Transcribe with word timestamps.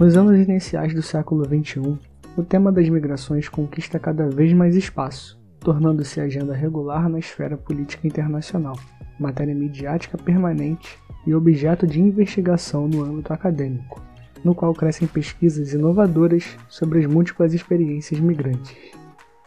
Nos 0.00 0.16
anos 0.16 0.38
iniciais 0.38 0.94
do 0.94 1.02
século 1.02 1.44
XXI, 1.44 1.98
o 2.34 2.42
tema 2.42 2.72
das 2.72 2.88
migrações 2.88 3.50
conquista 3.50 3.98
cada 3.98 4.30
vez 4.30 4.50
mais 4.54 4.74
espaço, 4.74 5.38
tornando-se 5.58 6.18
agenda 6.18 6.54
regular 6.54 7.06
na 7.06 7.18
esfera 7.18 7.54
política 7.54 8.06
internacional, 8.06 8.78
matéria 9.18 9.54
midiática 9.54 10.16
permanente 10.16 10.96
e 11.26 11.34
objeto 11.34 11.86
de 11.86 12.00
investigação 12.00 12.88
no 12.88 13.04
âmbito 13.04 13.30
acadêmico, 13.34 14.00
no 14.42 14.54
qual 14.54 14.72
crescem 14.72 15.06
pesquisas 15.06 15.74
inovadoras 15.74 16.56
sobre 16.66 17.00
as 17.00 17.04
múltiplas 17.04 17.52
experiências 17.52 18.18
migrantes. 18.18 18.74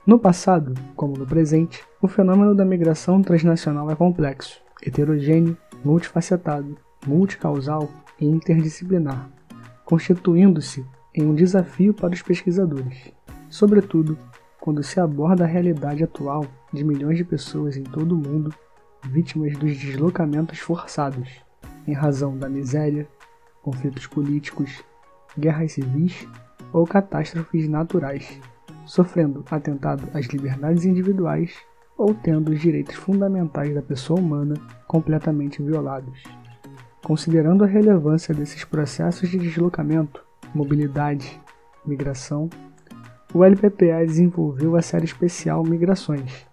No 0.05 0.19
passado, 0.19 0.75
como 0.95 1.17
no 1.17 1.25
presente, 1.25 1.83
o 1.99 2.07
fenômeno 2.07 2.53
da 2.53 2.63
migração 2.63 3.23
transnacional 3.23 3.89
é 3.89 3.95
complexo, 3.95 4.61
heterogêneo, 4.85 5.57
multifacetado, 5.83 6.77
multicausal 7.07 7.89
e 8.21 8.27
interdisciplinar, 8.27 9.31
constituindo-se 9.85 10.85
em 11.13 11.23
um 11.23 11.35
desafio 11.35 11.93
para 11.93 12.13
os 12.13 12.21
pesquisadores, 12.21 13.11
sobretudo 13.49 14.17
quando 14.59 14.81
se 14.81 14.99
aborda 14.99 15.43
a 15.43 15.47
realidade 15.47 16.03
atual 16.03 16.45
de 16.71 16.83
milhões 16.83 17.17
de 17.17 17.23
pessoas 17.23 17.77
em 17.77 17.83
todo 17.83 18.13
o 18.13 18.17
mundo 18.17 18.53
vítimas 19.05 19.57
dos 19.57 19.77
deslocamentos 19.77 20.59
forçados, 20.59 21.29
em 21.85 21.93
razão 21.93 22.37
da 22.37 22.47
miséria, 22.47 23.07
conflitos 23.61 24.07
políticos, 24.07 24.83
guerras 25.37 25.73
civis 25.73 26.27
ou 26.71 26.87
catástrofes 26.87 27.67
naturais, 27.67 28.39
sofrendo 28.85 29.43
atentado 29.51 30.07
às 30.13 30.25
liberdades 30.27 30.85
individuais 30.85 31.53
ou 31.97 32.13
tendo 32.13 32.51
os 32.51 32.59
direitos 32.59 32.95
fundamentais 32.95 33.73
da 33.73 33.81
pessoa 33.81 34.19
humana 34.19 34.55
completamente 34.87 35.61
violados. 35.61 36.23
Considerando 37.03 37.65
a 37.65 37.67
relevância 37.67 38.33
desses 38.33 38.63
processos 38.63 39.29
de 39.29 39.37
deslocamento, 39.37 40.23
mobilidade, 40.55 41.37
migração, 41.85 42.49
o 43.33 43.43
LPPA 43.43 44.05
desenvolveu 44.05 44.77
a 44.77 44.81
série 44.81 45.03
especial 45.03 45.63
Migrações, 45.63 46.47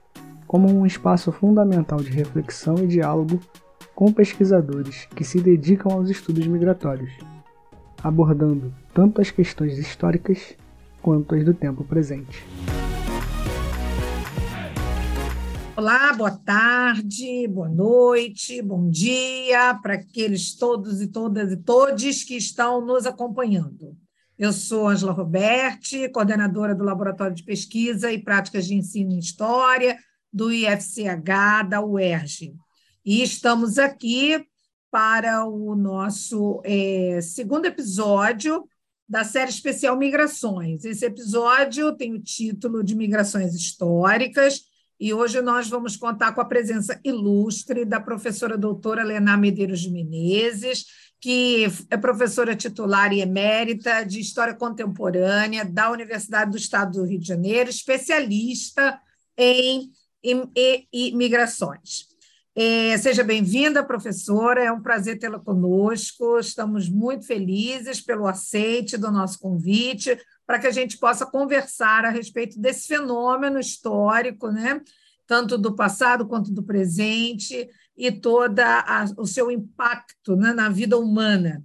como 0.49 0.69
um 0.69 0.85
espaço 0.85 1.31
fundamental 1.31 1.99
de 1.99 2.11
reflexão 2.11 2.75
e 2.79 2.89
diálogo 2.89 3.39
com 3.95 4.13
pesquisadores 4.13 5.07
que 5.15 5.23
se 5.23 5.41
dedicam 5.41 5.93
aos 5.93 6.11
estudos 6.11 6.45
migratórios, 6.49 7.13
abordando 8.03 8.75
tanto 8.93 9.21
as 9.21 9.31
questões 9.31 9.79
históricas 9.79 10.57
quanto 11.01 11.37
as 11.37 11.45
do 11.45 11.55
tempo 11.55 11.85
presente. 11.85 12.45
Olá, 15.81 16.13
boa 16.13 16.31
tarde, 16.31 17.49
boa 17.49 17.67
noite, 17.67 18.61
bom 18.61 18.91
dia 18.91 19.75
para 19.77 19.95
aqueles 19.95 20.55
todos 20.55 21.01
e 21.01 21.07
todas 21.07 21.51
e 21.51 21.57
todes 21.57 22.23
que 22.23 22.37
estão 22.37 22.85
nos 22.85 23.07
acompanhando. 23.07 23.97
Eu 24.39 24.53
sou 24.53 24.89
Angela 24.89 25.13
Roberti, 25.13 26.07
coordenadora 26.11 26.75
do 26.75 26.85
Laboratório 26.85 27.35
de 27.35 27.45
Pesquisa 27.45 28.13
e 28.13 28.23
Práticas 28.23 28.67
de 28.67 28.75
Ensino 28.75 29.13
em 29.13 29.19
História 29.19 29.99
do 30.31 30.53
IFCH 30.53 31.67
da 31.67 31.81
UERJ. 31.83 32.55
E 33.03 33.23
estamos 33.23 33.79
aqui 33.79 34.45
para 34.91 35.47
o 35.47 35.75
nosso 35.75 36.61
é, 36.63 37.21
segundo 37.23 37.65
episódio 37.65 38.69
da 39.09 39.25
série 39.25 39.51
especial 39.51 39.97
Migrações. 39.97 40.85
Esse 40.85 41.07
episódio 41.07 41.97
tem 41.97 42.13
o 42.13 42.23
título 42.23 42.85
de 42.85 42.95
Migrações 42.95 43.55
Históricas 43.55 44.69
e 45.01 45.15
hoje 45.15 45.41
nós 45.41 45.67
vamos 45.67 45.97
contar 45.97 46.33
com 46.33 46.43
a 46.43 46.45
presença 46.45 47.01
ilustre 47.03 47.87
da 47.87 47.99
professora 47.99 48.59
doutora 48.59 49.03
Lená 49.03 49.35
Medeiros 49.35 49.81
de 49.81 49.91
Menezes, 49.91 50.85
que 51.19 51.67
é 51.89 51.97
professora 51.97 52.55
titular 52.55 53.11
e 53.11 53.23
emérita 53.23 54.05
de 54.05 54.21
História 54.21 54.55
Contemporânea 54.55 55.65
da 55.65 55.91
Universidade 55.91 56.51
do 56.51 56.59
Estado 56.59 56.99
do 56.99 57.07
Rio 57.07 57.19
de 57.19 57.27
Janeiro, 57.27 57.71
especialista 57.71 59.01
em 59.39 59.91
imigrações. 60.93 62.11
É, 62.55 62.99
seja 62.99 63.25
bem-vinda, 63.25 63.83
professora, 63.83 64.63
é 64.63 64.73
um 64.73 64.83
prazer 64.83 65.19
tê-la 65.19 65.39
conosco, 65.39 66.39
estamos 66.39 66.91
muito 66.91 67.25
felizes 67.25 68.03
pelo 68.03 68.27
aceite 68.27 68.99
do 68.99 69.11
nosso 69.11 69.39
convite, 69.39 70.19
para 70.51 70.59
que 70.59 70.67
a 70.67 70.73
gente 70.73 70.99
possa 70.99 71.25
conversar 71.25 72.05
a 72.05 72.11
respeito 72.11 72.59
desse 72.59 72.89
fenômeno 72.89 73.61
histórico, 73.61 74.51
né? 74.51 74.81
tanto 75.25 75.57
do 75.57 75.77
passado 75.77 76.27
quanto 76.27 76.51
do 76.51 76.65
presente, 76.65 77.69
e 77.97 78.11
todo 78.11 78.61
o 79.17 79.27
seu 79.27 79.49
impacto 79.49 80.35
né, 80.35 80.53
na 80.53 80.69
vida 80.69 80.99
humana. 80.99 81.63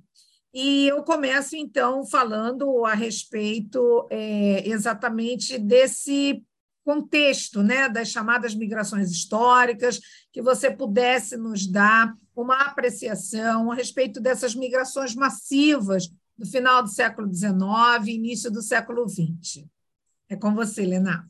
E 0.53 0.87
eu 0.87 1.01
começo, 1.01 1.55
então, 1.55 2.05
falando 2.05 2.85
a 2.85 2.93
respeito 2.93 4.05
é, 4.11 4.69
exatamente 4.69 5.57
desse 5.57 6.43
contexto 6.83 7.63
né, 7.63 7.89
das 7.89 8.09
chamadas 8.09 8.53
migrações 8.53 9.09
históricas, 9.09 9.99
que 10.31 10.43
você 10.43 10.69
pudesse 10.69 11.35
nos 11.37 11.65
dar 11.65 12.13
uma 12.35 12.67
apreciação 12.67 13.71
a 13.71 13.75
respeito 13.75 14.21
dessas 14.21 14.53
migrações 14.53 15.15
massivas 15.15 16.07
do 16.37 16.45
final 16.45 16.83
do 16.83 16.89
século 16.89 17.33
XIX 17.33 18.07
início 18.07 18.51
do 18.51 18.61
século 18.61 19.07
XX. 19.07 19.65
É 20.29 20.35
com 20.35 20.53
você, 20.53 20.85
Lena. 20.85 21.25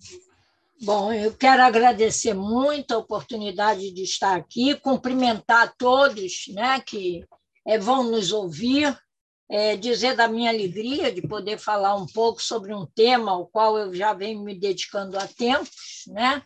Bom, 0.81 1.11
eu 1.13 1.33
quero 1.33 1.61
agradecer 1.63 2.33
muito 2.33 2.93
a 2.93 2.97
oportunidade 2.97 3.91
de 3.91 4.03
estar 4.03 4.35
aqui, 4.35 4.75
cumprimentar 4.75 5.73
todos 5.77 6.45
né, 6.49 6.79
que 6.81 7.25
é, 7.65 7.79
vão 7.79 8.03
nos 8.03 8.31
ouvir, 8.31 8.97
é, 9.49 9.77
dizer 9.77 10.15
da 10.15 10.27
minha 10.27 10.49
alegria 10.49 11.11
de 11.11 11.21
poder 11.21 11.57
falar 11.57 11.95
um 11.95 12.05
pouco 12.05 12.41
sobre 12.41 12.73
um 12.73 12.85
tema 12.85 13.31
ao 13.31 13.47
qual 13.47 13.77
eu 13.77 13.93
já 13.93 14.13
venho 14.13 14.43
me 14.43 14.53
dedicando 14.53 15.17
há 15.17 15.27
tempos. 15.27 16.03
Né? 16.07 16.41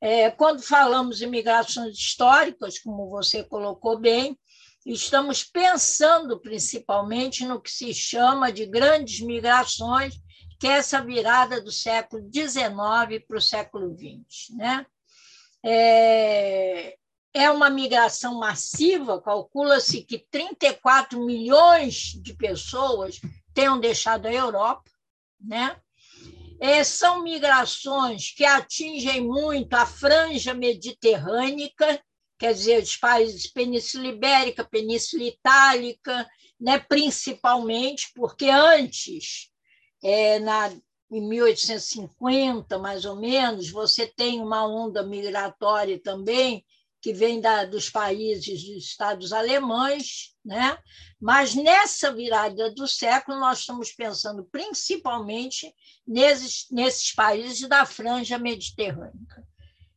É, 0.00 0.30
quando 0.30 0.62
falamos 0.62 1.20
em 1.20 1.26
migrações 1.26 1.96
históricas, 1.96 2.78
como 2.78 3.10
você 3.10 3.44
colocou 3.44 3.98
bem, 3.98 4.38
estamos 4.84 5.44
pensando 5.44 6.40
principalmente 6.40 7.44
no 7.44 7.60
que 7.60 7.70
se 7.70 7.92
chama 7.92 8.52
de 8.52 8.66
grandes 8.66 9.20
migrações, 9.20 10.14
que 10.58 10.66
é 10.66 10.72
essa 10.72 11.02
virada 11.02 11.60
do 11.60 11.70
século 11.70 12.22
XIX 12.32 13.24
para 13.26 13.36
o 13.36 13.40
século 13.40 13.96
XX. 13.96 14.56
Né? 14.56 14.86
É, 15.64 16.96
é 17.32 17.50
uma 17.50 17.70
migração 17.70 18.38
massiva, 18.38 19.20
calcula-se 19.20 20.02
que 20.02 20.18
34 20.30 21.24
milhões 21.24 22.12
de 22.22 22.34
pessoas 22.34 23.20
tenham 23.54 23.78
deixado 23.78 24.26
a 24.26 24.32
Europa. 24.32 24.90
Né? 25.40 25.76
É, 26.60 26.84
são 26.84 27.22
migrações 27.22 28.32
que 28.32 28.44
atingem 28.44 29.26
muito 29.26 29.72
a 29.74 29.86
franja 29.86 30.52
mediterrânica, 30.52 32.02
quer 32.40 32.54
dizer, 32.54 32.82
os 32.82 32.96
países 32.96 33.46
Península 33.46 34.06
Ibérica, 34.06 34.64
Península 34.64 35.24
Itálica, 35.24 36.26
né, 36.58 36.78
principalmente, 36.78 38.10
porque 38.14 38.48
antes, 38.48 39.50
é, 40.02 40.38
na, 40.38 40.72
em 41.12 41.28
1850, 41.28 42.78
mais 42.78 43.04
ou 43.04 43.16
menos, 43.16 43.70
você 43.70 44.06
tem 44.06 44.40
uma 44.40 44.66
onda 44.66 45.02
migratória 45.02 46.00
também, 46.02 46.64
que 47.02 47.12
vem 47.12 47.40
da, 47.40 47.64
dos 47.64 47.88
países 47.90 48.62
dos 48.62 48.84
estados 48.84 49.32
alemães, 49.32 50.34
né? 50.44 50.78
mas 51.20 51.54
nessa 51.54 52.12
virada 52.12 52.70
do 52.72 52.86
século 52.86 53.38
nós 53.38 53.60
estamos 53.60 53.90
pensando 53.92 54.44
principalmente 54.44 55.74
nesses, 56.06 56.66
nesses 56.70 57.14
países 57.14 57.66
da 57.68 57.86
franja 57.86 58.38
mediterrânea. 58.38 59.12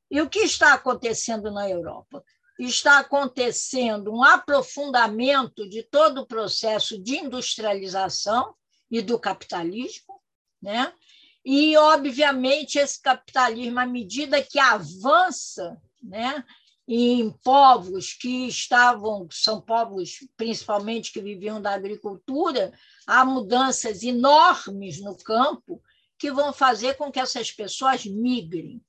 E 0.10 0.22
o 0.22 0.30
que 0.30 0.40
está 0.40 0.74
acontecendo 0.74 1.52
na 1.52 1.68
Europa? 1.68 2.24
Está 2.60 3.00
acontecendo 3.00 4.14
um 4.14 4.24
aprofundamento 4.24 5.68
de 5.68 5.84
todo 5.84 6.22
o 6.22 6.28
processo 6.28 7.02
de 7.02 7.18
industrialização 7.18 8.54
e 8.92 9.02
do 9.02 9.20
capitalismo, 9.20 10.22
né? 10.62 10.94
E, 11.44 11.76
obviamente, 11.76 12.78
esse 12.78 13.02
capitalismo, 13.02 13.80
à 13.80 13.86
medida 13.86 14.42
que 14.42 14.60
avança, 14.60 15.78
né, 16.02 16.44
em 16.88 17.32
povos 17.44 18.14
que 18.14 18.48
estavam, 18.48 19.28
são 19.32 19.62
povos 19.62 20.20
principalmente 20.38 21.12
que 21.12 21.22
viviam 21.22 21.62
da 21.62 21.74
agricultura, 21.74 22.74
há 23.08 23.26
mudanças 23.26 24.04
enormes 24.04 25.02
no 25.02 25.18
campo 25.18 25.82
que 26.18 26.32
vão 26.32 26.54
fazer 26.54 26.96
com 26.96 27.12
que 27.12 27.20
essas 27.20 27.52
pessoas 27.52 28.06
migrem 28.06 28.82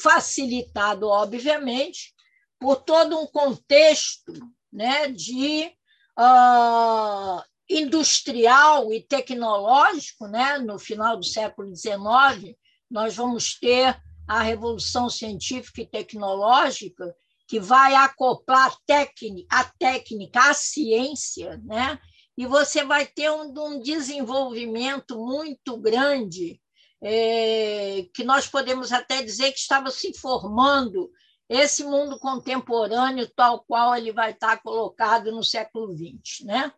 facilitado, 0.00 1.08
obviamente, 1.08 2.14
por 2.58 2.76
todo 2.76 3.18
um 3.18 3.26
contexto 3.26 4.32
né, 4.72 5.08
de 5.08 5.70
uh, 6.18 7.42
industrial 7.68 8.92
e 8.92 9.02
tecnológico. 9.02 10.26
Né? 10.26 10.58
No 10.58 10.78
final 10.78 11.16
do 11.16 11.24
século 11.24 11.74
XIX, 11.74 12.56
nós 12.90 13.16
vamos 13.16 13.58
ter 13.58 14.00
a 14.26 14.42
revolução 14.42 15.08
científica 15.08 15.82
e 15.82 15.86
tecnológica 15.86 17.14
que 17.48 17.60
vai 17.60 17.94
acoplar 17.94 18.72
a 18.72 18.76
técnica, 18.84 19.46
a 19.50 19.64
técnica 19.64 20.50
à 20.50 20.54
ciência, 20.54 21.60
né? 21.64 21.98
e 22.36 22.44
você 22.44 22.84
vai 22.84 23.06
ter 23.06 23.30
um, 23.30 23.52
um 23.56 23.80
desenvolvimento 23.80 25.16
muito 25.16 25.76
grande, 25.78 26.60
é, 27.02 28.06
que 28.12 28.24
nós 28.24 28.46
podemos 28.48 28.92
até 28.92 29.22
dizer 29.22 29.52
que 29.52 29.58
estava 29.58 29.90
se 29.90 30.12
formando 30.18 31.10
esse 31.48 31.84
mundo 31.84 32.18
contemporâneo 32.18 33.28
tal 33.28 33.64
qual 33.64 33.96
ele 33.96 34.12
vai 34.12 34.32
estar 34.32 34.60
colocado 34.62 35.30
no 35.30 35.44
século 35.44 35.94
XX. 35.96 36.44
Né? 36.44 36.72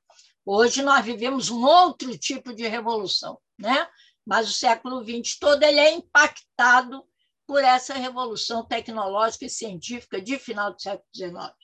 Hoje 0.45 0.83
nós 0.83 1.05
vivemos 1.05 1.51
um 1.51 1.65
outro 1.65 2.17
tipo 2.19 2.55
de 2.55 2.67
revolução, 2.67 3.39
né? 3.59 3.89
mas 4.27 4.49
o 4.49 4.53
século 4.53 5.03
XX 5.03 5.39
todo 5.39 5.63
ele 5.63 5.81
é 5.81 5.93
impactado 5.93 7.03
por 7.47 7.65
essa 7.65 7.95
revolução 7.95 8.63
tecnológica 8.63 9.47
e 9.47 9.51
científica 9.51 10.21
de 10.21 10.39
final 10.39 10.75
do 10.75 10.83
século 10.83 11.09
XIX, 11.17 11.55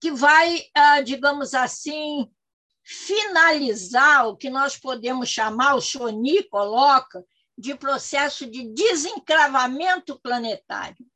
que 0.00 0.10
vai, 0.10 0.64
ah, 0.74 1.00
digamos 1.00 1.54
assim, 1.54 2.28
finalizar 2.82 4.26
o 4.26 4.36
que 4.36 4.50
nós 4.50 4.76
podemos 4.76 5.28
chamar, 5.28 5.76
o 5.76 5.80
Choni 5.80 6.42
coloca, 6.42 7.24
de 7.56 7.76
processo 7.76 8.50
de 8.50 8.68
desencravamento 8.74 10.18
planetário. 10.20 11.06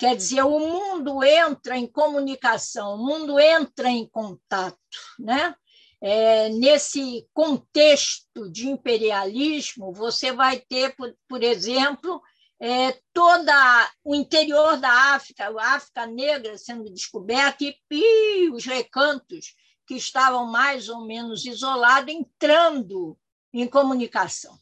Quer 0.00 0.16
dizer, 0.16 0.42
o 0.44 0.58
mundo 0.58 1.22
entra 1.22 1.76
em 1.76 1.86
comunicação, 1.86 2.94
o 2.94 3.04
mundo 3.04 3.38
entra 3.38 3.90
em 3.90 4.08
contato. 4.08 4.78
Né? 5.18 5.54
É, 6.00 6.48
nesse 6.48 7.28
contexto 7.34 8.50
de 8.50 8.66
imperialismo, 8.66 9.92
você 9.92 10.32
vai 10.32 10.58
ter, 10.58 10.96
por, 10.96 11.14
por 11.28 11.42
exemplo, 11.42 12.18
é, 12.58 12.98
toda 13.12 13.92
o 14.02 14.14
interior 14.14 14.78
da 14.78 15.14
África, 15.14 15.50
a 15.50 15.74
África 15.74 16.06
negra 16.06 16.56
sendo 16.56 16.90
descoberta 16.90 17.62
e, 17.62 17.76
e 17.90 18.48
os 18.48 18.64
recantos 18.64 19.54
que 19.86 19.96
estavam 19.96 20.46
mais 20.46 20.88
ou 20.88 21.04
menos 21.04 21.44
isolados 21.44 22.14
entrando 22.14 23.18
em 23.52 23.66
comunicação. 23.66 24.58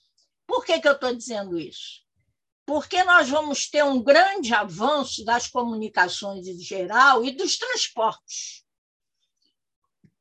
Por 0.48 0.64
que, 0.64 0.80
que 0.80 0.88
eu 0.88 0.94
estou 0.94 1.14
dizendo 1.14 1.56
isso? 1.60 2.07
Porque 2.68 3.02
nós 3.02 3.30
vamos 3.30 3.66
ter 3.66 3.82
um 3.82 4.02
grande 4.02 4.52
avanço 4.52 5.24
das 5.24 5.46
comunicações 5.46 6.46
em 6.46 6.58
geral 6.58 7.24
e 7.24 7.30
dos 7.30 7.56
transportes. 7.56 8.62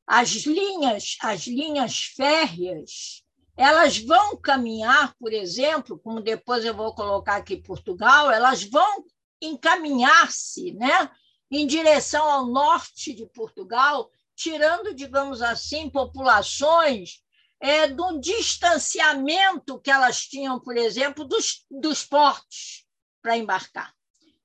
As 0.06 0.30
linhas, 0.30 1.18
as 1.20 1.46
linhas 1.46 2.04
férreas, 2.04 3.22
elas 3.54 3.98
vão 3.98 4.34
caminhar, 4.34 5.14
por 5.18 5.30
exemplo, 5.30 5.98
como 5.98 6.22
depois 6.22 6.64
eu 6.64 6.72
vou 6.72 6.94
colocar 6.94 7.36
aqui 7.36 7.54
Portugal, 7.54 8.30
elas 8.30 8.62
vão 8.62 9.04
encaminhar-se, 9.42 10.72
né, 10.72 11.10
em 11.50 11.66
direção 11.66 12.24
ao 12.30 12.46
norte 12.46 13.12
de 13.12 13.26
Portugal, 13.26 14.10
tirando, 14.34 14.94
digamos 14.94 15.42
assim, 15.42 15.90
populações 15.90 17.22
é, 17.60 17.88
do 17.88 18.20
distanciamento 18.20 19.80
que 19.80 19.90
elas 19.90 20.20
tinham, 20.26 20.60
por 20.60 20.76
exemplo, 20.76 21.24
dos, 21.24 21.64
dos 21.70 22.04
portos 22.04 22.86
para 23.20 23.36
embarcar. 23.36 23.92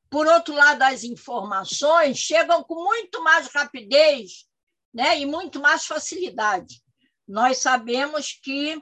Por 0.09 0.27
outro 0.27 0.53
lado, 0.53 0.81
as 0.83 1.03
informações 1.03 2.17
chegam 2.17 2.63
com 2.63 2.83
muito 2.83 3.23
mais 3.23 3.47
rapidez 3.47 4.47
né, 4.93 5.19
e 5.19 5.25
muito 5.25 5.59
mais 5.59 5.85
facilidade. 5.85 6.83
Nós 7.27 7.57
sabemos 7.57 8.31
que 8.31 8.81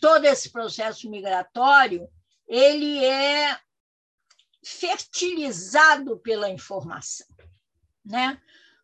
todo 0.00 0.24
esse 0.24 0.50
processo 0.50 1.08
migratório 1.10 2.08
ele 2.48 3.04
é 3.04 3.58
fertilizado 4.64 6.18
pela 6.18 6.50
informação. 6.50 7.26
Né? 8.04 8.40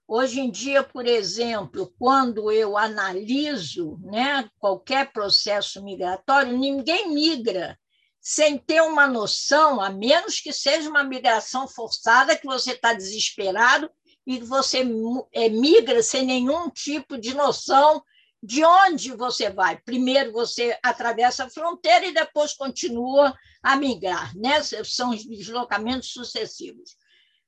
Hoje 0.06 0.40
em 0.40 0.50
dia, 0.50 0.82
por 0.82 1.06
exemplo, 1.06 1.92
quando 1.98 2.50
eu 2.50 2.76
analiso 2.76 3.98
né, 4.02 4.48
qualquer 4.58 5.12
processo 5.12 5.82
migratório, 5.82 6.56
ninguém 6.56 7.14
migra 7.14 7.78
sem 8.20 8.56
ter 8.56 8.80
uma 8.82 9.06
noção, 9.06 9.80
a 9.80 9.90
menos 9.90 10.40
que 10.40 10.52
seja 10.52 10.88
uma 10.88 11.02
migração 11.02 11.66
forçada, 11.66 12.36
que 12.36 12.46
você 12.46 12.72
está 12.72 12.92
desesperado 12.92 13.90
e 14.26 14.38
você 14.38 14.84
é, 15.32 15.48
migra 15.48 16.02
sem 16.02 16.24
nenhum 16.24 16.70
tipo 16.70 17.18
de 17.18 17.34
noção 17.34 18.02
de 18.42 18.64
onde 18.64 19.12
você 19.12 19.50
vai. 19.50 19.76
Primeiro 19.80 20.32
você 20.32 20.78
atravessa 20.82 21.44
a 21.44 21.50
fronteira 21.50 22.06
e 22.06 22.14
depois 22.14 22.52
continua 22.52 23.36
a 23.62 23.76
migrar. 23.76 24.36
Né? 24.36 24.62
São 24.84 25.10
os 25.10 25.24
deslocamentos 25.24 26.12
sucessivos. 26.12 26.96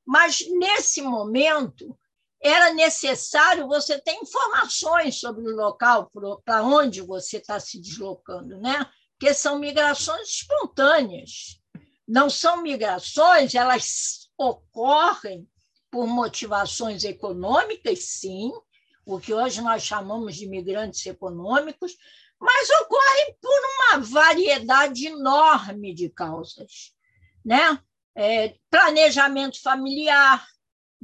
Mas, 0.07 0.45
nesse 0.51 1.03
momento, 1.03 1.97
era 2.45 2.75
necessário 2.75 3.67
você 3.67 3.99
ter 3.99 4.13
informações 4.17 5.19
sobre 5.19 5.51
o 5.51 5.57
local 5.57 6.11
para 6.45 6.63
onde 6.63 7.01
você 7.01 7.39
está 7.39 7.59
se 7.59 7.81
deslocando, 7.81 8.59
né? 8.61 8.87
Porque 9.19 9.33
são 9.33 9.59
migrações 9.59 10.29
espontâneas. 10.29 11.59
Não 12.07 12.29
são 12.29 12.61
migrações, 12.61 13.55
elas 13.55 14.29
ocorrem 14.37 15.49
por 15.91 16.07
motivações 16.07 17.03
econômicas, 17.03 18.01
sim, 18.05 18.53
o 19.07 19.19
que 19.19 19.33
hoje 19.33 19.63
nós 19.63 19.83
chamamos 19.83 20.37
de 20.37 20.47
migrantes 20.47 21.07
econômicos, 21.07 21.97
mas 22.39 22.69
ocorrem 22.83 23.37
por 23.41 23.61
uma 23.79 23.99
variedade 24.01 25.07
enorme 25.07 25.95
de 25.95 26.11
causas. 26.11 26.93
Né? 27.43 27.79
É, 28.15 28.55
planejamento 28.71 29.63
familiar, 29.63 30.47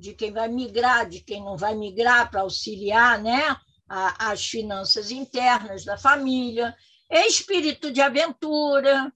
de 0.01 0.15
quem 0.15 0.33
vai 0.33 0.49
migrar, 0.49 1.09
de 1.09 1.21
quem 1.21 1.45
não 1.45 1.57
vai 1.57 1.75
migrar, 1.75 2.31
para 2.31 2.41
auxiliar 2.41 3.23
né, 3.23 3.57
a, 3.89 4.31
as 4.31 4.47
finanças 4.47 5.11
internas 5.11 5.85
da 5.85 5.99
família, 5.99 6.75
é 7.11 7.27
espírito 7.27 7.93
de 7.93 8.01
aventura, 8.01 9.13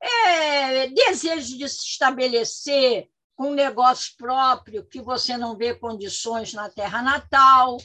é 0.00 0.86
desejo 0.88 1.58
de 1.58 1.68
se 1.68 1.86
estabelecer 1.86 3.08
um 3.38 3.52
negócio 3.52 4.14
próprio 4.16 4.86
que 4.86 5.00
você 5.00 5.36
não 5.36 5.56
vê 5.56 5.74
condições 5.74 6.52
na 6.52 6.68
terra 6.68 7.02
natal, 7.02 7.78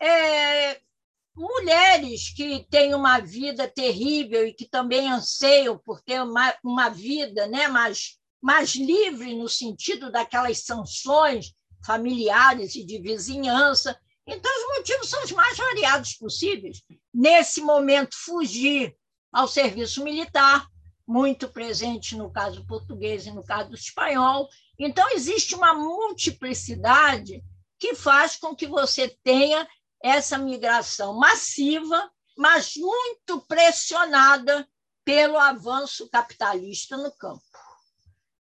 é, 0.00 0.80
mulheres 1.34 2.30
que 2.34 2.66
têm 2.70 2.94
uma 2.94 3.20
vida 3.20 3.68
terrível 3.68 4.46
e 4.46 4.52
que 4.52 4.66
também 4.68 5.10
anseiam 5.10 5.78
por 5.78 6.00
ter 6.00 6.22
uma, 6.22 6.54
uma 6.64 6.88
vida 6.88 7.46
né, 7.46 7.68
mais, 7.68 8.18
mais 8.40 8.74
livre 8.74 9.34
no 9.34 9.48
sentido 9.48 10.10
daquelas 10.10 10.64
sanções 10.64 11.55
familiares 11.84 12.74
e 12.74 12.84
de 12.84 12.98
vizinhança. 12.98 13.98
Então, 14.26 14.50
os 14.50 14.78
motivos 14.78 15.08
são 15.08 15.22
os 15.22 15.32
mais 15.32 15.56
variados 15.56 16.14
possíveis. 16.14 16.82
Nesse 17.12 17.60
momento, 17.60 18.16
fugir 18.16 18.96
ao 19.32 19.46
serviço 19.46 20.02
militar, 20.02 20.66
muito 21.06 21.48
presente 21.48 22.16
no 22.16 22.30
caso 22.32 22.66
português 22.66 23.26
e 23.26 23.30
no 23.30 23.44
caso 23.44 23.72
espanhol. 23.74 24.48
Então, 24.78 25.08
existe 25.10 25.54
uma 25.54 25.72
multiplicidade 25.74 27.42
que 27.78 27.94
faz 27.94 28.36
com 28.36 28.54
que 28.54 28.66
você 28.66 29.16
tenha 29.22 29.68
essa 30.02 30.38
migração 30.38 31.18
massiva, 31.18 32.10
mas 32.36 32.74
muito 32.76 33.40
pressionada 33.46 34.68
pelo 35.04 35.38
avanço 35.38 36.08
capitalista 36.10 36.96
no 36.96 37.12
campo, 37.12 37.42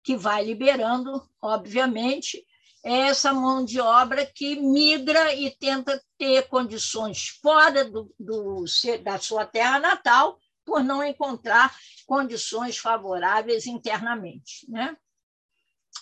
que 0.04 0.18
vai 0.18 0.44
liberando, 0.44 1.30
obviamente, 1.42 2.44
é 2.86 3.08
essa 3.08 3.34
mão 3.34 3.66
de 3.66 3.82
obra 3.82 4.24
que 4.24 4.62
migra 4.62 5.34
e 5.34 5.50
tenta 5.50 6.00
ter 6.20 6.48
condições 6.48 7.30
fora 7.42 7.84
do, 7.84 8.14
do, 8.20 8.64
da 9.04 9.18
sua 9.18 9.44
terra 9.44 9.80
natal, 9.80 10.38
por 10.64 10.84
não 10.84 11.04
encontrar 11.04 11.76
condições 12.06 12.78
favoráveis 12.78 13.66
internamente. 13.66 14.70
Né? 14.70 14.96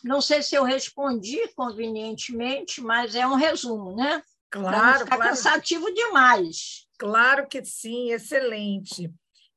Não 0.03 0.19
sei 0.19 0.43
se 0.43 0.55
eu 0.55 0.65
respondi 0.65 1.39
convenientemente, 1.55 2.81
mas 2.81 3.15
é 3.15 3.25
um 3.25 3.35
resumo, 3.35 3.95
né? 3.95 4.21
Claro, 4.49 5.05
claro. 5.05 5.21
cansativo 5.21 5.91
demais. 5.93 6.85
Claro 6.99 7.47
que 7.47 7.63
sim, 7.63 8.11
excelente. 8.11 9.09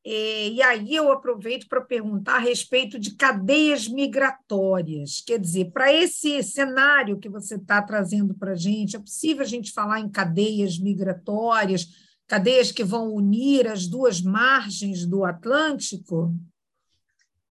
É, 0.08 0.50
e 0.50 0.62
aí 0.62 0.94
eu 0.94 1.10
aproveito 1.10 1.66
para 1.68 1.80
perguntar 1.80 2.36
a 2.36 2.38
respeito 2.38 2.96
de 2.96 3.16
cadeias 3.16 3.88
migratórias. 3.88 5.20
Quer 5.26 5.36
dizer, 5.36 5.72
para 5.72 5.92
esse 5.92 6.44
cenário 6.44 7.18
que 7.18 7.28
você 7.28 7.56
está 7.56 7.82
trazendo 7.82 8.32
para 8.32 8.52
a 8.52 8.56
gente, 8.56 8.94
é 8.94 9.00
possível 9.00 9.42
a 9.42 9.48
gente 9.48 9.72
falar 9.72 9.98
em 9.98 10.08
cadeias 10.08 10.78
migratórias, 10.78 11.88
cadeias 12.28 12.70
que 12.70 12.84
vão 12.84 13.12
unir 13.12 13.66
as 13.66 13.88
duas 13.88 14.20
margens 14.22 15.04
do 15.04 15.24
Atlântico? 15.24 16.32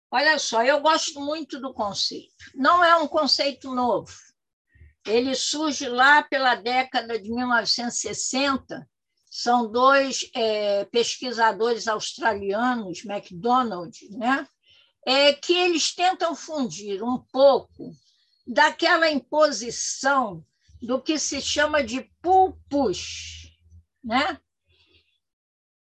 Olha 0.10 0.40
só, 0.40 0.64
eu 0.64 0.80
gosto 0.80 1.20
muito 1.20 1.60
do 1.60 1.74
conceito. 1.74 2.32
Não 2.56 2.82
é 2.82 2.96
um 2.96 3.08
conceito 3.10 3.76
novo. 3.76 4.14
Ele 5.06 5.36
surge 5.36 5.90
lá 5.90 6.24
pela 6.24 6.56
década 6.56 7.20
de 7.20 7.30
1960 7.30 8.88
são 9.38 9.70
dois 9.70 10.30
é, 10.34 10.86
pesquisadores 10.86 11.90
australianos, 11.90 13.04
MacDonald, 13.04 13.92
né? 14.12 14.48
É, 15.06 15.34
que 15.34 15.52
eles 15.52 15.94
tentam 15.94 16.34
fundir 16.34 17.04
um 17.04 17.18
pouco 17.18 17.92
daquela 18.48 19.12
imposição 19.12 20.42
do 20.82 21.02
que 21.02 21.20
se 21.20 21.42
chama 21.42 21.84
de 21.84 22.10
pull-push, 22.22 23.52
né? 24.02 24.40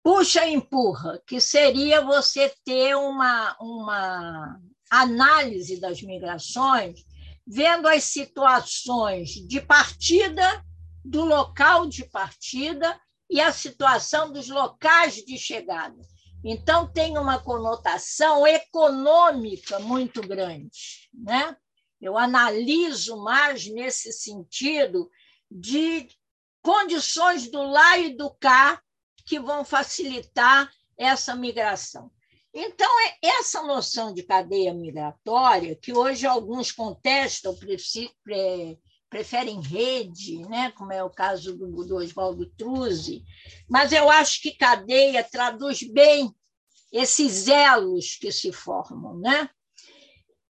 puxa 0.02 0.46
e 0.46 0.54
empurra, 0.54 1.22
que 1.28 1.42
seria 1.42 2.00
você 2.00 2.54
ter 2.64 2.96
uma, 2.96 3.58
uma 3.60 4.62
análise 4.90 5.82
das 5.82 6.02
migrações, 6.02 7.04
vendo 7.46 7.86
as 7.88 8.06
situações 8.06 9.32
de 9.32 9.60
partida, 9.60 10.64
do 11.04 11.26
local 11.26 11.86
de 11.86 12.04
partida 12.06 13.00
e 13.30 13.42
a 13.42 13.52
situação 13.52 14.32
dos 14.32 14.50
locais 14.50 15.16
de 15.16 15.38
chegada. 15.38 16.00
Então, 16.44 16.92
tem 16.92 17.18
uma 17.18 17.40
conotação 17.40 18.46
econômica 18.46 19.80
muito 19.80 20.22
grande. 20.22 21.10
Né? 21.14 21.56
Eu 22.00 22.18
analiso 22.18 23.18
mais 23.18 23.66
nesse 23.66 24.14
sentido 24.14 25.10
de 25.50 26.08
condições 26.62 27.50
do 27.50 27.64
lá 27.64 27.98
e 27.98 28.16
do 28.16 28.30
cá 28.36 28.82
que 29.26 29.40
vão 29.40 29.66
facilitar 29.66 30.72
essa 30.98 31.36
migração. 31.36 32.12
Então, 32.54 32.90
é 33.08 33.18
essa 33.22 33.62
noção 33.64 34.14
de 34.14 34.24
cadeia 34.24 34.74
migratória, 34.74 35.76
que 35.76 35.92
hoje 35.92 36.26
alguns 36.26 36.72
contestam, 36.72 37.54
preferem 39.16 39.62
rede, 39.62 40.40
né? 40.50 40.72
como 40.72 40.92
é 40.92 41.02
o 41.02 41.10
caso 41.10 41.56
do, 41.56 41.86
do 41.86 41.96
Oswaldo 41.96 42.48
Truzzi, 42.58 43.24
mas 43.70 43.94
eu 43.94 44.10
acho 44.10 44.42
que 44.42 44.52
cadeia 44.52 45.24
traduz 45.24 45.82
bem 45.84 46.36
esses 46.92 47.48
elos 47.48 48.18
que 48.18 48.30
se 48.30 48.52
formam. 48.52 49.18
Né? 49.18 49.50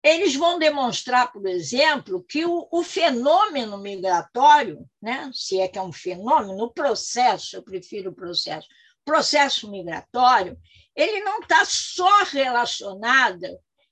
Eles 0.05 0.37
vão 0.37 0.59
demonstrar, 0.59 1.33
por 1.33 1.47
exemplo, 1.47 2.23
que 2.23 2.45
o, 2.45 2.69
o 2.71 2.83
fenômeno 2.83 3.79
migratório, 3.79 4.87
né? 5.01 5.31
se 5.33 5.59
é 5.59 5.67
que 5.67 5.79
é 5.79 5.83
um 5.83 5.93
fenômeno, 5.93 6.63
o 6.63 6.71
processo, 6.71 7.57
eu 7.57 7.63
prefiro 7.63 8.11
o 8.11 8.15
processo, 8.15 8.69
processo 9.07 9.71
migratório, 9.71 10.55
ele 10.95 11.21
não 11.21 11.41
está 11.41 11.65
só 11.65 12.25
relacionado 12.25 13.47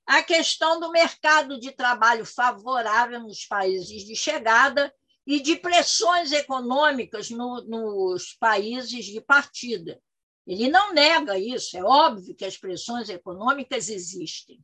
à 0.09 0.23
questão 0.23 0.79
do 0.79 0.91
mercado 0.91 1.59
de 1.59 1.71
trabalho 1.71 2.25
favorável 2.25 3.19
nos 3.19 3.45
países 3.45 4.03
de 4.03 4.15
chegada 4.15 4.91
e 5.23 5.39
de 5.39 5.55
pressões 5.55 6.31
econômicas 6.31 7.29
no, 7.29 7.61
nos 7.61 8.33
países 8.39 9.05
de 9.05 9.21
partida. 9.21 10.01
Ele 10.47 10.67
não 10.67 10.93
nega 10.93 11.37
isso, 11.37 11.77
é 11.77 11.83
óbvio 11.83 12.33
que 12.33 12.43
as 12.43 12.57
pressões 12.57 13.07
econômicas 13.07 13.87
existem, 13.87 14.59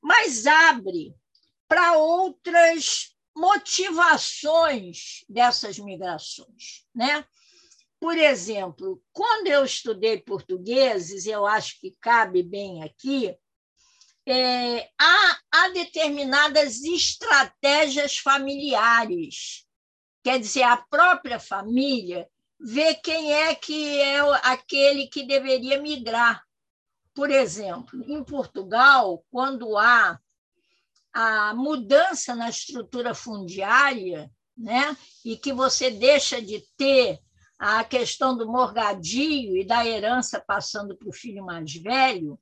mas 0.00 0.46
abre 0.46 1.14
para 1.68 1.98
outras 1.98 3.14
motivações 3.36 5.26
dessas 5.28 5.78
migrações. 5.78 6.86
Né? 6.94 7.22
Por 8.00 8.16
exemplo, 8.16 9.02
quando 9.12 9.48
eu 9.48 9.62
estudei 9.62 10.22
portugueses, 10.22 11.26
eu 11.26 11.44
acho 11.44 11.78
que 11.78 11.94
cabe 12.00 12.42
bem 12.42 12.82
aqui, 12.82 13.36
é, 14.26 14.90
há, 14.98 15.38
há 15.50 15.68
determinadas 15.70 16.82
estratégias 16.82 18.18
familiares. 18.18 19.66
Quer 20.22 20.38
dizer, 20.38 20.62
a 20.62 20.76
própria 20.76 21.38
família 21.38 22.28
vê 22.58 22.94
quem 22.94 23.32
é 23.32 23.54
que 23.54 23.98
é 24.00 24.20
aquele 24.42 25.06
que 25.06 25.26
deveria 25.26 25.80
migrar. 25.80 26.44
Por 27.14 27.30
exemplo, 27.30 28.02
em 28.06 28.22
Portugal, 28.22 29.24
quando 29.30 29.76
há 29.76 30.18
a 31.12 31.54
mudança 31.54 32.34
na 32.34 32.48
estrutura 32.48 33.14
fundiária, 33.14 34.30
né, 34.56 34.96
e 35.24 35.36
que 35.36 35.52
você 35.52 35.90
deixa 35.90 36.40
de 36.40 36.62
ter 36.76 37.18
a 37.58 37.82
questão 37.82 38.36
do 38.36 38.46
morgadio 38.46 39.56
e 39.56 39.64
da 39.64 39.84
herança 39.84 40.42
passando 40.46 40.96
para 40.96 41.08
o 41.08 41.12
filho 41.12 41.44
mais 41.44 41.72
velho, 41.74 42.38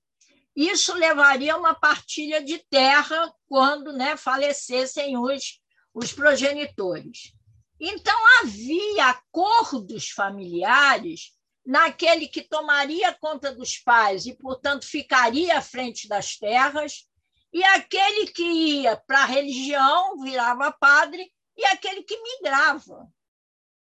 isso 0.67 0.93
levaria 0.95 1.55
a 1.55 1.57
uma 1.57 1.73
partilha 1.73 2.43
de 2.43 2.59
terra 2.59 3.33
quando 3.47 3.93
né, 3.93 4.17
falecessem 4.17 5.17
os, 5.17 5.61
os 5.95 6.13
progenitores. 6.13 7.33
Então, 7.81 8.17
havia 8.41 9.11
acordos 9.11 10.09
familiares 10.11 11.33
naquele 11.65 12.27
que 12.27 12.43
tomaria 12.43 13.15
conta 13.15 13.55
dos 13.55 13.79
pais 13.79 14.27
e, 14.27 14.35
portanto, 14.37 14.85
ficaria 14.85 15.59
à 15.59 15.63
frente 15.63 16.09
das 16.09 16.37
terras, 16.37 17.07
e 17.53 17.63
aquele 17.63 18.27
que 18.27 18.43
ia 18.43 18.97
para 18.97 19.23
a 19.23 19.27
religião 19.27 20.19
virava 20.19 20.73
padre, 20.73 21.33
e 21.57 21.65
aquele 21.67 22.03
que 22.03 22.21
migrava. 22.21 23.07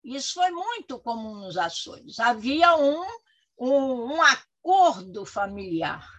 Isso 0.03 0.36
foi 0.36 0.51
muito 0.51 1.00
comum 1.00 1.36
nos 1.36 1.57
Açores. 1.57 2.19
Havia 2.19 2.75
um, 2.75 3.03
um, 3.57 4.13
um 4.13 4.22
acordo 4.22 5.25
familiar. 5.25 6.17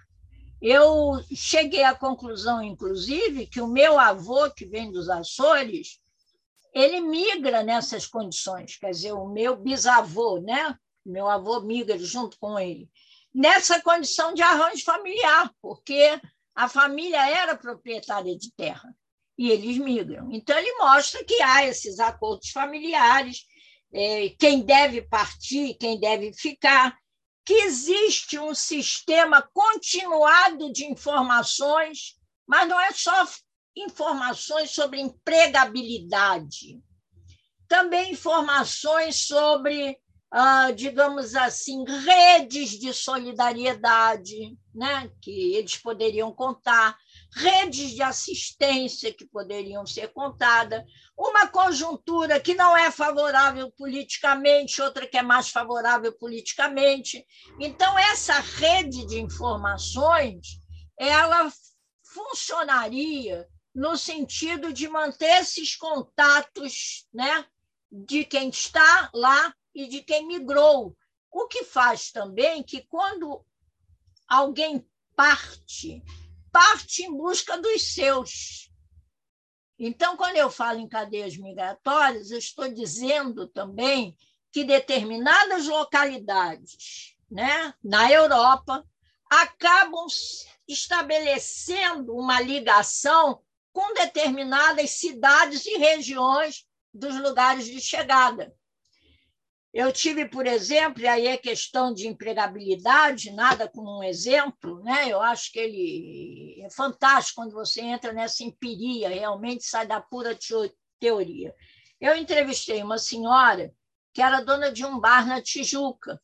Eu 0.60 1.22
cheguei 1.34 1.84
à 1.84 1.94
conclusão, 1.94 2.62
inclusive, 2.62 3.46
que 3.46 3.60
o 3.60 3.68
meu 3.68 3.98
avô, 3.98 4.50
que 4.50 4.66
vem 4.66 4.90
dos 4.90 5.08
Açores, 5.08 6.00
ele 6.74 7.00
migra 7.00 7.62
nessas 7.62 8.06
condições, 8.06 8.76
quer 8.76 8.90
dizer, 8.90 9.12
o 9.12 9.28
meu 9.28 9.56
bisavô, 9.56 10.40
né? 10.40 10.76
Meu 11.04 11.28
avô 11.28 11.60
migra 11.60 11.98
junto 11.98 12.38
com 12.38 12.58
ele, 12.58 12.88
nessa 13.34 13.80
condição 13.80 14.34
de 14.34 14.42
arranjo 14.42 14.84
familiar, 14.84 15.50
porque 15.62 16.20
a 16.54 16.68
família 16.68 17.28
era 17.30 17.56
proprietária 17.56 18.36
de 18.36 18.52
terra 18.52 18.94
e 19.38 19.50
eles 19.50 19.78
migram. 19.78 20.28
Então, 20.32 20.58
ele 20.58 20.72
mostra 20.74 21.24
que 21.24 21.40
há 21.40 21.64
esses 21.64 22.00
acordos 22.00 22.50
familiares, 22.50 23.46
é, 23.92 24.30
quem 24.38 24.62
deve 24.62 25.02
partir, 25.02 25.74
quem 25.74 25.98
deve 25.98 26.32
ficar, 26.32 26.98
que 27.48 27.54
existe 27.62 28.38
um 28.38 28.54
sistema 28.54 29.40
continuado 29.40 30.70
de 30.70 30.84
informações, 30.84 32.14
mas 32.46 32.68
não 32.68 32.78
é 32.78 32.90
só 32.92 33.26
informações 33.74 34.70
sobre 34.70 35.00
empregabilidade, 35.00 36.78
também 37.66 38.12
informações 38.12 39.26
sobre, 39.26 39.98
ah, 40.30 40.72
digamos 40.72 41.34
assim, 41.34 41.86
redes 41.86 42.78
de 42.78 42.92
solidariedade, 42.92 44.54
né, 44.74 45.10
que 45.22 45.54
eles 45.54 45.78
poderiam 45.78 46.30
contar, 46.30 46.98
redes 47.34 47.90
de 47.90 48.02
assistência 48.02 49.12
que 49.12 49.26
poderiam 49.26 49.86
ser 49.86 50.08
contadas, 50.12 50.82
uma 51.16 51.46
conjuntura 51.46 52.40
que 52.40 52.54
não 52.54 52.76
é 52.76 52.90
favorável 52.90 53.70
politicamente, 53.72 54.80
outra 54.80 55.06
que 55.06 55.16
é 55.16 55.22
mais 55.22 55.50
favorável 55.50 56.12
politicamente. 56.12 57.24
Então, 57.60 57.98
essa 57.98 58.38
rede 58.40 59.06
de 59.06 59.20
informações 59.20 60.60
ela 60.98 61.52
funcionaria 62.02 63.46
no 63.74 63.96
sentido 63.96 64.72
de 64.72 64.88
manter 64.88 65.40
esses 65.40 65.76
contatos 65.76 67.06
né, 67.14 67.46
de 67.90 68.24
quem 68.24 68.48
está 68.48 69.10
lá 69.14 69.54
e 69.74 69.86
de 69.86 70.02
quem 70.02 70.26
migrou. 70.26 70.96
O 71.30 71.46
que 71.46 71.62
faz 71.62 72.10
também 72.10 72.62
que, 72.62 72.82
quando 72.88 73.44
alguém 74.26 74.84
parte 75.14 76.02
parte 76.58 77.04
em 77.04 77.16
busca 77.16 77.56
dos 77.56 77.94
seus. 77.94 78.68
Então, 79.78 80.16
quando 80.16 80.34
eu 80.34 80.50
falo 80.50 80.80
em 80.80 80.88
cadeias 80.88 81.36
migratórias, 81.36 82.32
eu 82.32 82.38
estou 82.38 82.68
dizendo 82.68 83.46
também 83.46 84.16
que 84.50 84.64
determinadas 84.64 85.68
localidades 85.68 87.14
né, 87.30 87.72
na 87.80 88.10
Europa 88.10 88.84
acabam 89.30 90.08
estabelecendo 90.66 92.16
uma 92.16 92.40
ligação 92.40 93.40
com 93.72 93.94
determinadas 93.94 94.90
cidades 94.90 95.64
e 95.64 95.78
regiões 95.78 96.66
dos 96.92 97.14
lugares 97.20 97.66
de 97.66 97.80
chegada. 97.80 98.52
Eu 99.78 99.92
tive, 99.92 100.28
por 100.28 100.44
exemplo, 100.44 101.00
e 101.00 101.06
aí 101.06 101.28
é 101.28 101.36
questão 101.36 101.94
de 101.94 102.08
empregabilidade, 102.08 103.30
nada 103.30 103.68
como 103.68 104.00
um 104.00 104.02
exemplo, 104.02 104.82
né? 104.82 105.08
eu 105.08 105.22
acho 105.22 105.52
que 105.52 105.58
ele 105.60 106.60
é 106.64 106.68
fantástico 106.68 107.40
quando 107.40 107.52
você 107.52 107.80
entra 107.82 108.12
nessa 108.12 108.42
empiria, 108.42 109.08
realmente 109.08 109.62
sai 109.62 109.86
da 109.86 110.00
pura 110.00 110.36
teoria. 110.98 111.54
Eu 112.00 112.16
entrevistei 112.16 112.82
uma 112.82 112.98
senhora 112.98 113.72
que 114.12 114.20
era 114.20 114.40
dona 114.40 114.72
de 114.72 114.84
um 114.84 114.98
bar 114.98 115.24
na 115.24 115.40
Tijuca, 115.40 116.20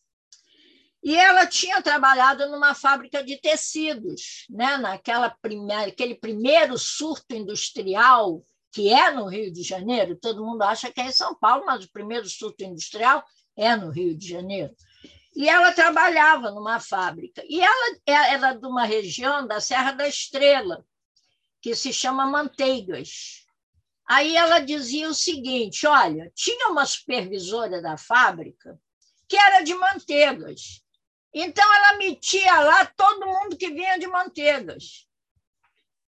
e 1.00 1.14
ela 1.14 1.46
tinha 1.46 1.80
trabalhado 1.80 2.50
numa 2.50 2.74
fábrica 2.74 3.22
de 3.22 3.40
tecidos, 3.40 4.46
né? 4.50 4.78
naquela 4.78 5.30
primeira, 5.30 5.86
aquele 5.86 6.16
primeiro 6.16 6.76
surto 6.76 7.36
industrial 7.36 8.44
que 8.72 8.92
é 8.92 9.12
no 9.12 9.28
Rio 9.28 9.52
de 9.52 9.62
Janeiro, 9.62 10.18
todo 10.20 10.44
mundo 10.44 10.62
acha 10.62 10.90
que 10.90 11.00
é 11.00 11.06
em 11.06 11.12
São 11.12 11.32
Paulo, 11.36 11.64
mas 11.64 11.84
o 11.84 11.92
primeiro 11.92 12.28
surto 12.28 12.64
industrial 12.64 13.24
é 13.56 13.76
no 13.76 13.90
Rio 13.90 14.16
de 14.16 14.28
Janeiro. 14.28 14.74
E 15.34 15.48
ela 15.48 15.72
trabalhava 15.72 16.50
numa 16.50 16.78
fábrica. 16.78 17.42
E 17.48 17.60
ela 17.60 17.98
era 18.06 18.52
de 18.52 18.66
uma 18.66 18.84
região 18.84 19.46
da 19.46 19.60
Serra 19.60 19.92
da 19.92 20.06
Estrela, 20.06 20.84
que 21.60 21.74
se 21.74 21.92
chama 21.92 22.26
Manteigas. 22.26 23.44
Aí 24.06 24.36
ela 24.36 24.60
dizia 24.60 25.08
o 25.08 25.14
seguinte: 25.14 25.86
olha, 25.86 26.30
tinha 26.34 26.68
uma 26.68 26.86
supervisora 26.86 27.80
da 27.82 27.96
fábrica 27.96 28.78
que 29.28 29.36
era 29.36 29.62
de 29.62 29.74
manteigas. 29.74 30.82
Então, 31.32 31.64
ela 31.74 31.96
metia 31.96 32.60
lá 32.60 32.86
todo 32.86 33.26
mundo 33.26 33.56
que 33.56 33.70
vinha 33.70 33.98
de 33.98 34.06
Manteigas. 34.06 35.08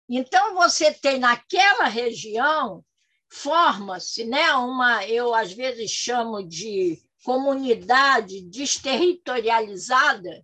Então, 0.10 0.56
você 0.56 0.92
tem 0.92 1.20
naquela 1.20 1.86
região, 1.86 2.84
forma-se 3.30 4.26
né, 4.26 4.54
uma, 4.56 5.06
eu 5.06 5.36
às 5.36 5.54
vezes 5.54 5.92
chamo 5.92 6.42
de 6.42 7.00
comunidade 7.24 8.42
desterritorializada, 8.50 10.44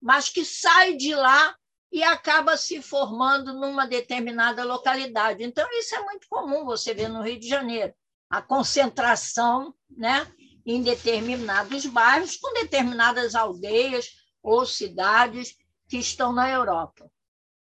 mas 0.00 0.28
que 0.28 0.44
sai 0.44 0.96
de 0.96 1.14
lá 1.14 1.56
e 1.90 2.02
acaba 2.02 2.56
se 2.56 2.80
formando 2.80 3.52
numa 3.52 3.86
determinada 3.86 4.64
localidade. 4.64 5.44
Então, 5.44 5.68
isso 5.72 5.94
é 5.94 6.02
muito 6.02 6.26
comum 6.28 6.64
você 6.64 6.94
ver 6.94 7.08
no 7.08 7.22
Rio 7.22 7.38
de 7.38 7.48
Janeiro, 7.48 7.92
a 8.30 8.40
concentração 8.40 9.74
né, 9.90 10.26
em 10.64 10.82
determinados 10.82 11.84
bairros, 11.86 12.36
com 12.36 12.52
determinadas 12.54 13.34
aldeias 13.34 14.08
ou 14.42 14.64
cidades 14.64 15.54
que 15.88 15.98
estão 15.98 16.32
na 16.32 16.48
Europa. 16.48 17.10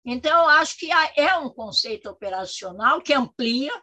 Então, 0.05 0.43
eu 0.43 0.49
acho 0.49 0.77
que 0.77 0.89
é 0.91 1.35
um 1.37 1.49
conceito 1.49 2.09
operacional 2.09 3.01
que 3.01 3.13
amplia, 3.13 3.73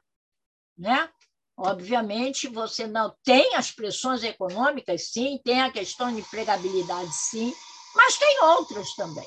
né? 0.78 1.10
Obviamente, 1.56 2.48
você 2.48 2.86
não 2.86 3.14
tem 3.24 3.54
as 3.54 3.70
pressões 3.70 4.22
econômicas, 4.22 5.10
sim, 5.10 5.40
tem 5.42 5.62
a 5.62 5.70
questão 5.70 6.12
de 6.12 6.20
empregabilidade, 6.20 7.14
sim, 7.14 7.54
mas 7.94 8.18
tem 8.18 8.42
outras 8.44 8.94
também. 8.94 9.26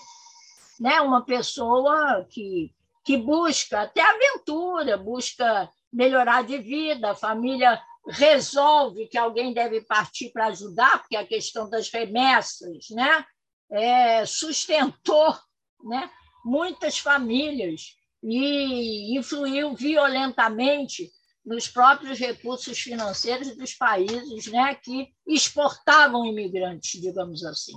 Né? 0.80 1.02
Uma 1.02 1.26
pessoa 1.26 2.26
que, 2.30 2.72
que 3.04 3.18
busca 3.18 3.82
até 3.82 4.02
aventura, 4.02 4.96
busca 4.96 5.70
melhorar 5.92 6.44
de 6.44 6.60
vida, 6.60 7.12
a 7.12 7.16
família 7.16 7.82
resolve 8.08 9.08
que 9.08 9.18
alguém 9.18 9.52
deve 9.52 9.82
partir 9.82 10.30
para 10.30 10.48
ajudar, 10.48 11.00
porque 11.00 11.16
a 11.16 11.26
questão 11.26 11.68
das 11.68 11.90
remessas 11.90 12.90
né? 12.92 13.26
É, 13.72 14.26
sustentou 14.26 15.36
né? 15.84 16.10
muitas 16.46 17.00
famílias 17.00 17.96
e 18.24 19.18
influiu 19.18 19.76
violentamente 19.76 21.12
nos 21.50 21.68
próprios 21.68 22.20
recursos 22.20 22.80
financeiros 22.80 23.56
dos 23.58 23.74
países 23.74 24.46
né, 24.48 24.76
que 24.76 25.12
exportavam 25.26 26.24
imigrantes, 26.24 27.02
digamos 27.02 27.44
assim. 27.44 27.74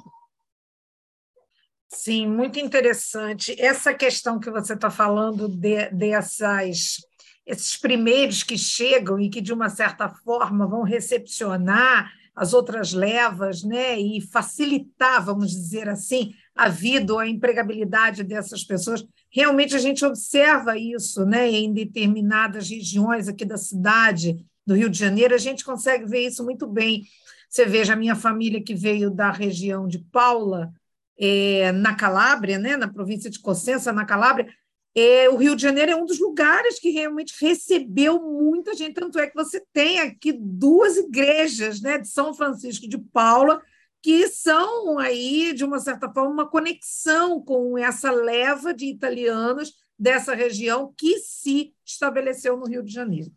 Sim, 1.88 2.26
muito 2.26 2.58
interessante. 2.60 3.58
Essa 3.58 3.94
questão 3.94 4.38
que 4.38 4.50
você 4.50 4.74
está 4.74 4.90
falando 4.90 5.48
de, 5.48 5.88
dessas 5.90 6.98
esses 7.46 7.76
primeiros 7.76 8.42
que 8.42 8.56
chegam 8.56 9.18
e 9.18 9.28
que, 9.28 9.40
de 9.40 9.52
uma 9.52 9.70
certa 9.70 10.08
forma, 10.08 10.66
vão 10.66 10.82
recepcionar 10.82 12.12
as 12.36 12.52
outras 12.52 12.92
levas 12.92 13.62
né, 13.62 13.98
e 13.98 14.20
facilitar, 14.20 15.24
vamos 15.24 15.50
dizer 15.50 15.88
assim, 15.88 16.34
a 16.54 16.68
vida 16.68 17.12
ou 17.12 17.18
a 17.18 17.28
empregabilidade 17.28 18.22
dessas 18.22 18.62
pessoas. 18.64 19.04
Realmente 19.32 19.74
a 19.74 19.78
gente 19.78 20.04
observa 20.04 20.76
isso 20.76 21.24
né, 21.24 21.50
em 21.50 21.72
determinadas 21.72 22.68
regiões 22.68 23.28
aqui 23.28 23.44
da 23.44 23.56
cidade, 23.56 24.44
do 24.66 24.74
Rio 24.74 24.90
de 24.90 24.98
Janeiro, 24.98 25.34
a 25.34 25.38
gente 25.38 25.64
consegue 25.64 26.04
ver 26.04 26.26
isso 26.26 26.44
muito 26.44 26.66
bem. 26.66 27.04
Você 27.48 27.64
veja 27.64 27.94
a 27.94 27.96
minha 27.96 28.14
família 28.14 28.62
que 28.62 28.74
veio 28.74 29.10
da 29.10 29.30
região 29.30 29.88
de 29.88 29.98
Paula, 29.98 30.72
é, 31.18 31.72
na 31.72 31.94
Calábria, 31.94 32.58
né, 32.58 32.76
na 32.76 32.88
província 32.88 33.30
de 33.30 33.38
Cosenza, 33.38 33.92
na 33.92 34.04
Calábria, 34.04 34.52
é, 34.94 35.28
o 35.30 35.36
Rio 35.36 35.56
de 35.56 35.62
Janeiro 35.62 35.92
é 35.92 35.96
um 35.96 36.04
dos 36.04 36.20
lugares 36.20 36.78
que 36.78 36.90
realmente 36.90 37.34
recebeu 37.40 38.20
muita 38.20 38.74
gente, 38.74 38.94
tanto 38.94 39.18
é 39.18 39.26
que 39.26 39.34
você 39.34 39.62
tem 39.72 40.00
aqui 40.00 40.32
duas 40.32 40.98
igrejas 40.98 41.80
né, 41.80 41.96
de 41.98 42.08
São 42.08 42.34
Francisco 42.34 42.86
de 42.86 42.98
Paula, 42.98 43.62
que 44.02 44.28
são 44.28 44.98
aí, 44.98 45.52
de 45.54 45.64
uma 45.64 45.78
certa 45.78 46.12
forma, 46.12 46.30
uma 46.30 46.50
conexão 46.50 47.40
com 47.40 47.78
essa 47.78 48.10
leva 48.10 48.74
de 48.74 48.86
italianos 48.86 49.74
dessa 49.98 50.34
região 50.34 50.92
que 50.98 51.18
se 51.20 51.72
estabeleceu 51.84 52.56
no 52.56 52.66
Rio 52.66 52.82
de 52.82 52.92
Janeiro. 52.92 53.30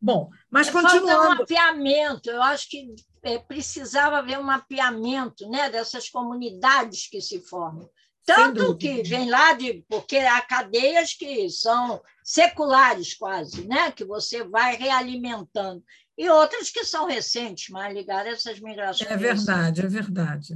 Bom, 0.00 0.30
mas 0.50 0.68
é 0.68 0.72
continuando. 0.72 1.06
Falta 1.08 1.34
um 1.34 1.38
mapeamento, 1.38 2.30
eu 2.30 2.42
acho 2.42 2.68
que 2.68 2.94
é, 3.22 3.38
precisava 3.38 4.18
haver 4.18 4.38
um 4.38 4.42
mapeamento 4.42 5.48
né, 5.48 5.70
dessas 5.70 6.08
comunidades 6.08 7.08
que 7.08 7.20
se 7.20 7.40
formam. 7.40 7.88
Tanto 8.24 8.76
que 8.76 9.02
vem 9.02 9.28
lá 9.28 9.54
de. 9.54 9.84
Porque 9.88 10.18
há 10.18 10.40
cadeias 10.42 11.14
que 11.14 11.48
são 11.50 12.00
seculares 12.22 13.14
quase, 13.14 13.66
né? 13.66 13.90
que 13.90 14.04
você 14.04 14.44
vai 14.44 14.76
realimentando. 14.76 15.82
E 16.20 16.28
outras 16.28 16.68
que 16.68 16.84
são 16.84 17.06
recentes, 17.06 17.70
mais 17.70 17.94
ligadas 17.94 18.26
a 18.26 18.36
essas 18.36 18.60
migrações. 18.60 19.10
É 19.10 19.16
verdade, 19.16 19.80
é 19.80 19.88
verdade. 19.88 20.54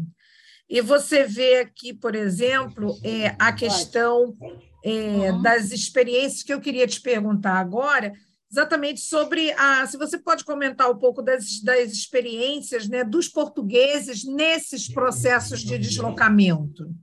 E 0.69 0.83
você 0.83 1.25
vê 1.25 1.61
aqui, 1.61 1.95
por 1.95 2.15
exemplo, 2.15 3.01
é, 3.03 3.35
a 3.39 3.51
questão 3.51 4.37
é, 4.85 5.33
uhum. 5.33 5.41
das 5.41 5.73
experiências 5.73 6.43
que 6.43 6.53
eu 6.53 6.61
queria 6.61 6.87
te 6.87 7.01
perguntar 7.01 7.55
agora, 7.55 8.13
exatamente 8.53 9.01
sobre 9.01 9.53
a. 9.53 9.87
Se 9.87 9.97
você 9.97 10.19
pode 10.19 10.45
comentar 10.45 10.91
um 10.91 10.99
pouco 10.99 11.23
das, 11.23 11.63
das 11.63 11.91
experiências 11.91 12.87
né, 12.87 13.03
dos 13.03 13.27
portugueses 13.27 14.23
nesses 14.23 14.87
processos 14.87 15.61
de 15.61 15.79
deslocamento. 15.79 16.95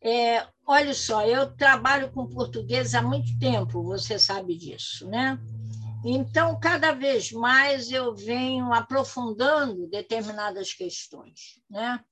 É, 0.00 0.46
olha 0.64 0.94
só, 0.94 1.26
eu 1.26 1.50
trabalho 1.56 2.12
com 2.12 2.28
português 2.28 2.94
há 2.94 3.02
muito 3.02 3.36
tempo, 3.40 3.82
você 3.82 4.16
sabe 4.16 4.56
disso, 4.56 5.08
né? 5.08 5.40
Então, 6.04 6.60
cada 6.60 6.92
vez 6.92 7.32
mais 7.32 7.90
eu 7.90 8.14
venho 8.14 8.74
aprofundando 8.74 9.86
determinadas 9.86 10.74
questões, 10.74 11.62
né? 11.70 12.04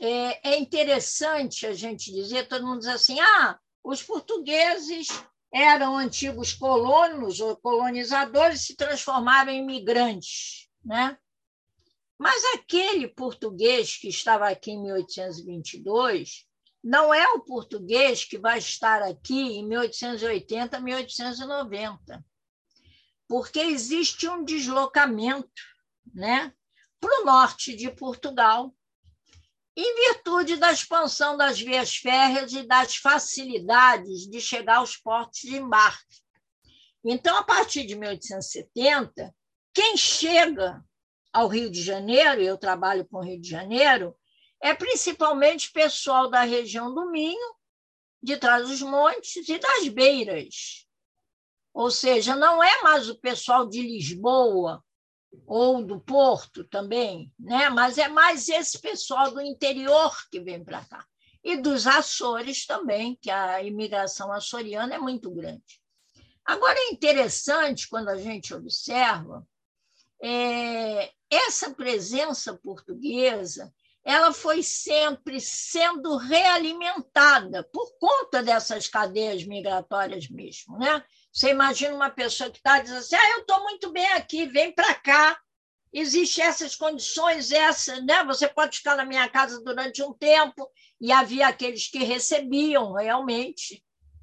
É, 0.00 0.54
é 0.54 0.58
interessante 0.58 1.64
a 1.64 1.72
gente 1.72 2.12
dizer, 2.12 2.48
todo 2.48 2.66
mundo 2.66 2.80
diz 2.80 2.88
assim, 2.88 3.20
ah, 3.20 3.58
os 3.84 4.02
portugueses 4.02 5.08
eram 5.52 5.96
antigos 5.96 6.52
colonos 6.52 7.38
ou 7.38 7.56
colonizadores 7.56 8.62
se 8.62 8.74
transformaram 8.74 9.52
em 9.52 9.62
imigrantes, 9.62 10.68
né? 10.84 11.16
Mas 12.18 12.42
aquele 12.56 13.06
português 13.06 13.96
que 13.96 14.08
estava 14.08 14.48
aqui 14.48 14.72
em 14.72 14.82
1822 14.82 16.44
não 16.82 17.14
é 17.14 17.26
o 17.34 17.40
português 17.40 18.24
que 18.24 18.36
vai 18.36 18.58
estar 18.58 19.02
aqui 19.02 19.58
em 19.58 19.66
1880, 19.68 20.80
1890, 20.80 22.24
porque 23.28 23.60
existe 23.60 24.26
um 24.26 24.42
deslocamento 24.42 25.62
né, 26.14 26.52
para 26.98 27.20
o 27.20 27.24
norte 27.24 27.76
de 27.76 27.90
Portugal, 27.90 28.74
em 29.76 29.94
virtude 30.08 30.56
da 30.56 30.72
expansão 30.72 31.36
das 31.36 31.60
vias 31.60 31.94
férreas 31.94 32.52
e 32.52 32.66
das 32.66 32.96
facilidades 32.96 34.28
de 34.28 34.40
chegar 34.40 34.78
aos 34.78 34.96
portos 34.96 35.40
de 35.40 35.56
embarque. 35.56 36.16
Então, 37.04 37.36
a 37.36 37.44
partir 37.44 37.86
de 37.86 37.94
1870, 37.94 39.32
quem 39.72 39.96
chega 39.96 40.82
ao 41.32 41.46
Rio 41.46 41.70
de 41.70 41.80
Janeiro, 41.80 42.40
eu 42.40 42.58
trabalho 42.58 43.06
com 43.06 43.18
o 43.18 43.22
Rio 43.22 43.40
de 43.40 43.48
Janeiro, 43.48 44.16
é 44.60 44.74
principalmente 44.74 45.70
pessoal 45.70 46.28
da 46.28 46.40
região 46.40 46.92
do 46.92 47.12
Minho, 47.12 47.54
de 48.20 48.36
trás 48.36 48.66
dos 48.66 48.82
montes 48.82 49.48
e 49.48 49.58
das 49.58 49.86
beiras. 49.86 50.87
Ou 51.72 51.90
seja, 51.90 52.34
não 52.34 52.62
é 52.62 52.82
mais 52.82 53.08
o 53.08 53.18
pessoal 53.18 53.68
de 53.68 53.80
Lisboa 53.82 54.82
ou 55.46 55.84
do 55.84 56.00
Porto 56.00 56.64
também, 56.64 57.32
né? 57.38 57.68
mas 57.68 57.98
é 57.98 58.08
mais 58.08 58.48
esse 58.48 58.80
pessoal 58.80 59.30
do 59.30 59.40
interior 59.40 60.12
que 60.30 60.40
vem 60.40 60.64
para 60.64 60.84
cá. 60.84 61.04
E 61.44 61.56
dos 61.56 61.86
Açores 61.86 62.66
também, 62.66 63.16
que 63.20 63.30
a 63.30 63.62
imigração 63.62 64.32
açoriana 64.32 64.94
é 64.94 64.98
muito 64.98 65.30
grande. 65.30 65.80
Agora, 66.44 66.78
é 66.78 66.92
interessante 66.92 67.88
quando 67.88 68.08
a 68.08 68.16
gente 68.16 68.52
observa 68.54 69.46
é, 70.22 71.12
essa 71.30 71.72
presença 71.74 72.56
portuguesa 72.56 73.72
ela 74.08 74.32
foi 74.32 74.62
sempre 74.62 75.38
sendo 75.38 76.16
realimentada 76.16 77.62
por 77.64 77.92
conta 77.98 78.42
dessas 78.42 78.88
cadeias 78.88 79.44
migratórias 79.44 80.30
mesmo. 80.30 80.78
Né? 80.78 81.04
Você 81.32 81.50
imagina 81.50 81.94
uma 81.94 82.10
pessoa 82.10 82.50
que 82.50 82.58
está 82.58 82.80
dizendo 82.80 82.98
assim: 82.98 83.16
ah, 83.16 83.30
eu 83.32 83.40
estou 83.40 83.62
muito 83.62 83.90
bem 83.92 84.06
aqui, 84.12 84.46
vem 84.46 84.72
para 84.72 84.94
cá. 84.94 85.38
Existem 85.92 86.44
essas 86.44 86.76
condições, 86.76 87.50
essa, 87.50 88.00
né? 88.02 88.24
Você 88.24 88.46
pode 88.46 88.78
ficar 88.78 88.96
na 88.96 89.06
minha 89.06 89.28
casa 89.28 89.62
durante 89.62 90.02
um 90.02 90.12
tempo, 90.12 90.70
e 91.00 91.10
havia 91.10 91.48
aqueles 91.48 91.88
que 91.88 92.04
recebiam 92.04 92.92
realmente, 92.92 93.82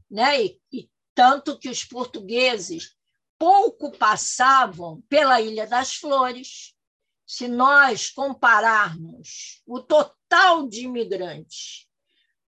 né? 0.10 0.44
E, 0.44 0.62
e 0.72 0.90
tanto 1.16 1.58
que 1.58 1.70
os 1.70 1.84
portugueses 1.84 2.96
pouco 3.38 3.92
passavam 3.98 5.02
pela 5.10 5.42
Ilha 5.42 5.66
das 5.66 5.96
Flores, 5.96 6.76
se 7.26 7.48
nós 7.48 8.12
compararmos 8.12 9.62
o 9.66 9.82
total 9.82 10.68
de 10.68 10.82
imigrantes 10.82 11.88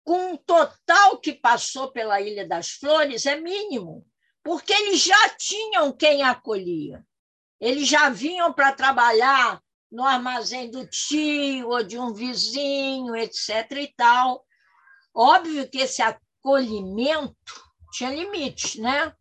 com 0.04 0.34
o 0.34 0.38
total 0.38 1.20
que 1.20 1.34
passou 1.34 1.92
pela 1.92 2.22
Ilha 2.22 2.48
das 2.48 2.70
Flores, 2.70 3.26
é 3.26 3.36
mínimo, 3.36 4.08
porque 4.48 4.72
eles 4.72 5.02
já 5.02 5.30
tinham 5.38 5.92
quem 5.92 6.24
acolhia. 6.24 7.06
Eles 7.60 7.86
já 7.86 8.10
vinham 8.10 8.54
para 8.54 8.72
trabalhar 8.72 9.62
no 9.92 10.06
armazém 10.06 10.72
do 10.72 10.88
tio 10.88 11.68
ou 11.68 11.84
de 11.84 12.00
um 12.00 12.14
vizinho, 12.14 13.14
etc. 13.14 13.70
e 13.72 13.94
tal. 13.98 14.46
Óbvio 15.14 15.70
que 15.70 15.80
esse 15.80 16.02
acolhimento 16.02 17.36
tinha 17.92 18.10
limites, 18.10 18.76
né? 18.76 19.14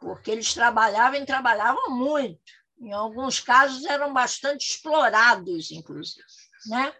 Porque 0.00 0.32
eles 0.32 0.52
trabalhavam 0.52 1.20
e 1.20 1.24
trabalhavam 1.24 1.90
muito. 1.90 2.42
Em 2.80 2.92
alguns 2.92 3.38
casos 3.38 3.84
eram 3.84 4.12
bastante 4.12 4.68
explorados, 4.68 5.70
inclusive, 5.70 6.26
né? 6.66 6.92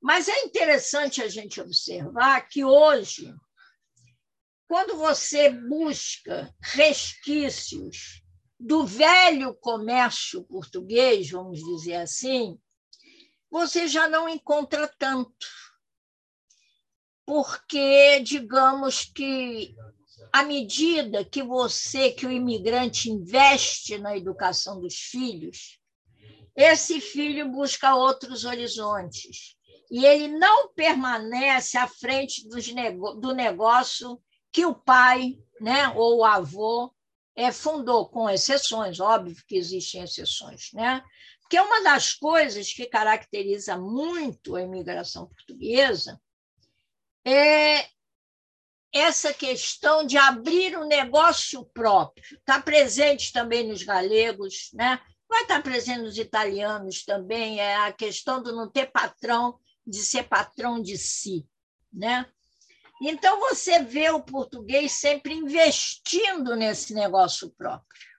Mas 0.00 0.28
é 0.28 0.44
interessante 0.46 1.22
a 1.22 1.28
gente 1.28 1.60
observar 1.60 2.40
que 2.48 2.64
hoje, 2.64 3.34
quando 4.70 4.96
você 4.96 5.50
busca 5.50 6.54
resquícios 6.60 8.22
do 8.56 8.86
velho 8.86 9.52
comércio 9.52 10.44
português, 10.44 11.28
vamos 11.28 11.58
dizer 11.58 11.96
assim, 11.96 12.56
você 13.50 13.88
já 13.88 14.08
não 14.08 14.28
encontra 14.28 14.86
tanto. 14.96 15.48
Porque, 17.26 18.20
digamos 18.20 19.06
que, 19.06 19.74
à 20.32 20.44
medida 20.44 21.24
que 21.24 21.42
você, 21.42 22.12
que 22.12 22.24
o 22.24 22.30
imigrante, 22.30 23.10
investe 23.10 23.98
na 23.98 24.16
educação 24.16 24.80
dos 24.80 24.94
filhos, 24.94 25.80
esse 26.54 27.00
filho 27.00 27.50
busca 27.50 27.96
outros 27.96 28.44
horizontes 28.44 29.56
e 29.90 30.06
ele 30.06 30.28
não 30.28 30.72
permanece 30.74 31.76
à 31.76 31.88
frente 31.88 32.46
do 32.48 33.34
negócio 33.34 34.22
que 34.52 34.66
o 34.66 34.74
pai 34.74 35.38
né, 35.60 35.88
ou 35.90 36.18
o 36.18 36.24
avô 36.24 36.92
é, 37.36 37.52
fundou, 37.52 38.08
com 38.08 38.28
exceções, 38.28 38.98
óbvio 38.98 39.36
que 39.46 39.56
existem 39.56 40.02
exceções. 40.02 40.72
Né? 40.72 41.02
Porque 41.40 41.60
uma 41.60 41.82
das 41.82 42.12
coisas 42.14 42.72
que 42.72 42.86
caracteriza 42.86 43.76
muito 43.76 44.56
a 44.56 44.62
imigração 44.62 45.26
portuguesa 45.26 46.20
é 47.24 47.88
essa 48.92 49.32
questão 49.32 50.04
de 50.04 50.18
abrir 50.18 50.76
um 50.76 50.86
negócio 50.86 51.64
próprio. 51.66 52.38
Está 52.38 52.60
presente 52.60 53.32
também 53.32 53.66
nos 53.66 53.82
galegos, 53.82 54.70
né? 54.72 55.00
vai 55.30 55.42
estar 55.42 55.62
presente 55.62 56.02
nos 56.02 56.18
italianos 56.18 57.04
também, 57.04 57.60
é 57.60 57.76
a 57.76 57.92
questão 57.92 58.42
do 58.42 58.54
não 58.54 58.68
ter 58.68 58.90
patrão 58.90 59.58
de 59.86 59.98
ser 59.98 60.24
patrão 60.24 60.82
de 60.82 60.98
si, 60.98 61.46
né? 61.92 62.26
Então 63.00 63.40
você 63.40 63.82
vê 63.82 64.10
o 64.10 64.22
português 64.22 64.92
sempre 64.92 65.32
investindo 65.32 66.54
nesse 66.54 66.92
negócio 66.92 67.50
próprio. 67.50 68.10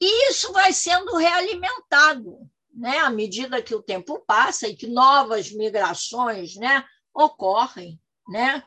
E 0.00 0.30
isso 0.30 0.52
vai 0.52 0.72
sendo 0.72 1.16
realimentado, 1.16 2.50
né? 2.72 2.98
À 2.98 3.10
medida 3.10 3.62
que 3.62 3.74
o 3.74 3.82
tempo 3.82 4.20
passa 4.26 4.66
e 4.66 4.76
que 4.76 4.88
novas 4.88 5.52
migrações, 5.52 6.56
né, 6.56 6.84
ocorrem, 7.14 8.00
né? 8.28 8.64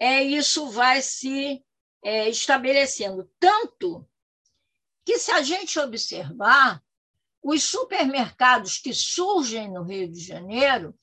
É 0.00 0.22
isso 0.22 0.70
vai 0.70 1.02
se 1.02 1.62
é, 2.02 2.28
estabelecendo 2.28 3.30
tanto 3.38 4.08
que 5.04 5.18
se 5.18 5.30
a 5.30 5.42
gente 5.42 5.78
observar 5.78 6.82
os 7.42 7.62
supermercados 7.64 8.78
que 8.78 8.94
surgem 8.94 9.70
no 9.70 9.82
Rio 9.82 10.10
de 10.10 10.20
Janeiro, 10.20 10.98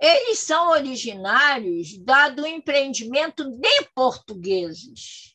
eles 0.00 0.40
são 0.40 0.70
originários 0.70 1.96
da, 1.98 2.28
do 2.28 2.46
empreendimento 2.46 3.50
de 3.50 3.82
portugueses, 3.94 5.34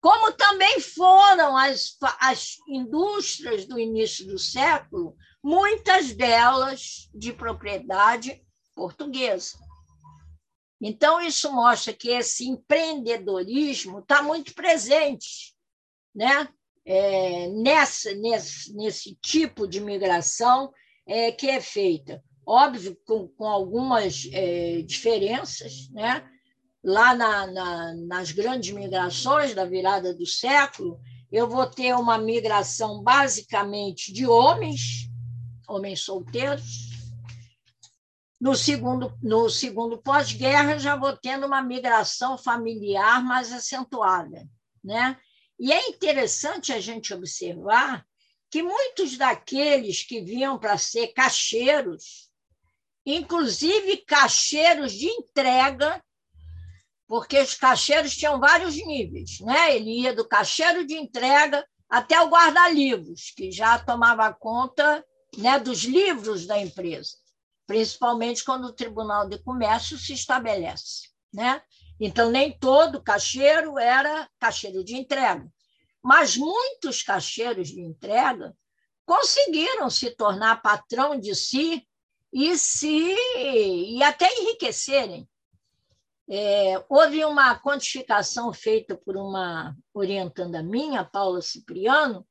como 0.00 0.32
também 0.32 0.80
foram 0.80 1.56
as, 1.56 1.96
as 2.18 2.56
indústrias 2.66 3.66
do 3.66 3.78
início 3.78 4.26
do 4.26 4.38
século, 4.38 5.14
muitas 5.42 6.12
delas 6.14 7.10
de 7.14 7.32
propriedade 7.32 8.42
portuguesa. 8.74 9.58
Então, 10.80 11.20
isso 11.20 11.52
mostra 11.52 11.92
que 11.92 12.08
esse 12.08 12.48
empreendedorismo 12.48 13.98
está 13.98 14.22
muito 14.22 14.54
presente 14.54 15.54
né? 16.14 16.48
É, 16.84 17.48
nessa, 17.48 18.12
nesse, 18.14 18.74
nesse 18.74 19.14
tipo 19.16 19.66
de 19.68 19.80
migração 19.80 20.72
é, 21.06 21.30
que 21.30 21.48
é 21.48 21.60
feita 21.60 22.22
óbvio, 22.50 22.96
com, 23.06 23.28
com 23.28 23.46
algumas 23.46 24.28
é, 24.32 24.82
diferenças, 24.82 25.88
né? 25.90 26.28
lá 26.82 27.14
na, 27.14 27.46
na, 27.46 27.94
nas 27.94 28.32
grandes 28.32 28.72
migrações 28.72 29.54
da 29.54 29.64
virada 29.64 30.12
do 30.12 30.26
século, 30.26 31.00
eu 31.30 31.48
vou 31.48 31.64
ter 31.64 31.94
uma 31.94 32.18
migração 32.18 33.02
basicamente 33.04 34.12
de 34.12 34.26
homens, 34.26 35.08
homens 35.68 36.00
solteiros. 36.00 36.90
No 38.40 38.56
segundo, 38.56 39.16
no 39.22 39.48
segundo 39.48 39.98
pós-guerra, 39.98 40.78
já 40.78 40.96
vou 40.96 41.16
tendo 41.16 41.46
uma 41.46 41.62
migração 41.62 42.36
familiar 42.36 43.22
mais 43.22 43.52
acentuada. 43.52 44.48
Né? 44.82 45.16
E 45.56 45.70
é 45.70 45.88
interessante 45.88 46.72
a 46.72 46.80
gente 46.80 47.14
observar 47.14 48.04
que 48.50 48.60
muitos 48.60 49.16
daqueles 49.16 50.02
que 50.02 50.20
vinham 50.20 50.58
para 50.58 50.76
ser 50.76 51.08
cacheiros, 51.08 52.29
inclusive 53.04 53.98
cacheiros 53.98 54.92
de 54.92 55.06
entrega, 55.06 56.02
porque 57.06 57.40
os 57.40 57.54
cacheiros 57.54 58.16
tinham 58.16 58.38
vários 58.38 58.74
níveis, 58.76 59.40
né? 59.40 59.74
Ele 59.74 60.02
ia 60.02 60.14
do 60.14 60.26
cacheiro 60.26 60.86
de 60.86 60.94
entrega 60.94 61.66
até 61.88 62.20
o 62.20 62.28
guarda-livros, 62.28 63.32
que 63.36 63.50
já 63.50 63.78
tomava 63.78 64.32
conta 64.32 65.04
né, 65.36 65.58
dos 65.58 65.82
livros 65.82 66.46
da 66.46 66.58
empresa, 66.58 67.16
principalmente 67.66 68.44
quando 68.44 68.66
o 68.66 68.72
Tribunal 68.72 69.28
de 69.28 69.38
Comércio 69.42 69.98
se 69.98 70.12
estabelece. 70.12 71.08
Né? 71.32 71.60
Então, 71.98 72.30
nem 72.30 72.56
todo 72.56 73.02
cacheiro 73.02 73.78
era 73.78 74.28
cacheiro 74.38 74.84
de 74.84 74.96
entrega, 74.96 75.46
mas 76.02 76.36
muitos 76.36 77.02
cacheiros 77.02 77.68
de 77.68 77.80
entrega 77.80 78.56
conseguiram 79.04 79.90
se 79.90 80.10
tornar 80.10 80.62
patrão 80.62 81.18
de 81.18 81.34
si 81.34 81.86
e 82.32 82.56
se 82.56 83.14
e 83.36 84.02
até 84.02 84.26
enriquecerem. 84.40 85.28
É, 86.32 86.84
houve 86.88 87.24
uma 87.24 87.58
quantificação 87.58 88.52
feita 88.52 88.96
por 88.96 89.16
uma 89.16 89.76
orientanda 89.92 90.62
minha, 90.62 91.04
Paula 91.04 91.42
Cipriano, 91.42 92.24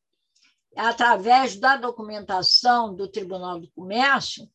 através 0.75 1.57
da 1.57 1.75
documentação 1.75 2.95
do 2.95 3.09
Tribunal 3.09 3.59
do 3.59 3.69
Comércio, 3.71 4.49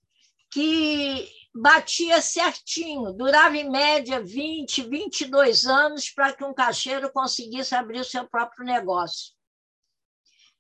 que 0.51 1.29
batia 1.55 2.23
certinho, 2.23 3.13
durava 3.13 3.57
em 3.57 3.71
média 3.71 4.23
20, 4.23 4.83
22 4.89 5.67
anos 5.67 6.09
para 6.11 6.33
que 6.33 6.45
um 6.45 6.55
caixeiro 6.55 7.13
conseguisse 7.13 7.75
abrir 7.75 8.01
o 8.01 8.05
seu 8.05 8.27
próprio 8.27 8.65
negócio. 8.65 9.35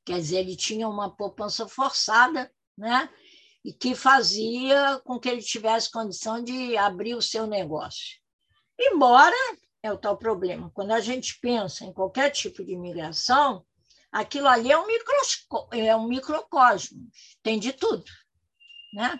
Quer 0.04 0.18
dizer, 0.18 0.38
ele 0.40 0.56
tinha 0.56 0.86
uma 0.88 1.10
poupança 1.10 1.66
forçada, 1.66 2.52
né? 2.76 3.08
E 3.64 3.72
que 3.72 3.94
fazia 3.94 5.00
com 5.04 5.18
que 5.18 5.28
ele 5.28 5.42
tivesse 5.42 5.90
condição 5.90 6.42
de 6.42 6.76
abrir 6.76 7.14
o 7.14 7.22
seu 7.22 7.46
negócio. 7.46 8.18
Embora, 8.78 9.36
é 9.82 9.90
o 9.90 9.98
tal 9.98 10.16
problema, 10.16 10.70
quando 10.70 10.92
a 10.92 11.00
gente 11.00 11.38
pensa 11.40 11.84
em 11.84 11.92
qualquer 11.92 12.30
tipo 12.30 12.64
de 12.64 12.72
imigração, 12.72 13.64
aquilo 14.12 14.48
ali 14.48 14.70
é 14.70 14.78
um, 14.78 14.86
é 15.72 15.96
um 15.96 16.06
microcosmos, 16.06 17.36
tem 17.42 17.58
de 17.58 17.72
tudo. 17.72 18.04
Né? 18.92 19.18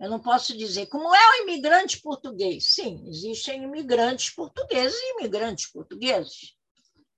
Eu 0.00 0.10
não 0.10 0.20
posso 0.20 0.56
dizer, 0.56 0.86
como 0.86 1.14
é 1.14 1.30
o 1.30 1.42
imigrante 1.42 2.00
português? 2.00 2.74
Sim, 2.74 3.04
existem 3.06 3.62
imigrantes 3.62 4.30
portugueses 4.30 4.98
e 4.98 5.18
imigrantes 5.18 5.70
portugueses. 5.70 6.56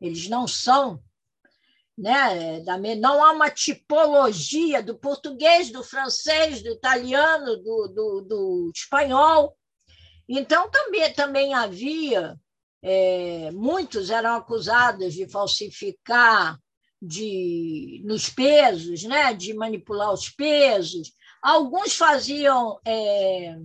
Eles 0.00 0.28
não 0.28 0.46
são 0.46 1.02
né? 1.96 2.62
Não 2.98 3.24
há 3.24 3.32
uma 3.32 3.50
tipologia 3.50 4.82
do 4.82 4.96
português, 4.98 5.70
do 5.70 5.82
francês, 5.82 6.62
do 6.62 6.68
italiano, 6.68 7.56
do, 7.56 7.88
do, 7.88 8.20
do 8.22 8.72
espanhol. 8.74 9.56
Então, 10.28 10.70
também, 10.70 11.12
também 11.14 11.54
havia, 11.54 12.38
é, 12.82 13.50
muitos 13.52 14.10
eram 14.10 14.34
acusados 14.34 15.14
de 15.14 15.28
falsificar 15.28 16.58
de, 17.00 18.02
nos 18.04 18.28
pesos, 18.28 19.04
né? 19.04 19.32
de 19.32 19.54
manipular 19.54 20.12
os 20.12 20.28
pesos. 20.28 21.12
Alguns 21.42 21.96
faziam 21.96 22.78
é, 22.84 23.56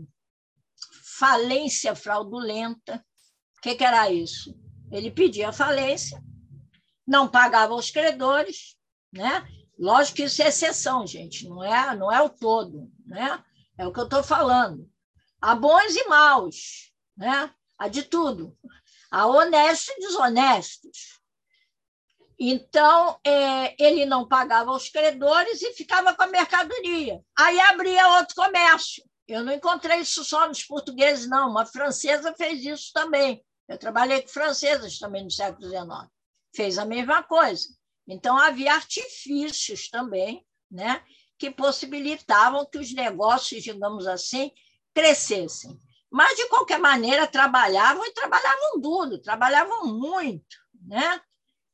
falência 1.20 1.96
fraudulenta. 1.96 3.04
O 3.58 3.62
que, 3.62 3.76
que 3.76 3.84
era 3.84 4.10
isso? 4.12 4.56
Ele 4.91 5.10
pedia 5.10 5.52
falência, 5.52 6.22
não 7.08 7.28
pagava 7.28 7.74
aos 7.74 7.90
credores, 7.90 8.76
né? 9.12 9.48
Lógico 9.78 10.18
que 10.18 10.24
isso 10.24 10.42
é 10.42 10.48
exceção, 10.48 11.08
gente, 11.08 11.48
não 11.48 11.64
é, 11.64 11.96
não 11.96 12.12
é 12.12 12.22
o 12.22 12.30
todo, 12.30 12.92
né? 13.06 13.44
É 13.78 13.88
o 13.88 13.92
que 13.92 14.00
eu 14.00 14.06
estou 14.06 14.24
falando. 14.24 14.90
Há 15.42 15.56
bons 15.56 15.96
e 15.96 16.08
maus, 16.08 16.94
né? 17.18 17.52
Há 17.78 17.88
de 17.88 18.04
tudo. 18.04 18.56
Há 19.10 19.26
honestos 19.26 19.90
e 19.90 20.00
desonestos. 20.00 21.20
Então, 22.40 23.20
é, 23.24 23.76
ele 23.84 24.06
não 24.06 24.28
pagava 24.28 24.72
os 24.72 24.90
credores 24.90 25.62
e 25.62 25.74
ficava 25.74 26.14
com 26.14 26.24
a 26.24 26.28
mercadoria. 26.28 27.22
Aí 27.38 27.60
abria 27.60 28.18
outro 28.18 28.36
comércio. 28.36 29.04
Eu 29.28 29.44
não 29.44 29.54
encontrei 29.54 30.00
isso 30.00 30.24
só 30.26 30.48
nos 30.48 30.64
portugueses, 30.64 31.28
não. 31.28 31.50
Uma 31.50 31.66
francesa 31.66 32.34
fez 32.36 32.64
isso 32.66 32.92
também. 32.94 33.44
Eu 33.68 33.78
trabalhei 33.78 34.22
com 34.22 34.28
francesas 34.28 35.00
também 35.00 35.24
no 35.24 35.32
século 35.32 35.68
XIX. 35.68 36.10
Fez 36.54 36.78
a 36.78 36.86
mesma 36.86 37.24
coisa. 37.24 37.68
Então, 38.08 38.38
havia 38.38 38.74
artifícios 38.74 39.90
também 39.90 40.46
né, 40.70 41.04
que 41.38 41.52
possibilitavam 41.52 42.66
que 42.66 42.78
os 42.78 42.94
negócios, 42.94 43.64
digamos 43.64 44.08
assim, 44.08 44.52
crescessem. 44.94 45.78
Mas, 46.12 46.36
de 46.36 46.48
qualquer 46.50 46.80
maneira, 46.80 47.26
trabalhavam 47.26 48.06
e 48.06 48.14
trabalhavam 48.14 48.82
duro, 48.82 49.22
trabalhavam 49.22 49.88
muito. 49.88 50.58
Né? 50.86 51.22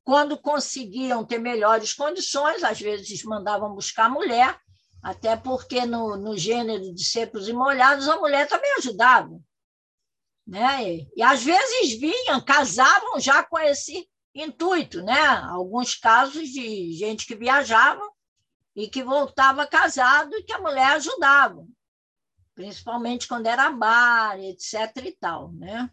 Quando 0.03 0.37
conseguiam 0.37 1.25
ter 1.25 1.39
melhores 1.39 1.93
condições, 1.93 2.63
às 2.63 2.79
vezes 2.79 3.23
mandavam 3.23 3.73
buscar 3.73 4.09
mulher, 4.09 4.59
até 5.01 5.35
porque 5.35 5.85
no, 5.85 6.17
no 6.17 6.37
gênero 6.37 6.93
de 6.93 7.03
secos 7.03 7.47
e 7.47 7.53
molhados 7.53 8.07
a 8.07 8.17
mulher 8.17 8.47
também 8.47 8.71
ajudava. 8.77 9.39
Né? 10.45 10.93
E, 10.93 11.09
e 11.15 11.23
às 11.23 11.43
vezes 11.43 11.99
vinham, 11.99 12.39
casavam 12.39 13.19
já 13.19 13.43
com 13.43 13.57
esse 13.57 14.07
intuito, 14.33 15.01
né? 15.03 15.19
Alguns 15.49 15.95
casos 15.95 16.49
de 16.49 16.93
gente 16.93 17.25
que 17.25 17.35
viajava 17.35 18.01
e 18.75 18.87
que 18.87 19.03
voltava 19.03 19.65
casado 19.65 20.35
e 20.35 20.43
que 20.43 20.53
a 20.53 20.59
mulher 20.59 20.91
ajudava, 20.93 21.65
principalmente 22.53 23.27
quando 23.27 23.47
era 23.47 23.71
bar, 23.71 24.39
etc. 24.39 24.73
e 25.03 25.11
tal, 25.13 25.51
né? 25.53 25.89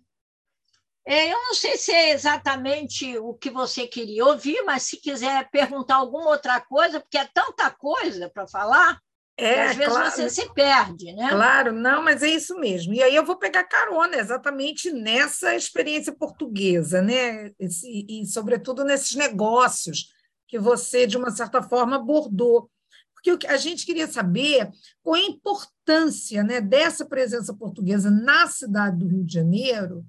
É, 1.06 1.32
eu 1.32 1.42
não 1.42 1.54
sei 1.54 1.76
se 1.76 1.92
é 1.92 2.10
exatamente 2.10 3.18
o 3.18 3.34
que 3.34 3.50
você 3.50 3.86
queria 3.86 4.24
ouvir, 4.24 4.62
mas 4.62 4.84
se 4.84 4.96
quiser 4.96 5.50
perguntar 5.50 5.96
alguma 5.96 6.30
outra 6.30 6.60
coisa, 6.60 6.98
porque 6.98 7.18
é 7.18 7.26
tanta 7.26 7.70
coisa 7.70 8.30
para 8.30 8.46
falar, 8.46 8.98
é, 9.36 9.62
às 9.64 9.76
vezes 9.76 9.92
claro, 9.92 10.10
você 10.10 10.30
se 10.30 10.54
perde, 10.54 11.12
né? 11.12 11.28
Claro, 11.28 11.72
não, 11.72 12.02
mas 12.02 12.22
é 12.22 12.28
isso 12.28 12.56
mesmo. 12.58 12.94
E 12.94 13.02
aí 13.02 13.14
eu 13.16 13.24
vou 13.24 13.36
pegar 13.36 13.64
carona 13.64 14.16
exatamente 14.16 14.92
nessa 14.92 15.56
experiência 15.56 16.12
portuguesa, 16.12 17.02
né? 17.02 17.50
E, 17.58 18.22
e 18.22 18.26
sobretudo 18.26 18.84
nesses 18.84 19.16
negócios 19.16 20.12
que 20.46 20.58
você, 20.58 21.04
de 21.04 21.16
uma 21.16 21.32
certa 21.32 21.60
forma, 21.62 21.96
abordou. 21.96 22.70
Porque 23.12 23.46
a 23.46 23.56
gente 23.56 23.84
queria 23.84 24.06
saber 24.06 24.70
qual 25.02 25.16
a 25.16 25.20
importância 25.20 26.44
né, 26.44 26.60
dessa 26.60 27.04
presença 27.04 27.52
portuguesa 27.54 28.10
na 28.10 28.46
cidade 28.46 28.98
do 28.98 29.08
Rio 29.08 29.24
de 29.24 29.32
Janeiro 29.32 30.04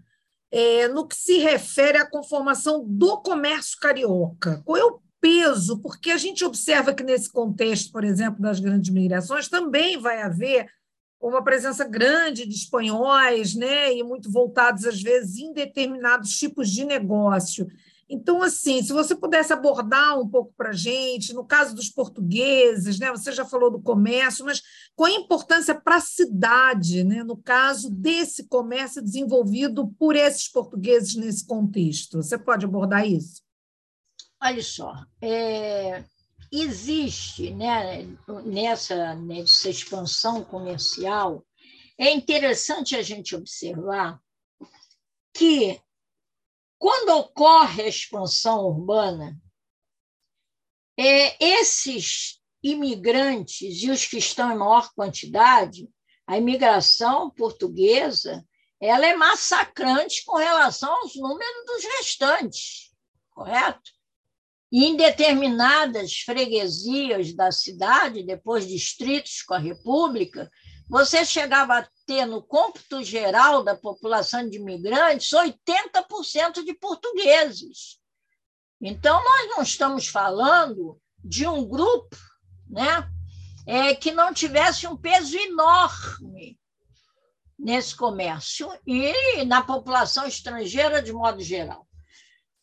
é, 0.51 0.87
no 0.87 1.07
que 1.07 1.15
se 1.15 1.39
refere 1.39 1.97
à 1.97 2.07
conformação 2.07 2.85
do 2.87 3.21
comércio 3.21 3.79
carioca? 3.79 4.61
Qual 4.63 4.77
é 4.77 4.85
o 4.85 4.99
peso? 5.25 5.79
Porque 5.79 6.11
a 6.11 6.17
gente 6.17 6.45
observa 6.45 6.93
que, 6.93 7.03
nesse 7.03 7.31
contexto, 7.31 7.91
por 7.91 8.03
exemplo, 8.03 8.39
das 8.39 8.59
grandes 8.59 8.91
migrações, 8.91 9.47
também 9.47 9.97
vai 9.97 10.21
haver 10.21 10.67
uma 11.19 11.43
presença 11.43 11.83
grande 11.83 12.45
de 12.45 12.53
espanhóis, 12.53 13.55
né, 13.55 13.91
e 13.91 14.03
muito 14.03 14.31
voltados, 14.31 14.85
às 14.85 15.01
vezes, 15.01 15.37
em 15.37 15.51
determinados 15.51 16.37
tipos 16.37 16.69
de 16.69 16.85
negócio. 16.85 17.65
Então, 18.07 18.43
assim, 18.43 18.83
se 18.83 18.93
você 18.93 19.15
pudesse 19.15 19.51
abordar 19.51 20.19
um 20.19 20.29
pouco 20.29 20.53
para 20.55 20.69
a 20.69 20.73
gente, 20.73 21.33
no 21.33 21.43
caso 21.43 21.73
dos 21.73 21.89
portugueses, 21.89 22.99
né, 22.99 23.09
você 23.09 23.31
já 23.31 23.43
falou 23.43 23.71
do 23.71 23.81
comércio, 23.81 24.45
mas 24.45 24.61
qual 24.95 25.11
a 25.11 25.15
importância 25.15 25.73
para 25.73 25.95
a 25.95 26.01
cidade, 26.01 27.03
né, 27.03 27.23
no 27.23 27.35
caso 27.35 27.89
desse 27.89 28.47
comércio 28.47 29.01
desenvolvido 29.01 29.87
por 29.97 30.15
esses 30.15 30.47
portugueses 30.47 31.15
nesse 31.15 31.43
contexto? 31.47 32.21
Você 32.21 32.37
pode 32.37 32.63
abordar 32.63 33.07
isso? 33.07 33.44
Olha 34.41 34.63
só, 34.63 34.93
é, 35.21 36.03
existe 36.51 37.51
né, 37.51 38.03
nessa, 38.43 39.15
nessa 39.15 39.69
expansão 39.69 40.43
comercial, 40.43 41.45
é 41.97 42.11
interessante 42.11 42.95
a 42.95 43.01
gente 43.01 43.35
observar 43.35 44.21
que 45.33 45.81
quando 46.77 47.09
ocorre 47.17 47.83
a 47.83 47.87
expansão 47.87 48.65
urbana, 48.65 49.39
é, 50.97 51.43
esses 51.43 52.41
imigrantes 52.61 53.81
e 53.83 53.89
os 53.89 54.05
que 54.05 54.17
estão 54.17 54.51
em 54.51 54.57
maior 54.57 54.91
quantidade, 54.93 55.89
a 56.27 56.37
imigração 56.37 57.29
portuguesa, 57.29 58.45
ela 58.79 59.05
é 59.05 59.15
massacrante 59.15 60.23
com 60.25 60.37
relação 60.37 60.91
aos 60.91 61.15
números 61.15 61.65
dos 61.65 61.83
restantes, 61.97 62.93
correto? 63.29 63.94
Em 64.77 64.97
determinadas 64.97 66.19
freguesias 66.19 67.33
da 67.33 67.49
cidade, 67.49 68.25
depois 68.25 68.67
distritos 68.67 69.41
com 69.41 69.53
a 69.53 69.57
República, 69.57 70.51
você 70.89 71.23
chegava 71.23 71.77
a 71.77 71.89
ter 72.05 72.25
no 72.25 72.43
cômputo 72.43 73.01
geral 73.01 73.63
da 73.63 73.73
população 73.73 74.49
de 74.49 74.57
imigrantes 74.57 75.29
80% 75.29 76.65
de 76.65 76.73
portugueses. 76.73 78.01
Então, 78.81 79.23
nós 79.23 79.49
não 79.51 79.63
estamos 79.63 80.09
falando 80.09 80.99
de 81.23 81.47
um 81.47 81.65
grupo 81.65 82.17
né, 82.69 83.09
é, 83.65 83.95
que 83.95 84.11
não 84.11 84.33
tivesse 84.33 84.85
um 84.87 84.97
peso 84.97 85.37
enorme 85.37 86.59
nesse 87.57 87.95
comércio 87.95 88.69
e 88.85 89.45
na 89.45 89.61
população 89.61 90.27
estrangeira 90.27 91.01
de 91.01 91.13
modo 91.13 91.41
geral. 91.41 91.87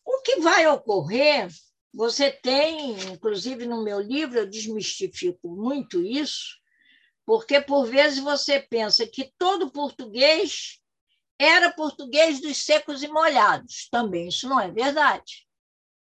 O 0.04 0.20
que 0.20 0.40
vai 0.40 0.66
ocorrer, 0.66 1.48
você 1.94 2.30
tem, 2.30 2.92
inclusive 3.12 3.66
no 3.66 3.84
meu 3.84 4.00
livro, 4.00 4.38
eu 4.38 4.48
desmistifico 4.48 5.48
muito 5.48 6.02
isso, 6.02 6.58
porque 7.26 7.60
por 7.60 7.86
vezes 7.86 8.18
você 8.18 8.60
pensa 8.60 9.06
que 9.06 9.32
todo 9.38 9.70
português 9.70 10.80
era 11.38 11.72
português 11.72 12.40
dos 12.40 12.64
secos 12.64 13.02
e 13.02 13.08
molhados. 13.08 13.88
Também 13.90 14.28
isso 14.28 14.48
não 14.48 14.60
é 14.60 14.70
verdade. 14.70 15.46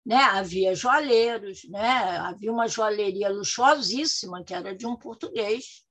Né? 0.05 0.17
Havia 0.17 0.75
joalheiros, 0.75 1.63
né? 1.69 2.17
havia 2.17 2.51
uma 2.51 2.67
joalheria 2.67 3.29
luxuosíssima 3.29 4.43
que 4.43 4.53
era 4.53 4.75
de 4.75 4.85
um 4.85 4.95
português. 4.95 5.83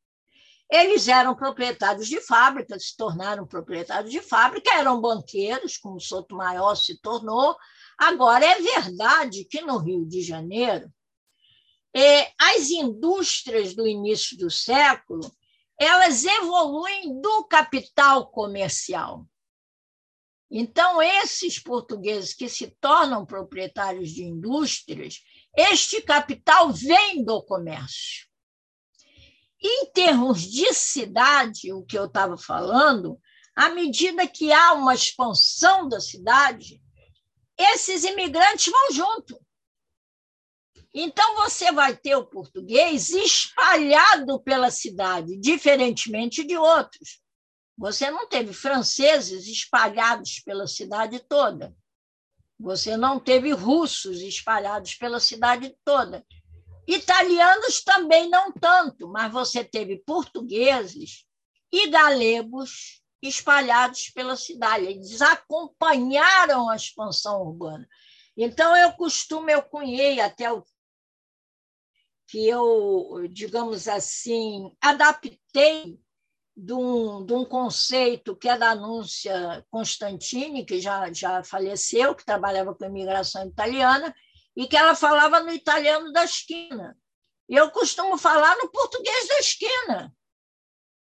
Eles 0.70 1.06
eram 1.06 1.34
proprietários 1.34 2.08
de 2.08 2.20
fábrica, 2.20 2.78
se 2.78 2.96
tornaram 2.96 3.46
proprietários 3.46 4.10
de 4.10 4.20
fábrica, 4.20 4.74
eram 4.74 5.00
banqueiros, 5.00 5.78
como 5.78 6.00
Soto 6.00 6.34
Maior 6.34 6.74
se 6.74 7.00
tornou. 7.00 7.56
Agora, 7.98 8.44
é 8.44 8.60
verdade 8.60 9.44
que 9.44 9.60
no 9.62 9.78
Rio 9.78 10.04
de 10.04 10.22
Janeiro 10.22 10.92
é, 11.94 12.30
as 12.38 12.68
indústrias 12.70 13.74
do 13.74 13.86
início 13.86 14.36
do 14.36 14.50
século 14.50 15.20
elas 15.78 16.24
evoluem 16.24 17.20
do 17.20 17.44
capital 17.44 18.30
comercial. 18.30 19.26
Então, 20.50 21.02
esses 21.02 21.58
portugueses 21.58 22.32
que 22.32 22.48
se 22.48 22.68
tornam 22.80 23.26
proprietários 23.26 24.10
de 24.10 24.22
indústrias, 24.24 25.20
este 25.56 26.00
capital 26.00 26.72
vem 26.72 27.24
do 27.24 27.42
comércio. 27.42 28.26
Em 29.60 29.90
termos 29.92 30.42
de 30.42 30.72
cidade, 30.72 31.72
o 31.72 31.84
que 31.84 31.98
eu 31.98 32.06
estava 32.06 32.36
falando, 32.36 33.18
à 33.54 33.70
medida 33.70 34.26
que 34.26 34.52
há 34.52 34.72
uma 34.74 34.94
expansão 34.94 35.88
da 35.88 36.00
cidade, 36.00 36.80
esses 37.58 38.04
imigrantes 38.04 38.72
vão 38.72 38.92
junto. 38.92 39.40
Então, 40.92 41.36
você 41.36 41.70
vai 41.72 41.94
ter 41.94 42.16
o 42.16 42.24
português 42.24 43.10
espalhado 43.10 44.40
pela 44.40 44.70
cidade, 44.70 45.36
diferentemente 45.36 46.42
de 46.42 46.56
outros. 46.56 47.20
Você 47.76 48.10
não 48.10 48.26
teve 48.26 48.54
franceses 48.54 49.46
espalhados 49.46 50.40
pela 50.40 50.66
cidade 50.66 51.20
toda. 51.20 51.76
Você 52.58 52.96
não 52.96 53.20
teve 53.20 53.52
russos 53.52 54.22
espalhados 54.22 54.94
pela 54.94 55.20
cidade 55.20 55.76
toda. 55.84 56.24
Italianos 56.88 57.82
também 57.82 58.30
não 58.30 58.50
tanto, 58.52 59.08
mas 59.08 59.30
você 59.30 59.62
teve 59.62 59.98
portugueses 59.98 61.26
e 61.70 61.88
galegos 61.88 63.02
espalhados 63.22 64.10
pela 64.10 64.36
cidade. 64.36 64.86
Eles 64.86 65.20
acompanharam 65.22 66.68
a 66.68 66.76
expansão 66.76 67.42
urbana. 67.42 67.88
Então, 68.36 68.76
eu 68.76 68.92
costumo, 68.92 69.50
eu 69.50 69.62
cunhei 69.62 70.20
até 70.20 70.52
o 70.52 70.62
que 72.28 72.46
eu, 72.48 73.26
digamos 73.30 73.86
assim, 73.86 74.74
adaptei 74.80 75.98
de 76.56 76.72
um, 76.72 77.24
de 77.24 77.34
um 77.34 77.44
conceito 77.44 78.34
que 78.34 78.48
é 78.48 78.58
da 78.58 78.70
Anúncia 78.70 79.64
Constantini, 79.70 80.64
que 80.64 80.80
já, 80.80 81.12
já 81.12 81.44
faleceu, 81.44 82.14
que 82.14 82.24
trabalhava 82.24 82.74
com 82.74 82.84
imigração 82.84 83.46
italiana, 83.46 84.14
e 84.56 84.66
que 84.66 84.76
ela 84.76 84.94
falava 84.94 85.40
no 85.40 85.52
italiano 85.52 86.10
da 86.12 86.24
esquina. 86.24 86.96
Eu 87.48 87.70
costumo 87.70 88.16
falar 88.16 88.56
no 88.56 88.70
português 88.70 89.28
da 89.28 89.38
esquina, 89.38 90.15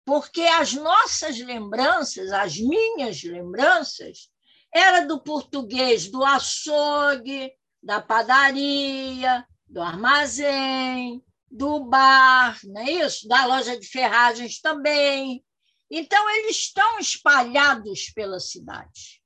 porque 0.04 0.42
as 0.42 0.72
nossas 0.72 1.38
lembranças, 1.38 2.32
as 2.32 2.58
minhas 2.58 3.22
lembranças, 3.22 4.30
era 4.72 5.06
do 5.06 5.22
português 5.22 6.10
do 6.10 6.24
açougue, 6.24 7.52
da 7.82 8.00
padaria, 8.00 9.46
do 9.66 9.80
armazém, 9.80 11.22
do 11.50 11.84
bar, 11.84 12.58
não 12.64 12.80
é 12.80 12.90
isso? 12.90 13.26
Da 13.26 13.46
loja 13.46 13.78
de 13.78 13.86
ferragens 13.86 14.60
também. 14.60 15.44
Então, 15.90 16.30
eles 16.36 16.56
estão 16.56 16.98
espalhados 17.00 18.10
pela 18.10 18.38
cidade. 18.38 19.20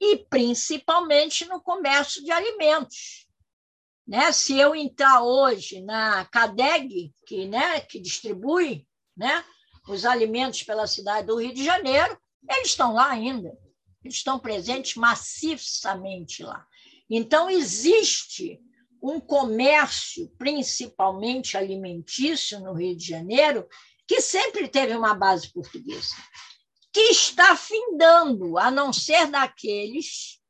E 0.00 0.16
principalmente 0.28 1.44
no 1.46 1.60
comércio 1.60 2.22
de 2.24 2.32
alimentos. 2.32 3.26
Né? 4.06 4.32
Se 4.32 4.58
eu 4.58 4.74
entrar 4.74 5.22
hoje 5.22 5.80
na 5.82 6.24
CADEG, 6.26 7.12
que, 7.24 7.46
né, 7.46 7.80
que 7.80 8.00
distribui 8.00 8.86
né, 9.16 9.44
os 9.88 10.04
alimentos 10.04 10.62
pela 10.62 10.86
cidade 10.86 11.26
do 11.26 11.36
Rio 11.36 11.54
de 11.54 11.64
Janeiro, 11.64 12.18
eles 12.48 12.68
estão 12.68 12.94
lá 12.94 13.10
ainda. 13.10 13.56
Eles 14.02 14.16
estão 14.16 14.38
presentes 14.38 14.96
maciçamente 14.96 16.42
lá. 16.42 16.66
Então, 17.08 17.48
existe 17.48 18.60
um 19.02 19.20
comércio, 19.20 20.28
principalmente 20.38 21.56
alimentício, 21.56 22.60
no 22.60 22.72
Rio 22.72 22.96
de 22.96 23.06
Janeiro, 23.06 23.66
que 24.06 24.20
sempre 24.20 24.68
teve 24.68 24.94
uma 24.94 25.14
base 25.14 25.52
portuguesa, 25.52 26.14
que 26.92 27.00
está 27.10 27.56
findando, 27.56 28.58
a 28.58 28.70
não 28.70 28.92
ser 28.92 29.26
daqueles 29.26 30.40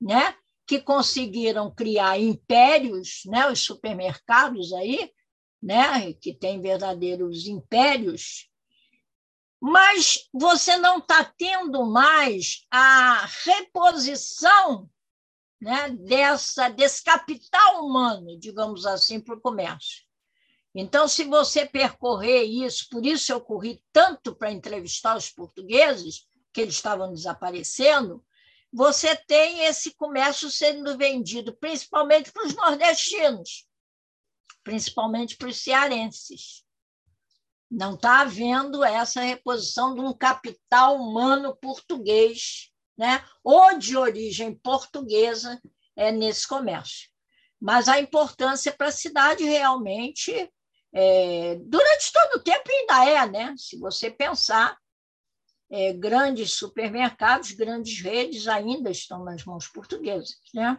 né, 0.00 0.34
que 0.66 0.80
conseguiram 0.80 1.72
criar 1.72 2.18
impérios, 2.18 3.22
né, 3.26 3.48
os 3.50 3.60
supermercados 3.60 4.72
aí, 4.72 5.12
né, 5.62 6.12
que 6.14 6.34
têm 6.34 6.60
verdadeiros 6.60 7.46
impérios, 7.46 8.48
mas 9.64 10.28
você 10.32 10.76
não 10.76 10.98
está 10.98 11.24
tendo 11.24 11.86
mais 11.86 12.66
a 12.68 13.24
reposição 13.44 14.90
né, 15.60 15.88
dessa, 15.90 16.68
desse 16.68 17.04
capital 17.04 17.86
humano, 17.86 18.36
digamos 18.40 18.84
assim, 18.84 19.20
para 19.20 19.36
o 19.36 19.40
comércio. 19.40 20.02
Então, 20.74 21.06
se 21.06 21.22
você 21.22 21.64
percorrer 21.64 22.42
isso, 22.42 22.88
por 22.90 23.06
isso 23.06 23.30
eu 23.30 23.40
corri 23.40 23.80
tanto 23.92 24.34
para 24.34 24.50
entrevistar 24.50 25.16
os 25.16 25.30
portugueses, 25.30 26.26
que 26.52 26.62
eles 26.62 26.74
estavam 26.74 27.12
desaparecendo, 27.12 28.24
você 28.72 29.14
tem 29.14 29.64
esse 29.66 29.94
comércio 29.94 30.50
sendo 30.50 30.98
vendido 30.98 31.54
principalmente 31.54 32.32
para 32.32 32.46
os 32.48 32.56
nordestinos, 32.56 33.68
principalmente 34.64 35.36
para 35.36 35.50
os 35.50 35.62
cearenses. 35.62 36.64
Não 37.72 37.94
está 37.94 38.20
havendo 38.20 38.84
essa 38.84 39.22
reposição 39.22 39.94
de 39.94 40.02
um 40.02 40.12
capital 40.12 40.96
humano 40.96 41.56
português 41.56 42.70
né? 42.96 43.24
ou 43.42 43.78
de 43.78 43.96
origem 43.96 44.54
portuguesa 44.54 45.60
é, 45.96 46.12
nesse 46.12 46.46
comércio. 46.46 47.08
Mas 47.60 47.88
a 47.88 47.98
importância 47.98 48.72
para 48.72 48.88
a 48.88 48.92
cidade 48.92 49.44
realmente, 49.44 50.32
é, 50.92 51.56
durante 51.64 52.12
todo 52.12 52.36
o 52.36 52.42
tempo 52.42 52.68
ainda 52.70 53.08
é, 53.08 53.26
né? 53.28 53.54
se 53.56 53.78
você 53.78 54.10
pensar, 54.10 54.76
é, 55.70 55.92
grandes 55.94 56.52
supermercados, 56.52 57.52
grandes 57.52 58.00
redes 58.02 58.46
ainda 58.46 58.90
estão 58.90 59.24
nas 59.24 59.44
mãos 59.44 59.66
portuguesas, 59.66 60.36
né? 60.52 60.78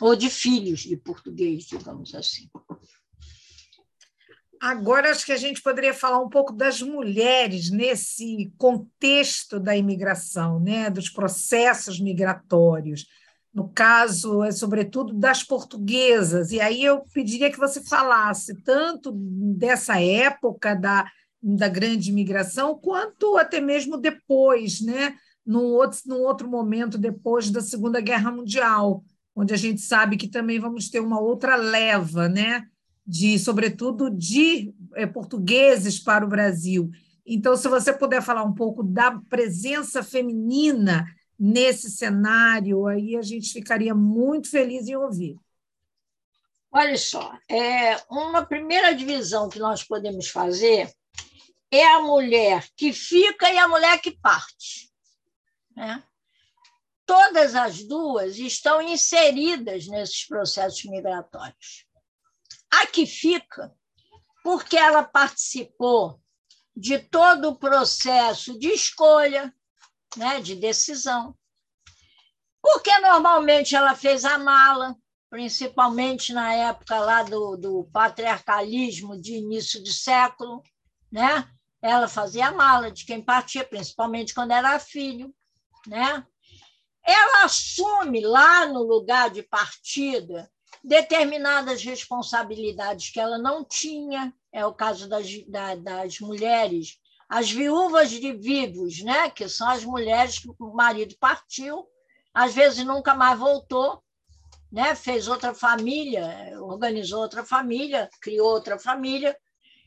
ou 0.00 0.16
de 0.16 0.30
filhos 0.30 0.80
de 0.80 0.96
português, 0.96 1.64
digamos 1.64 2.14
assim. 2.14 2.48
Agora, 4.62 5.10
acho 5.10 5.26
que 5.26 5.32
a 5.32 5.36
gente 5.36 5.60
poderia 5.60 5.92
falar 5.92 6.20
um 6.22 6.28
pouco 6.28 6.52
das 6.52 6.80
mulheres 6.80 7.68
nesse 7.68 8.52
contexto 8.56 9.58
da 9.58 9.76
imigração, 9.76 10.60
né? 10.60 10.88
dos 10.88 11.10
processos 11.10 11.98
migratórios. 11.98 13.06
No 13.52 13.68
caso, 13.68 14.44
é, 14.44 14.52
sobretudo, 14.52 15.12
das 15.12 15.42
portuguesas. 15.42 16.52
E 16.52 16.60
aí 16.60 16.84
eu 16.84 17.00
pediria 17.12 17.50
que 17.50 17.58
você 17.58 17.82
falasse 17.82 18.54
tanto 18.62 19.10
dessa 19.12 20.00
época 20.00 20.76
da, 20.76 21.10
da 21.42 21.66
grande 21.66 22.10
imigração, 22.10 22.78
quanto 22.78 23.36
até 23.36 23.60
mesmo 23.60 23.98
depois, 23.98 24.80
né? 24.80 25.16
num, 25.44 25.64
outro, 25.72 25.98
num 26.06 26.20
outro 26.20 26.48
momento, 26.48 26.96
depois 26.96 27.50
da 27.50 27.60
Segunda 27.60 28.00
Guerra 28.00 28.30
Mundial, 28.30 29.02
onde 29.34 29.52
a 29.52 29.56
gente 29.56 29.80
sabe 29.80 30.16
que 30.16 30.28
também 30.28 30.60
vamos 30.60 30.88
ter 30.88 31.00
uma 31.00 31.20
outra 31.20 31.56
leva, 31.56 32.28
né? 32.28 32.64
De, 33.06 33.38
sobretudo, 33.38 34.10
de 34.10 34.72
é, 34.94 35.06
portugueses 35.06 35.98
para 35.98 36.24
o 36.24 36.28
Brasil. 36.28 36.90
Então, 37.26 37.56
se 37.56 37.68
você 37.68 37.92
puder 37.92 38.22
falar 38.22 38.44
um 38.44 38.54
pouco 38.54 38.82
da 38.82 39.20
presença 39.28 40.02
feminina 40.02 41.04
nesse 41.38 41.90
cenário, 41.90 42.86
aí 42.86 43.16
a 43.16 43.22
gente 43.22 43.52
ficaria 43.52 43.94
muito 43.94 44.50
feliz 44.50 44.86
em 44.86 44.96
ouvir. 44.96 45.36
Olha 46.70 46.96
só, 46.96 47.36
é, 47.48 47.96
uma 48.10 48.46
primeira 48.46 48.94
divisão 48.94 49.48
que 49.48 49.58
nós 49.58 49.84
podemos 49.84 50.28
fazer 50.28 50.90
é 51.70 51.84
a 51.84 52.00
mulher 52.00 52.66
que 52.76 52.92
fica 52.92 53.50
e 53.50 53.58
a 53.58 53.68
mulher 53.68 54.00
que 54.00 54.12
parte. 54.12 54.90
Né? 55.76 56.02
Todas 57.04 57.54
as 57.54 57.82
duas 57.84 58.38
estão 58.38 58.80
inseridas 58.80 59.86
nesses 59.86 60.26
processos 60.26 60.84
migratórios. 60.84 61.86
A 62.72 62.86
que 62.86 63.06
fica, 63.06 63.72
porque 64.42 64.76
ela 64.76 65.04
participou 65.04 66.20
de 66.74 66.98
todo 66.98 67.50
o 67.50 67.58
processo 67.58 68.58
de 68.58 68.68
escolha, 68.68 69.54
né, 70.16 70.40
de 70.40 70.54
decisão. 70.56 71.36
Porque 72.62 72.96
normalmente 73.00 73.74
ela 73.74 73.94
fez 73.94 74.24
a 74.24 74.38
mala, 74.38 74.96
principalmente 75.28 76.32
na 76.32 76.54
época 76.54 76.98
lá 76.98 77.22
do, 77.22 77.56
do 77.56 77.84
patriarcalismo 77.92 79.20
de 79.20 79.34
início 79.34 79.82
de 79.82 79.92
século, 79.92 80.62
né? 81.10 81.48
Ela 81.80 82.06
fazia 82.06 82.48
a 82.48 82.52
mala 82.52 82.90
de 82.90 83.04
quem 83.04 83.20
partia, 83.20 83.64
principalmente 83.64 84.34
quando 84.34 84.52
era 84.52 84.78
filho, 84.78 85.34
né? 85.86 86.24
Ela 87.04 87.44
assume 87.44 88.20
lá 88.20 88.66
no 88.66 88.82
lugar 88.82 89.30
de 89.30 89.42
partida 89.42 90.51
determinadas 90.82 91.82
responsabilidades 91.82 93.10
que 93.10 93.20
ela 93.20 93.38
não 93.38 93.64
tinha, 93.64 94.34
é 94.52 94.66
o 94.66 94.74
caso 94.74 95.08
das, 95.08 95.26
das 95.80 96.18
mulheres, 96.20 96.98
as 97.28 97.50
viúvas 97.50 98.10
de 98.10 98.32
vivos, 98.32 99.02
né? 99.02 99.30
que 99.30 99.48
são 99.48 99.68
as 99.68 99.84
mulheres 99.84 100.38
que 100.38 100.48
o 100.58 100.74
marido 100.74 101.14
partiu, 101.18 101.86
às 102.34 102.54
vezes 102.54 102.84
nunca 102.84 103.14
mais 103.14 103.38
voltou, 103.38 104.02
né? 104.70 104.94
fez 104.94 105.28
outra 105.28 105.54
família, 105.54 106.58
organizou 106.60 107.22
outra 107.22 107.44
família, 107.44 108.10
criou 108.20 108.48
outra 108.48 108.78
família, 108.78 109.36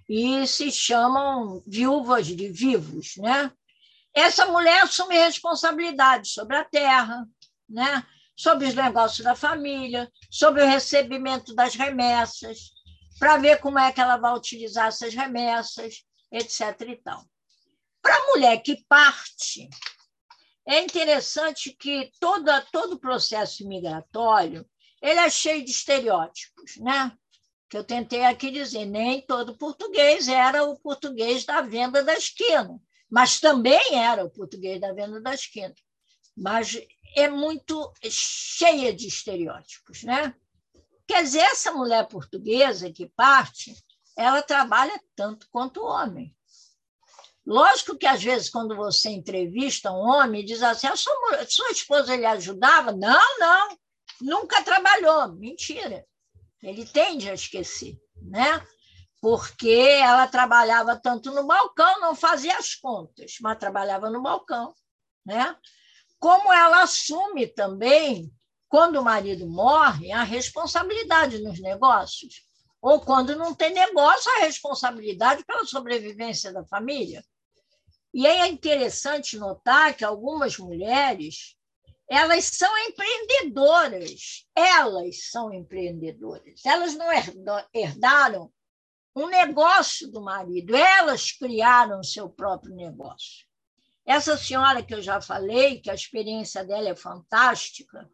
e 0.07 0.45
se 0.47 0.71
chamam 0.71 1.61
viúvas 1.65 2.27
de 2.27 2.47
vivos. 2.49 3.15
Né? 3.17 3.51
Essa 4.13 4.45
mulher 4.45 4.83
assume 4.83 5.15
responsabilidade 5.17 6.29
sobre 6.29 6.55
a 6.55 6.63
terra, 6.63 7.27
né? 7.67 8.05
Sobre 8.35 8.67
os 8.67 8.75
negócios 8.75 9.23
da 9.23 9.35
família, 9.35 10.11
sobre 10.29 10.63
o 10.63 10.67
recebimento 10.67 11.53
das 11.55 11.75
remessas, 11.75 12.71
para 13.17 13.37
ver 13.37 13.59
como 13.59 13.79
é 13.79 13.91
que 13.91 14.01
ela 14.01 14.17
vai 14.17 14.35
utilizar 14.35 14.87
essas 14.87 15.13
remessas, 15.13 16.03
etc. 16.31 16.81
E 16.89 16.95
tal. 16.97 17.23
Para 18.01 18.15
a 18.15 18.25
mulher 18.27 18.61
que 18.61 18.83
parte, 18.87 19.69
é 20.67 20.81
interessante 20.81 21.71
que 21.71 22.11
toda, 22.19 22.61
todo 22.71 22.93
o 22.93 22.99
processo 22.99 23.67
migratório 23.67 24.65
ele 25.01 25.19
é 25.19 25.29
cheio 25.29 25.63
de 25.63 25.71
estereótipos, 25.71 26.77
né? 26.77 27.15
que 27.69 27.77
eu 27.77 27.83
tentei 27.83 28.23
aqui 28.23 28.51
dizer, 28.51 28.85
nem 28.85 29.21
todo 29.21 29.57
português 29.57 30.27
era 30.27 30.63
o 30.63 30.79
português 30.79 31.45
da 31.45 31.61
venda 31.61 32.03
da 32.03 32.13
esquina, 32.13 32.79
mas 33.09 33.39
também 33.39 33.95
era 33.95 34.23
o 34.23 34.29
português 34.29 34.79
da 34.79 34.93
venda 34.93 35.19
da 35.21 35.33
esquina. 35.33 35.73
Mas 36.35 36.77
é 37.15 37.29
muito 37.29 37.93
cheia 38.03 38.93
de 38.93 39.07
estereótipos, 39.07 40.03
né? 40.03 40.35
Quer 41.07 41.23
dizer, 41.23 41.39
essa 41.39 41.71
mulher 41.71 42.07
portuguesa 42.07 42.91
que 42.91 43.07
parte, 43.07 43.73
ela 44.17 44.41
trabalha 44.41 44.99
tanto 45.15 45.47
quanto 45.49 45.81
o 45.81 45.85
homem. 45.85 46.35
Lógico 47.45 47.95
que, 47.95 48.07
às 48.07 48.23
vezes, 48.23 48.49
quando 48.49 48.75
você 48.75 49.09
entrevista 49.09 49.91
um 49.91 49.99
homem, 49.99 50.43
diz 50.43 50.63
assim: 50.63 50.87
a 50.87 50.95
sua, 50.95 51.45
sua 51.47 51.69
esposa 51.69 52.15
lhe 52.15 52.25
ajudava? 52.25 52.91
Não, 52.91 53.39
não, 53.39 53.77
nunca 54.21 54.63
trabalhou. 54.63 55.31
Mentira. 55.33 56.05
Ele 56.63 56.83
tende 56.85 57.29
a 57.29 57.35
esquecer, 57.35 57.95
né? 58.19 58.65
Porque 59.21 59.69
ela 59.69 60.27
trabalhava 60.27 60.95
tanto 60.95 61.31
no 61.31 61.45
balcão, 61.45 62.01
não 62.01 62.15
fazia 62.15 62.57
as 62.57 62.73
contas, 62.73 63.35
mas 63.39 63.59
trabalhava 63.59 64.09
no 64.09 64.23
balcão, 64.23 64.73
né? 65.23 65.55
Como 66.25 66.51
ela 66.51 66.81
assume 66.81 67.45
também, 67.45 68.33
quando 68.67 68.99
o 68.99 69.03
marido 69.03 69.47
morre, 69.47 70.11
a 70.11 70.23
responsabilidade 70.23 71.37
nos 71.37 71.61
negócios. 71.61 72.41
Ou 72.81 72.99
quando 72.99 73.35
não 73.35 73.53
tem 73.53 73.71
negócio, 73.71 74.31
a 74.31 74.39
responsabilidade 74.39 75.45
pela 75.45 75.65
sobrevivência 75.65 76.51
da 76.51 76.65
família. 76.65 77.23
E 78.11 78.25
é 78.25 78.47
interessante 78.47 79.37
notar 79.37 79.95
que 79.95 80.03
algumas 80.03 80.57
mulheres 80.57 81.55
elas 82.09 82.45
são 82.45 82.75
empreendedoras. 82.87 84.47
Elas 84.55 85.29
são 85.29 85.53
empreendedoras. 85.53 86.65
Elas 86.65 86.95
não 86.95 87.05
herdaram 87.71 88.51
um 89.15 89.27
negócio 89.27 90.11
do 90.11 90.23
marido, 90.23 90.75
elas 90.75 91.31
criaram 91.31 92.01
seu 92.01 92.27
próprio 92.27 92.73
negócio. 92.73 93.45
Essa 94.05 94.37
senhora 94.37 94.83
que 94.83 94.93
eu 94.93 95.01
já 95.01 95.19
falei, 95.19 95.81
que 95.81 95.89
a 95.89 95.95
experiência 95.95 96.63
dela 96.63 96.89
é 96.89 96.95
fantástica, 96.95 98.09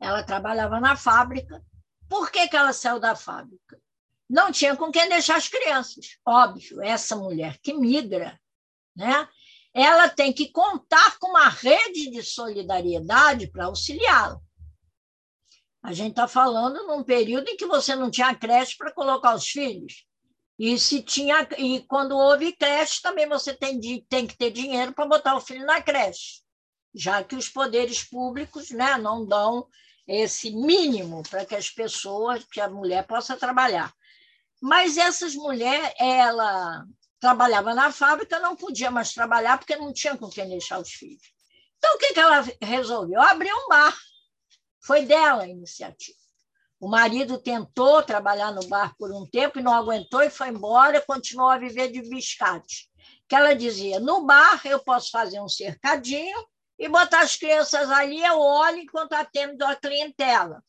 ela 0.00 0.22
trabalhava 0.22 0.80
na 0.80 0.96
fábrica. 0.96 1.64
Por 2.08 2.30
que, 2.30 2.48
que 2.48 2.56
ela 2.56 2.72
saiu 2.72 2.98
da 2.98 3.14
fábrica? 3.14 3.80
Não 4.28 4.50
tinha 4.50 4.76
com 4.76 4.90
quem 4.90 5.08
deixar 5.08 5.36
as 5.36 5.48
crianças. 5.48 6.18
Óbvio, 6.26 6.82
essa 6.82 7.14
mulher 7.14 7.58
que 7.62 7.72
migra, 7.72 8.40
né? 8.96 9.28
ela 9.74 10.08
tem 10.08 10.32
que 10.32 10.50
contar 10.52 11.18
com 11.18 11.30
uma 11.30 11.48
rede 11.48 12.08
de 12.08 12.22
solidariedade 12.22 13.48
para 13.48 13.66
auxiliá-la. 13.66 14.40
A 15.82 15.92
gente 15.92 16.10
está 16.10 16.28
falando 16.28 16.86
num 16.86 17.02
período 17.02 17.48
em 17.48 17.56
que 17.56 17.66
você 17.66 17.96
não 17.96 18.10
tinha 18.10 18.34
creche 18.34 18.76
para 18.76 18.92
colocar 18.92 19.34
os 19.34 19.46
filhos. 19.46 20.06
E 20.58 20.78
se 20.78 21.02
tinha 21.02 21.46
e 21.58 21.80
quando 21.80 22.16
houve 22.16 22.52
creche, 22.52 23.02
também 23.02 23.28
você 23.28 23.52
tem, 23.52 23.80
tem 24.08 24.26
que 24.26 24.36
ter 24.36 24.50
dinheiro 24.50 24.92
para 24.92 25.06
botar 25.06 25.34
o 25.34 25.40
filho 25.40 25.66
na 25.66 25.82
creche, 25.82 26.42
já 26.94 27.24
que 27.24 27.34
os 27.34 27.48
poderes 27.48 28.04
públicos 28.04 28.70
né, 28.70 28.96
não 28.96 29.26
dão 29.26 29.66
esse 30.06 30.50
mínimo 30.50 31.22
para 31.28 31.44
que 31.44 31.56
as 31.56 31.70
pessoas, 31.70 32.44
que 32.44 32.60
a 32.60 32.68
mulher 32.68 33.06
possa 33.06 33.36
trabalhar. 33.36 33.92
Mas 34.62 34.96
essas 34.96 35.34
mulheres, 35.34 35.92
ela 35.98 36.84
trabalhava 37.18 37.74
na 37.74 37.90
fábrica, 37.90 38.38
não 38.38 38.54
podia 38.54 38.90
mais 38.90 39.12
trabalhar 39.12 39.58
porque 39.58 39.76
não 39.76 39.92
tinha 39.92 40.16
com 40.16 40.28
quem 40.28 40.48
deixar 40.48 40.78
os 40.78 40.92
filhos. 40.92 41.32
Então, 41.78 41.96
o 41.96 41.98
que, 41.98 42.14
que 42.14 42.20
ela 42.20 42.44
resolveu? 42.62 43.20
Abrir 43.20 43.52
um 43.52 43.68
bar. 43.68 43.94
Foi 44.80 45.04
dela 45.04 45.42
a 45.42 45.48
iniciativa. 45.48 46.23
O 46.84 46.86
marido 46.86 47.38
tentou 47.38 48.02
trabalhar 48.02 48.52
no 48.52 48.68
bar 48.68 48.94
por 48.98 49.10
um 49.10 49.24
tempo 49.24 49.58
e 49.58 49.62
não 49.62 49.72
aguentou 49.72 50.20
e 50.20 50.28
foi 50.28 50.48
embora, 50.48 51.00
continuou 51.00 51.48
a 51.48 51.56
viver 51.56 51.90
de 51.90 52.02
biscate. 52.02 52.90
Que 53.26 53.34
ela 53.34 53.54
dizia: 53.54 53.98
no 53.98 54.26
bar 54.26 54.60
eu 54.66 54.78
posso 54.78 55.10
fazer 55.10 55.40
um 55.40 55.48
cercadinho 55.48 56.36
e 56.78 56.86
botar 56.86 57.22
as 57.22 57.36
crianças 57.36 57.88
ali, 57.88 58.22
eu 58.22 58.38
olho 58.38 58.80
enquanto 58.80 59.14
atendo 59.14 59.64
a 59.64 59.74
clientela. 59.74 60.62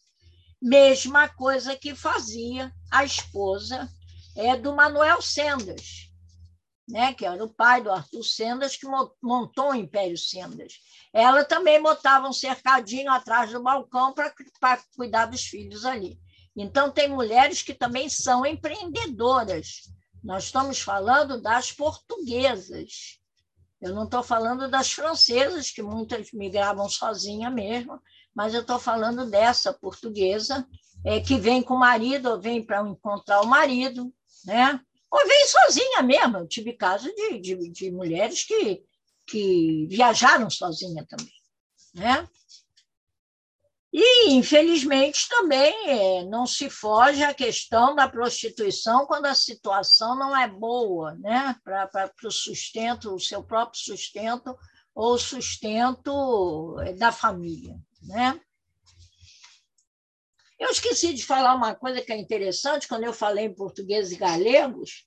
Mesma 0.62 1.28
coisa 1.28 1.76
que 1.76 1.94
fazia 1.94 2.72
a 2.90 3.04
esposa 3.04 3.86
é, 4.38 4.56
do 4.56 4.74
Manuel 4.74 5.22
Sendas, 5.22 6.10
né, 6.88 7.14
que 7.14 7.26
era 7.26 7.44
o 7.44 7.50
pai 7.50 7.82
do 7.82 7.92
Arthur 7.92 8.24
Sendas, 8.24 8.78
que 8.78 8.86
montou 9.22 9.72
o 9.72 9.76
Império 9.76 10.18
Sendas. 10.18 10.80
Ela 11.12 11.44
também 11.44 11.82
botava 11.82 12.28
um 12.28 12.34
cercadinho 12.34 13.12
atrás 13.12 13.52
do 13.52 13.62
balcão 13.62 14.14
para 14.14 14.34
cuidar 14.96 15.26
dos 15.26 15.42
filhos 15.42 15.86
ali. 15.86 16.20
Então, 16.56 16.92
tem 16.92 17.10
mulheres 17.10 17.62
que 17.62 17.74
também 17.74 18.08
são 18.08 18.46
empreendedoras. 18.46 19.90
Nós 20.24 20.46
estamos 20.46 20.80
falando 20.80 21.42
das 21.42 21.72
portuguesas. 21.72 23.20
Eu 23.82 23.94
não 23.94 24.06
estou 24.06 24.24
falando 24.24 24.70
das 24.70 24.92
francesas, 24.92 25.70
que 25.70 25.82
muitas 25.82 26.32
migravam 26.32 26.88
sozinha 26.88 27.50
mesmo, 27.50 28.02
mas 28.34 28.54
eu 28.54 28.62
estou 28.62 28.80
falando 28.80 29.30
dessa 29.30 29.74
portuguesa 29.74 30.66
é, 31.06 31.20
que 31.20 31.38
vem 31.38 31.62
com 31.62 31.76
o 31.76 31.80
marido, 31.80 32.30
ou 32.30 32.40
vem 32.40 32.66
para 32.66 32.82
encontrar 32.82 33.42
o 33.42 33.48
marido, 33.48 34.12
né? 34.46 34.80
Ou 35.16 35.28
vem 35.28 35.48
sozinha 35.48 36.04
mesmo. 36.04 36.38
Eu 36.38 36.48
tive 36.48 36.74
casos 36.74 37.14
de, 37.14 37.40
de, 37.40 37.70
de 37.70 37.92
mulheres 37.92 38.44
que, 38.44 38.84
que 39.26 39.88
viajaram 39.90 40.50
sozinha 40.50 41.06
também. 41.08 41.34
Né? 41.94 42.28
E, 43.94 44.34
infelizmente, 44.34 45.30
também 45.30 45.74
é, 45.90 46.26
não 46.26 46.46
se 46.46 46.70
foge 46.70 47.24
a 47.24 47.34
questão 47.34 47.96
da 47.96 48.10
prostituição 48.10 49.06
quando 49.06 49.26
a 49.26 49.34
situação 49.34 50.18
não 50.18 50.36
é 50.36 50.50
boa 50.50 51.16
né? 51.16 51.56
para 51.64 52.12
o 52.26 52.32
sustento, 52.32 53.16
o 53.16 53.20
seu 53.20 53.42
próprio 53.42 53.80
sustento 53.80 54.54
ou 54.94 55.18
sustento 55.18 56.78
é, 56.82 56.92
da 56.92 57.14
família. 57.14 57.78
Né? 58.04 58.38
Eu 60.58 60.70
esqueci 60.70 61.14
de 61.14 61.26
falar 61.26 61.56
uma 61.56 61.76
coisa 61.76 62.02
que 62.02 62.14
é 62.14 62.18
interessante, 62.18 62.88
quando 62.88 63.04
eu 63.04 63.14
falei 63.14 63.46
em 63.46 63.54
português 63.54 64.12
e 64.12 64.16
galegos, 64.16 65.06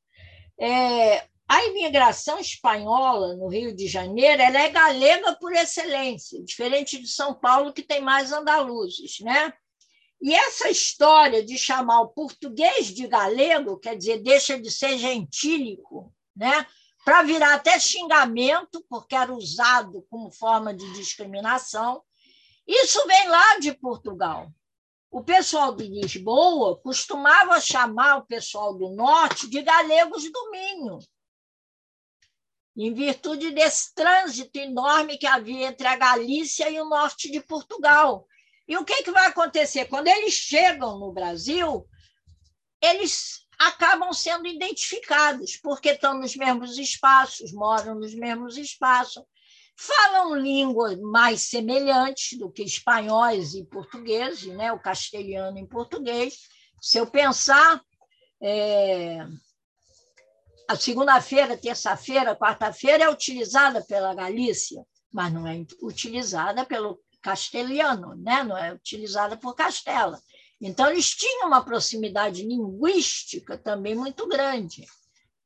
é, 0.61 1.27
a 1.49 1.65
imigração 1.65 2.39
espanhola 2.39 3.35
no 3.35 3.49
Rio 3.49 3.75
de 3.75 3.89
Janeiro 3.89 4.43
ela 4.43 4.61
é 4.61 4.69
galega 4.69 5.35
por 5.37 5.53
excelência, 5.55 6.43
diferente 6.45 7.01
de 7.01 7.09
São 7.09 7.33
Paulo, 7.35 7.73
que 7.73 7.83
tem 7.83 8.03
mais 8.03 8.33
andaluzes. 8.33 9.21
Né? 9.21 9.53
E 10.21 10.35
essa 10.35 10.69
história 10.69 11.43
de 11.43 11.57
chamar 11.57 12.03
o 12.03 12.09
português 12.09 12.89
de 12.89 13.07
galego, 13.07 13.79
quer 13.79 13.97
dizer, 13.97 14.23
deixa 14.23 14.61
de 14.61 14.71
ser 14.71 14.99
gentílico, 14.99 16.13
né? 16.37 16.67
para 17.03 17.23
virar 17.23 17.55
até 17.55 17.81
xingamento, 17.81 18.85
porque 18.87 19.15
era 19.15 19.33
usado 19.33 20.05
como 20.11 20.31
forma 20.31 20.75
de 20.75 20.93
discriminação, 20.93 22.03
isso 22.67 23.07
vem 23.07 23.29
lá 23.29 23.59
de 23.59 23.73
Portugal. 23.73 24.53
O 25.11 25.23
pessoal 25.23 25.75
de 25.75 25.85
Lisboa 25.85 26.79
costumava 26.81 27.61
chamar 27.61 28.19
o 28.19 28.27
pessoal 28.27 28.75
do 28.75 28.91
norte 28.91 29.49
de 29.49 29.63
galegos 29.63 30.31
do 30.31 30.51
Minho, 30.51 30.99
em 32.77 32.93
virtude 32.93 33.51
desse 33.51 33.95
trânsito 33.95 34.59
enorme 34.59 35.19
que 35.19 35.27
havia 35.27 35.69
entre 35.69 35.87
a 35.87 35.97
Galícia 35.97 36.71
e 36.71 36.81
o 36.81 36.89
norte 36.89 37.31
de 37.31 37.41
Portugal. 37.41 38.27
E 38.69 38.77
o 38.77 38.85
que, 38.85 39.03
que 39.03 39.11
vai 39.11 39.27
acontecer? 39.27 39.87
Quando 39.87 40.09
eles 40.09 40.35
chegam 40.35 40.99
no 40.99 41.11
Brasil, 41.11 41.89
eles 42.81 43.47
acabam 43.59 44.13
sendo 44.13 44.47
identificados, 44.47 45.57
porque 45.57 45.91
estão 45.91 46.15
nos 46.15 46.37
mesmos 46.37 46.79
espaços, 46.79 47.53
moram 47.53 47.97
nos 47.97 48.15
mesmos 48.15 48.57
espaços, 48.57 49.25
falam 49.79 50.35
línguas 50.35 50.99
mais 50.99 51.43
semelhantes 51.43 52.37
do 52.37 52.51
que 52.51 52.65
espanhóis 52.65 53.55
e 53.55 53.65
portugueses, 53.65 54.53
né? 54.57 54.73
o 54.73 54.81
castelhano 54.81 55.57
em 55.57 55.67
português. 55.67 56.35
Se 56.83 56.99
eu 56.99 57.07
pensar, 57.07 57.81
é... 58.43 59.25
a 60.67 60.75
segunda-feira, 60.75 61.57
terça-feira, 61.57 62.35
quarta-feira 62.35 63.05
é 63.05 63.11
utilizada 63.11 63.81
pela 63.87 64.13
Galícia, 64.15 64.85
mas 65.13 65.33
não 65.33 65.47
é 65.47 65.65
utilizada 65.81 66.65
pelo 66.65 67.01
castelhano, 67.23 68.17
né? 68.17 68.43
não 68.43 68.57
é 68.57 68.73
utilizada 68.73 69.37
por 69.37 69.55
Castela. 69.55 70.21
Então, 70.61 70.91
eles 70.91 71.11
tinham 71.11 71.47
uma 71.47 71.65
proximidade 71.65 72.43
linguística 72.43 73.57
também 73.57 73.95
muito 73.95 74.27
grande. 74.27 74.85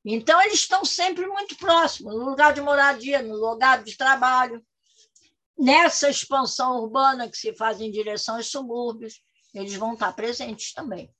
Então, 0.05 0.41
eles 0.43 0.55
estão 0.55 0.85
sempre 0.85 1.27
muito 1.27 1.57
próximos, 1.57 2.15
no 2.15 2.25
lugar 2.25 2.53
de 2.53 2.61
moradia, 2.61 3.23
no 3.23 3.37
lugar 3.37 3.85
de 3.85 3.97
trabalho. 3.97 4.63
Nessa 5.59 6.11
expansão 6.11 6.81
urbana 6.81 7.29
que 7.29 7.37
se 7.37 7.55
faz 7.55 7.81
em 7.81 7.91
direção 7.91 8.37
aos 8.37 8.51
subúrbios, 8.51 9.23
eles 9.55 9.75
vão 9.75 9.93
estar 9.93 10.13
presentes 10.13 10.73
também. 10.73 11.11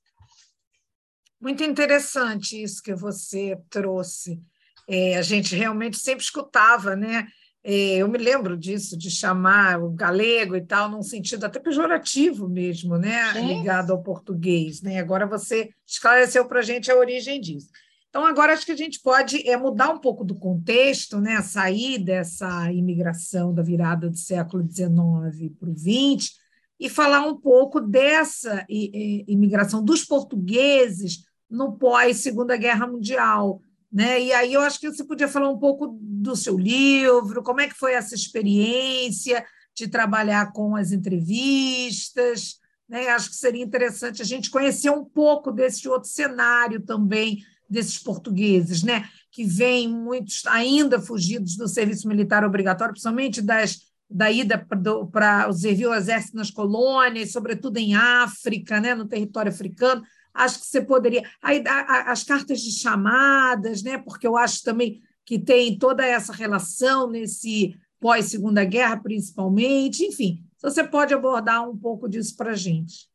Muito 1.39 1.63
interessante 1.63 2.61
isso 2.61 2.81
que 2.81 2.93
você 2.93 3.57
trouxe. 3.69 4.41
É, 4.87 5.17
a 5.17 5.21
gente 5.21 5.55
realmente 5.55 5.97
sempre 5.97 6.23
escutava, 6.23 6.95
né? 6.95 7.27
É, 7.63 7.95
eu 7.97 8.09
me 8.09 8.17
lembro 8.17 8.57
disso, 8.57 8.97
de 8.97 9.09
chamar 9.09 9.81
o 9.81 9.89
galego 9.89 10.55
e 10.55 10.65
tal, 10.65 10.89
num 10.89 11.01
sentido 11.01 11.45
até 11.45 11.59
pejorativo 11.59 12.49
mesmo, 12.49 12.97
né? 12.97 13.31
Ligado 13.41 13.91
ao 13.91 14.03
português. 14.03 14.81
Né? 14.81 14.99
Agora 14.99 15.25
você 15.25 15.69
esclareceu 15.87 16.45
para 16.45 16.59
a 16.59 16.63
gente 16.63 16.91
a 16.91 16.97
origem 16.97 17.39
disso. 17.39 17.69
Então, 18.13 18.27
agora 18.27 18.53
acho 18.53 18.63
que 18.63 18.71
a 18.71 18.77
gente 18.77 19.01
pode 19.01 19.41
é, 19.49 19.57
mudar 19.57 19.89
um 19.89 19.97
pouco 19.97 20.23
do 20.23 20.35
contexto, 20.35 21.19
né? 21.19 21.41
sair 21.41 21.97
dessa 21.97 22.71
imigração 22.71 23.51
da 23.51 23.63
virada 23.63 24.07
do 24.07 24.15
século 24.15 24.63
XIX 24.63 25.51
para 25.59 25.67
o 25.67 25.75
XX 25.75 26.35
e 26.79 26.87
falar 26.89 27.25
um 27.25 27.35
pouco 27.35 27.81
dessa 27.81 28.63
imigração 28.69 29.83
dos 29.83 30.05
portugueses 30.05 31.23
no 31.49 31.75
pós-Segunda 31.75 32.55
Guerra 32.55 32.85
Mundial. 32.85 33.59
Né? 33.91 34.21
E 34.21 34.31
aí 34.31 34.53
eu 34.53 34.61
acho 34.61 34.79
que 34.79 34.91
você 34.91 35.03
podia 35.03 35.27
falar 35.27 35.49
um 35.49 35.57
pouco 35.57 35.97
do 35.99 36.35
seu 36.35 36.55
livro, 36.55 37.41
como 37.41 37.61
é 37.61 37.67
que 37.67 37.73
foi 37.73 37.93
essa 37.93 38.13
experiência 38.13 39.43
de 39.73 39.87
trabalhar 39.87 40.51
com 40.51 40.75
as 40.75 40.91
entrevistas. 40.91 42.59
Né? 42.87 43.07
Acho 43.07 43.31
que 43.31 43.35
seria 43.35 43.63
interessante 43.63 44.21
a 44.21 44.25
gente 44.25 44.51
conhecer 44.51 44.91
um 44.91 45.03
pouco 45.03 45.51
desse 45.51 45.89
outro 45.89 46.07
cenário 46.07 46.79
também 46.79 47.39
desses 47.69 47.97
portugueses, 47.97 48.83
né, 48.83 49.07
que 49.31 49.43
vêm 49.43 49.87
muitos 49.87 50.45
ainda 50.45 50.99
fugidos 50.99 51.57
do 51.57 51.67
serviço 51.67 52.07
militar 52.07 52.43
obrigatório, 52.43 52.93
principalmente 52.93 53.41
das, 53.41 53.81
da 54.09 54.31
ida 54.31 54.65
para 55.11 55.51
servir 55.53 55.87
o 55.87 55.93
exército 55.93 56.37
nas 56.37 56.51
colônias, 56.51 57.31
sobretudo 57.31 57.77
em 57.77 57.95
África, 57.95 58.79
né, 58.79 58.93
no 58.93 59.07
território 59.07 59.51
africano. 59.51 60.03
Acho 60.33 60.59
que 60.59 60.65
você 60.65 60.81
poderia. 60.81 61.23
Aí, 61.41 61.63
as 61.67 62.23
cartas 62.23 62.61
de 62.61 62.71
chamadas, 62.71 63.83
né, 63.83 63.97
porque 63.97 64.25
eu 64.25 64.35
acho 64.35 64.63
também 64.63 65.01
que 65.25 65.39
tem 65.39 65.77
toda 65.77 66.05
essa 66.05 66.33
relação 66.33 67.09
nesse 67.09 67.75
pós-segunda 67.99 68.65
guerra, 68.65 68.97
principalmente, 68.97 70.03
enfim, 70.03 70.43
você 70.61 70.83
pode 70.83 71.13
abordar 71.13 71.67
um 71.69 71.77
pouco 71.77 72.09
disso 72.09 72.35
para 72.35 72.51
a 72.51 72.55
gente. 72.55 73.07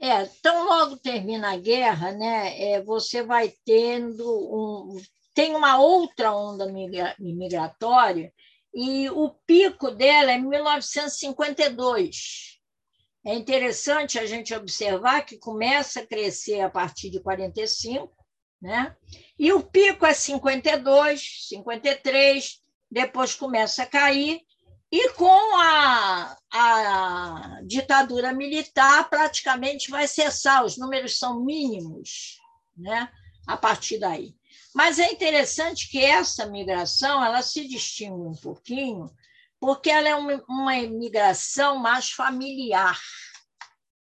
É, 0.00 0.24
tão 0.42 0.64
logo 0.64 0.96
termina 0.96 1.52
a 1.52 1.56
guerra, 1.56 2.12
né, 2.12 2.72
é, 2.72 2.82
você 2.82 3.22
vai 3.22 3.52
tendo 3.64 4.24
um, 4.24 4.96
tem 5.34 5.54
uma 5.54 5.78
outra 5.78 6.34
onda 6.34 6.66
migratória 7.18 8.32
e 8.74 9.08
o 9.10 9.30
pico 9.46 9.90
dela 9.90 10.32
é 10.32 10.38
1952. 10.38 12.58
É 13.24 13.34
interessante 13.34 14.18
a 14.18 14.26
gente 14.26 14.54
observar 14.54 15.22
que 15.22 15.38
começa 15.38 16.00
a 16.00 16.06
crescer 16.06 16.60
a 16.60 16.70
partir 16.70 17.10
de 17.10 17.20
45, 17.20 18.14
né? 18.60 18.96
E 19.38 19.52
o 19.52 19.62
pico 19.62 20.04
é 20.06 20.14
52, 20.14 21.46
53, 21.48 22.60
depois 22.90 23.34
começa 23.34 23.82
a 23.82 23.86
cair 23.86 24.40
e 24.90 25.10
com 25.10 25.56
a, 25.56 26.36
a 26.52 27.60
ditadura 27.64 28.32
militar 28.32 29.08
praticamente 29.10 29.90
vai 29.90 30.08
cessar, 30.08 30.64
os 30.64 30.78
números 30.78 31.18
são 31.18 31.44
mínimos, 31.44 32.38
né? 32.76 33.10
A 33.46 33.56
partir 33.56 33.98
daí. 33.98 34.34
Mas 34.74 34.98
é 34.98 35.10
interessante 35.10 35.90
que 35.90 36.02
essa 36.02 36.46
migração 36.46 37.24
ela 37.24 37.42
se 37.42 37.66
distingue 37.66 38.28
um 38.28 38.34
pouquinho, 38.34 39.10
porque 39.60 39.90
ela 39.90 40.08
é 40.08 40.14
uma, 40.14 40.76
imigração 40.76 41.78
mais 41.78 42.10
familiar. 42.10 42.98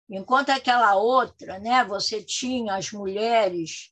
Enquanto 0.09 0.49
aquela 0.49 0.95
outra, 0.95 1.59
né, 1.59 1.83
você 1.83 2.21
tinha 2.21 2.75
as 2.75 2.91
mulheres 2.91 3.91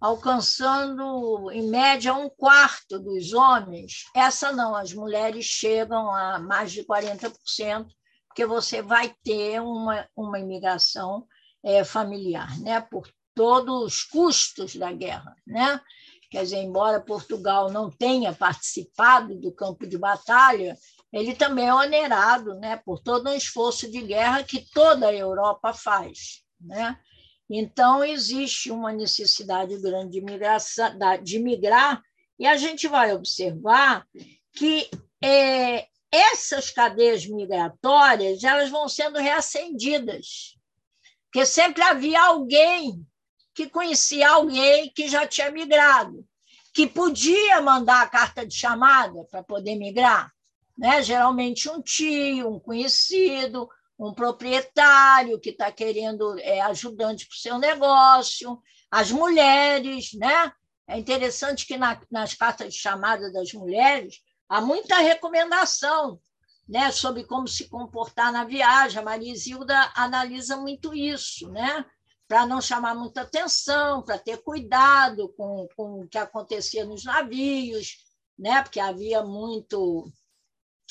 alcançando, 0.00 1.50
em 1.50 1.68
média, 1.68 2.14
um 2.14 2.28
quarto 2.28 2.98
dos 2.98 3.32
homens. 3.32 4.04
Essa 4.14 4.52
não, 4.52 4.74
as 4.74 4.92
mulheres 4.92 5.44
chegam 5.44 6.10
a 6.12 6.38
mais 6.38 6.72
de 6.72 6.84
40%, 6.84 7.86
porque 8.28 8.46
você 8.46 8.80
vai 8.80 9.14
ter 9.24 9.60
uma, 9.60 10.08
uma 10.16 10.38
imigração 10.38 11.26
é, 11.64 11.84
familiar, 11.84 12.58
né? 12.60 12.80
por 12.80 13.08
todos 13.34 13.82
os 13.82 14.02
custos 14.04 14.76
da 14.76 14.92
guerra. 14.92 15.34
Né? 15.46 15.80
Quer 16.30 16.42
dizer, 16.42 16.58
embora 16.58 17.00
Portugal 17.00 17.70
não 17.70 17.90
tenha 17.90 18.32
participado 18.32 19.34
do 19.40 19.52
campo 19.52 19.86
de 19.86 19.96
batalha, 19.96 20.76
ele 21.12 21.34
também 21.34 21.66
é 21.66 21.74
onerado 21.74 22.54
né, 22.56 22.76
por 22.76 23.00
todo 23.00 23.30
um 23.30 23.34
esforço 23.34 23.90
de 23.90 24.02
guerra 24.02 24.42
que 24.42 24.68
toda 24.72 25.08
a 25.08 25.14
Europa 25.14 25.72
faz. 25.72 26.42
Né? 26.60 26.98
Então, 27.50 28.04
existe 28.04 28.70
uma 28.70 28.92
necessidade 28.92 29.76
grande 29.78 30.20
de, 30.20 31.22
de 31.22 31.38
migrar, 31.38 32.02
e 32.38 32.46
a 32.46 32.56
gente 32.56 32.86
vai 32.86 33.12
observar 33.14 34.06
que 34.52 34.88
é, 35.22 35.86
essas 36.10 36.70
cadeias 36.70 37.26
migratórias 37.26 38.44
elas 38.44 38.70
vão 38.70 38.88
sendo 38.88 39.18
reacendidas, 39.18 40.56
porque 41.24 41.44
sempre 41.44 41.82
havia 41.82 42.22
alguém 42.22 43.04
que 43.54 43.68
conhecia 43.68 44.30
alguém 44.30 44.92
que 44.94 45.08
já 45.08 45.26
tinha 45.26 45.50
migrado, 45.50 46.24
que 46.72 46.86
podia 46.86 47.60
mandar 47.60 48.02
a 48.02 48.08
carta 48.08 48.46
de 48.46 48.54
chamada 48.54 49.24
para 49.30 49.42
poder 49.42 49.74
migrar. 49.74 50.32
Né? 50.76 51.02
Geralmente 51.02 51.68
um 51.68 51.82
tio, 51.82 52.54
um 52.54 52.60
conhecido, 52.60 53.68
um 53.98 54.12
proprietário 54.12 55.40
que 55.40 55.50
está 55.50 55.72
querendo 55.72 56.38
é, 56.38 56.60
ajudante 56.60 57.26
para 57.26 57.34
o 57.34 57.38
seu 57.38 57.58
negócio, 57.58 58.60
as 58.90 59.10
mulheres. 59.10 60.12
Né? 60.14 60.52
É 60.88 60.98
interessante 60.98 61.66
que 61.66 61.76
na, 61.76 62.00
nas 62.10 62.34
cartas 62.34 62.72
de 62.72 62.78
chamada 62.78 63.32
das 63.32 63.52
mulheres 63.52 64.20
há 64.48 64.60
muita 64.60 64.98
recomendação 64.98 66.20
né, 66.68 66.92
sobre 66.92 67.24
como 67.24 67.48
se 67.48 67.68
comportar 67.68 68.30
na 68.32 68.44
viagem. 68.44 68.98
A 69.00 69.04
Maria 69.04 69.32
Isilda 69.32 69.90
analisa 69.94 70.56
muito 70.56 70.94
isso, 70.94 71.50
né? 71.50 71.84
para 72.28 72.46
não 72.46 72.60
chamar 72.60 72.94
muita 72.94 73.22
atenção, 73.22 74.02
para 74.02 74.18
ter 74.18 74.36
cuidado 74.42 75.30
com, 75.30 75.66
com 75.74 76.02
o 76.02 76.08
que 76.08 76.18
acontecia 76.18 76.84
nos 76.84 77.02
navios, 77.02 77.96
né? 78.38 78.62
porque 78.62 78.78
havia 78.78 79.22
muito, 79.24 80.12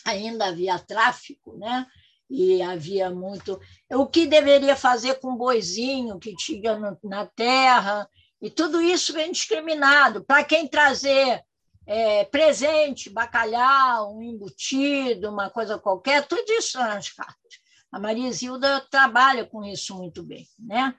ainda 0.04 0.48
havia 0.48 0.80
tráfico, 0.80 1.56
né? 1.56 1.86
E 2.30 2.62
havia 2.62 3.10
muito. 3.10 3.60
O 3.92 4.06
que 4.06 4.26
deveria 4.26 4.76
fazer 4.76 5.20
com 5.20 5.34
o 5.34 5.38
boizinho 5.38 6.20
que 6.20 6.36
tinha 6.36 6.78
na 7.04 7.26
terra, 7.26 8.10
e 8.42 8.50
tudo 8.50 8.82
isso 8.82 9.14
vem 9.14 9.32
discriminado. 9.32 10.24
Para 10.24 10.44
quem 10.44 10.68
trazer 10.68 11.44
é, 11.86 12.26
presente, 12.26 13.10
bacalhau, 13.10 14.16
um 14.16 14.22
embutido, 14.22 15.30
uma 15.30 15.50
coisa 15.50 15.80
qualquer, 15.80 16.28
tudo 16.28 16.52
isso 16.52 16.78
nas 16.78 17.10
cartas. 17.10 17.60
A 17.92 18.00
Maria 18.00 18.32
Zilda 18.32 18.86
trabalha 18.92 19.46
com 19.46 19.64
isso 19.64 19.96
muito 19.96 20.22
bem. 20.22 20.46
Né? 20.60 20.94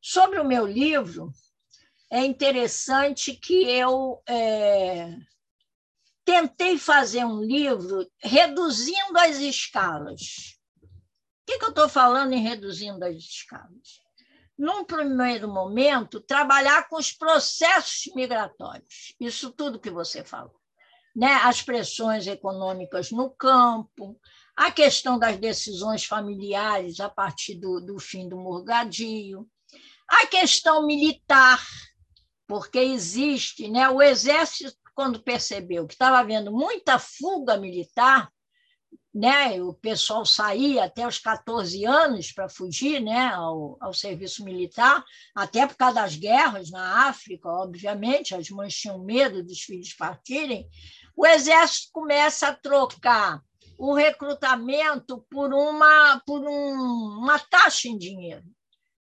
Sobre 0.00 0.40
o 0.40 0.44
meu 0.44 0.66
livro, 0.66 1.32
é 2.10 2.24
interessante 2.26 3.34
que 3.34 3.62
eu 3.70 4.20
é, 4.28 5.16
tentei 6.24 6.76
fazer 6.76 7.24
um 7.24 7.40
livro 7.40 8.06
reduzindo 8.20 9.16
as 9.16 9.36
escalas. 9.38 10.60
Que, 11.52 11.58
que 11.58 11.64
eu 11.66 11.70
estou 11.70 11.88
falando 11.88 12.32
em 12.32 12.42
reduzindo 12.42 13.04
as 13.04 13.16
escalas? 13.16 14.00
Num 14.56 14.84
primeiro 14.84 15.48
momento, 15.48 16.20
trabalhar 16.20 16.88
com 16.88 16.96
os 16.96 17.12
processos 17.12 18.10
migratórios, 18.14 19.14
isso 19.20 19.50
tudo 19.50 19.80
que 19.80 19.90
você 19.90 20.24
falou. 20.24 20.54
Né? 21.14 21.32
As 21.44 21.60
pressões 21.60 22.26
econômicas 22.26 23.10
no 23.10 23.30
campo, 23.30 24.18
a 24.56 24.70
questão 24.70 25.18
das 25.18 25.36
decisões 25.36 26.04
familiares 26.04 27.00
a 27.00 27.08
partir 27.08 27.56
do, 27.56 27.80
do 27.80 27.98
fim 27.98 28.28
do 28.28 28.36
morgadio, 28.36 29.46
a 30.08 30.26
questão 30.26 30.86
militar, 30.86 31.62
porque 32.46 32.78
existe, 32.78 33.68
né, 33.68 33.90
o 33.90 34.00
exército 34.00 34.76
quando 34.94 35.22
percebeu 35.22 35.86
que 35.86 35.94
estava 35.94 36.18
havendo 36.18 36.50
muita 36.52 36.98
fuga 36.98 37.56
militar, 37.56 38.30
né, 39.14 39.62
o 39.62 39.74
pessoal 39.74 40.24
saía 40.24 40.84
até 40.84 41.06
os 41.06 41.18
14 41.18 41.84
anos 41.84 42.32
para 42.32 42.48
fugir 42.48 43.00
né, 43.00 43.28
ao, 43.28 43.76
ao 43.80 43.92
serviço 43.92 44.42
militar, 44.42 45.04
até 45.34 45.66
por 45.66 45.76
causa 45.76 45.96
das 45.96 46.16
guerras 46.16 46.70
na 46.70 47.08
África, 47.08 47.48
obviamente, 47.48 48.34
as 48.34 48.48
mães 48.48 48.74
tinham 48.74 48.98
medo 48.98 49.42
dos 49.42 49.60
filhos 49.60 49.92
partirem, 49.92 50.66
o 51.14 51.26
exército 51.26 51.90
começa 51.92 52.48
a 52.48 52.54
trocar 52.54 53.42
o 53.78 53.94
recrutamento 53.94 55.26
por 55.30 55.52
uma, 55.52 56.22
por 56.26 56.40
um, 56.40 57.18
uma 57.18 57.38
taxa 57.38 57.88
em 57.88 57.98
dinheiro. 57.98 58.44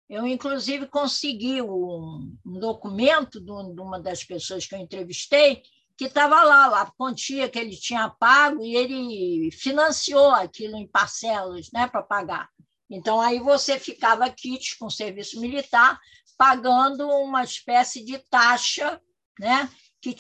Eu, 0.10 0.26
inclusive, 0.26 0.88
consegui 0.88 1.62
um, 1.62 2.34
um 2.46 2.60
documento 2.60 3.42
de 3.42 3.52
uma 3.52 4.00
das 4.00 4.24
pessoas 4.24 4.66
que 4.66 4.74
eu 4.74 4.80
entrevistei, 4.80 5.62
que 5.98 6.06
estava 6.06 6.44
lá, 6.44 6.82
a 6.82 6.92
quantia 6.92 7.50
que 7.50 7.58
ele 7.58 7.76
tinha 7.76 8.08
pago, 8.08 8.64
e 8.64 8.76
ele 8.76 9.52
financiou 9.52 10.32
aquilo 10.32 10.78
em 10.78 10.88
parcelas 10.88 11.72
né, 11.72 11.88
para 11.88 12.04
pagar. 12.04 12.50
Então, 12.90 13.20
aí 13.20 13.40
você 13.40 13.80
ficava 13.80 14.30
kit 14.30 14.78
com 14.78 14.90
serviço 14.90 15.42
militar, 15.42 16.00
pagando 16.38 17.10
uma 17.10 17.44
espécie 17.44 18.06
de 18.06 18.20
taxa 18.20 19.02
né, 19.40 19.70
que, 20.00 20.16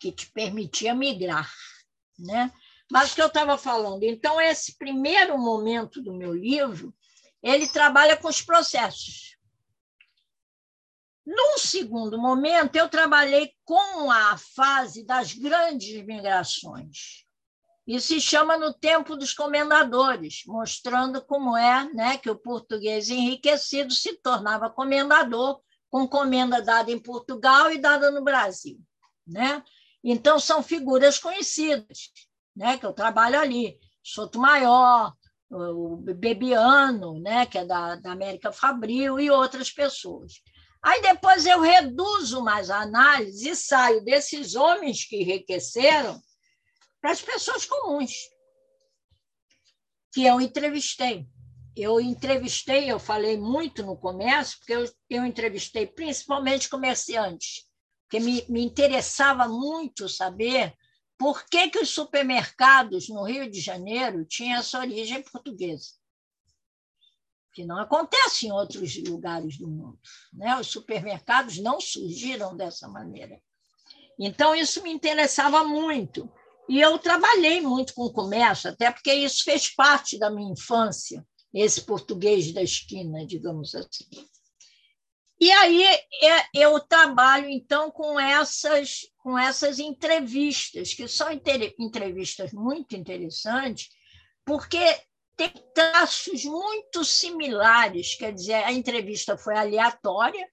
que 0.00 0.12
te 0.12 0.30
permitia 0.30 0.94
migrar. 0.94 1.52
Né? 2.18 2.52
Mas 2.90 3.10
o 3.10 3.14
que 3.16 3.22
eu 3.22 3.26
estava 3.26 3.58
falando, 3.58 4.04
então, 4.04 4.40
esse 4.40 4.78
primeiro 4.78 5.36
momento 5.36 6.00
do 6.00 6.12
meu 6.12 6.32
livro 6.32 6.94
ele 7.42 7.66
trabalha 7.66 8.16
com 8.16 8.28
os 8.28 8.40
processos. 8.40 9.31
Num 11.24 11.56
segundo 11.56 12.18
momento, 12.18 12.76
eu 12.76 12.88
trabalhei 12.88 13.52
com 13.64 14.10
a 14.10 14.36
fase 14.36 15.04
das 15.04 15.32
grandes 15.32 16.04
migrações. 16.04 17.24
E 17.86 18.00
se 18.00 18.20
chama 18.20 18.56
no 18.56 18.72
tempo 18.72 19.16
dos 19.16 19.32
comendadores, 19.32 20.42
mostrando 20.46 21.24
como 21.24 21.56
é 21.56 21.92
né, 21.92 22.16
que 22.16 22.30
o 22.30 22.38
português 22.38 23.08
enriquecido 23.08 23.92
se 23.92 24.16
tornava 24.20 24.70
comendador, 24.70 25.60
com 25.90 26.08
comenda 26.08 26.62
dada 26.62 26.90
em 26.90 26.98
Portugal 26.98 27.70
e 27.70 27.78
dada 27.78 28.10
no 28.10 28.22
Brasil. 28.22 28.80
Né? 29.26 29.62
Então, 30.02 30.38
são 30.38 30.62
figuras 30.62 31.18
conhecidas, 31.18 32.10
né, 32.56 32.78
que 32.78 32.86
eu 32.86 32.92
trabalho 32.92 33.38
ali. 33.38 33.78
Soto 34.02 34.38
Maior, 34.38 35.14
o 35.50 35.96
Bebiano, 35.96 37.20
né, 37.20 37.46
que 37.46 37.58
é 37.58 37.64
da, 37.64 37.96
da 37.96 38.12
América 38.12 38.50
Fabril, 38.50 39.20
e 39.20 39.30
outras 39.30 39.70
pessoas. 39.70 40.42
Aí 40.82 41.00
depois 41.00 41.46
eu 41.46 41.60
reduzo 41.60 42.42
mais 42.42 42.68
a 42.68 42.80
análise 42.80 43.48
e 43.48 43.54
saio 43.54 44.04
desses 44.04 44.56
homens 44.56 45.04
que 45.04 45.22
enriqueceram 45.22 46.20
para 47.00 47.12
as 47.12 47.22
pessoas 47.22 47.64
comuns, 47.64 48.12
que 50.12 50.24
eu 50.24 50.40
entrevistei. 50.40 51.26
Eu 51.74 52.00
entrevistei, 52.00 52.90
eu 52.90 52.98
falei 52.98 53.38
muito 53.38 53.82
no 53.82 53.96
comércio, 53.96 54.58
porque 54.58 54.74
eu, 54.74 54.92
eu 55.08 55.24
entrevistei 55.24 55.86
principalmente 55.86 56.68
comerciantes, 56.68 57.66
porque 58.02 58.22
me, 58.22 58.44
me 58.48 58.62
interessava 58.62 59.48
muito 59.48 60.08
saber 60.08 60.74
por 61.16 61.46
que, 61.46 61.70
que 61.70 61.78
os 61.78 61.90
supermercados 61.90 63.08
no 63.08 63.22
Rio 63.22 63.48
de 63.48 63.60
Janeiro 63.60 64.24
tinham 64.24 64.58
essa 64.58 64.80
origem 64.80 65.22
portuguesa 65.22 66.01
que 67.52 67.64
não 67.64 67.78
acontece 67.78 68.46
em 68.46 68.52
outros 68.52 68.96
lugares 69.04 69.58
do 69.58 69.68
mundo. 69.68 69.98
Né? 70.32 70.58
Os 70.58 70.68
supermercados 70.68 71.58
não 71.58 71.80
surgiram 71.80 72.56
dessa 72.56 72.88
maneira. 72.88 73.40
Então, 74.18 74.54
isso 74.54 74.82
me 74.82 74.90
interessava 74.90 75.64
muito. 75.64 76.30
E 76.68 76.80
eu 76.80 76.98
trabalhei 76.98 77.60
muito 77.60 77.94
com 77.94 78.08
comércio, 78.10 78.70
até 78.70 78.90
porque 78.90 79.12
isso 79.12 79.44
fez 79.44 79.68
parte 79.74 80.18
da 80.18 80.30
minha 80.30 80.52
infância, 80.52 81.26
esse 81.52 81.82
português 81.82 82.52
da 82.52 82.62
esquina, 82.62 83.26
digamos 83.26 83.74
assim. 83.74 84.06
E 85.40 85.50
aí 85.50 85.82
é, 85.84 86.46
eu 86.54 86.78
trabalho, 86.78 87.48
então, 87.48 87.90
com 87.90 88.18
essas, 88.18 89.00
com 89.18 89.36
essas 89.36 89.80
entrevistas, 89.80 90.94
que 90.94 91.08
são 91.08 91.28
entrevistas 91.32 92.52
muito 92.52 92.94
interessantes, 92.94 93.88
porque 94.44 94.78
tem 95.36 95.52
traços 95.74 96.44
muito 96.44 97.04
similares, 97.04 98.14
quer 98.14 98.32
dizer, 98.32 98.54
a 98.64 98.72
entrevista 98.72 99.36
foi 99.36 99.56
aleatória, 99.56 100.46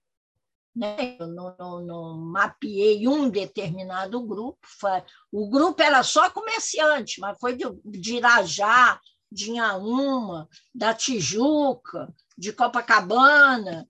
né? 0.74 1.16
eu 1.18 1.26
não, 1.26 1.56
não, 1.58 1.80
não 1.84 2.18
mapeei 2.18 3.06
um 3.06 3.28
determinado 3.28 4.20
grupo, 4.24 4.58
foi, 4.62 5.02
o 5.32 5.48
grupo 5.48 5.82
era 5.82 6.02
só 6.02 6.30
comerciante, 6.30 7.20
mas 7.20 7.38
foi 7.38 7.56
de, 7.56 7.64
de 7.84 8.16
Irajá, 8.16 9.00
de 9.30 9.50
Inhaúma, 9.50 10.48
da 10.74 10.92
Tijuca, 10.94 12.12
de 12.36 12.52
Copacabana, 12.52 13.88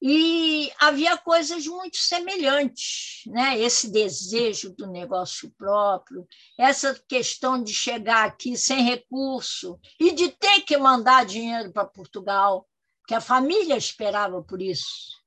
e 0.00 0.70
havia 0.78 1.16
coisas 1.16 1.66
muito 1.66 1.96
semelhantes, 1.96 3.22
né? 3.26 3.58
esse 3.58 3.90
desejo 3.90 4.72
do 4.74 4.86
negócio 4.86 5.50
próprio, 5.58 6.26
essa 6.56 6.94
questão 7.08 7.62
de 7.62 7.74
chegar 7.74 8.24
aqui 8.24 8.56
sem 8.56 8.84
recurso 8.84 9.78
e 9.98 10.12
de 10.12 10.28
ter 10.28 10.60
que 10.60 10.76
mandar 10.76 11.26
dinheiro 11.26 11.72
para 11.72 11.84
Portugal, 11.84 12.68
que 13.08 13.14
a 13.14 13.20
família 13.20 13.76
esperava 13.76 14.40
por 14.42 14.62
isso. 14.62 15.18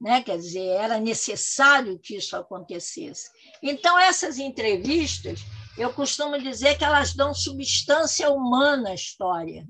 Né? 0.00 0.22
Quer 0.22 0.38
dizer, 0.38 0.66
era 0.66 1.00
necessário 1.00 1.98
que 1.98 2.16
isso 2.16 2.36
acontecesse. 2.36 3.28
Então, 3.62 3.98
essas 3.98 4.38
entrevistas, 4.38 5.40
eu 5.76 5.92
costumo 5.92 6.38
dizer 6.38 6.78
que 6.78 6.84
elas 6.84 7.14
dão 7.14 7.34
substância 7.34 8.30
humana 8.30 8.90
à 8.90 8.94
história 8.94 9.66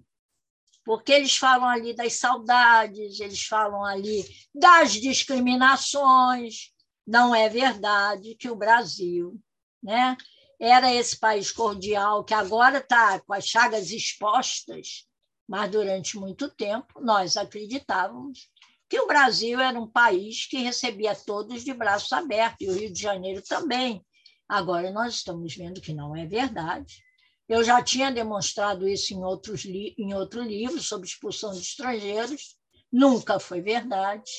porque 0.84 1.12
eles 1.12 1.36
falam 1.36 1.68
ali 1.68 1.94
das 1.94 2.14
saudades, 2.14 3.18
eles 3.18 3.42
falam 3.44 3.84
ali 3.84 4.24
das 4.54 4.92
discriminações. 4.92 6.72
Não 7.06 7.34
é 7.34 7.48
verdade 7.48 8.34
que 8.34 8.50
o 8.50 8.56
Brasil 8.56 9.40
né, 9.82 10.16
era 10.60 10.92
esse 10.92 11.18
país 11.18 11.50
cordial 11.50 12.24
que 12.24 12.34
agora 12.34 12.78
está 12.78 13.18
com 13.20 13.32
as 13.32 13.46
chagas 13.46 13.90
expostas, 13.90 15.06
mas 15.48 15.70
durante 15.70 16.18
muito 16.18 16.50
tempo 16.50 17.00
nós 17.00 17.36
acreditávamos 17.36 18.50
que 18.88 19.00
o 19.00 19.06
Brasil 19.06 19.60
era 19.60 19.78
um 19.80 19.90
país 19.90 20.46
que 20.46 20.58
recebia 20.58 21.14
todos 21.14 21.64
de 21.64 21.72
braços 21.72 22.12
abertos, 22.12 22.58
e 22.60 22.68
o 22.68 22.74
Rio 22.74 22.92
de 22.92 23.00
Janeiro 23.00 23.42
também. 23.42 24.04
Agora 24.48 24.90
nós 24.90 25.14
estamos 25.14 25.56
vendo 25.56 25.80
que 25.80 25.94
não 25.94 26.14
é 26.14 26.26
verdade 26.26 27.03
eu 27.48 27.62
já 27.62 27.82
tinha 27.82 28.10
demonstrado 28.10 28.88
isso 28.88 29.12
em, 29.12 29.22
outros 29.22 29.64
em 29.66 30.14
outro 30.14 30.42
livro 30.42 30.80
sobre 30.80 31.06
expulsão 31.06 31.52
de 31.52 31.60
estrangeiros, 31.60 32.56
nunca 32.90 33.38
foi 33.38 33.60
verdade. 33.60 34.30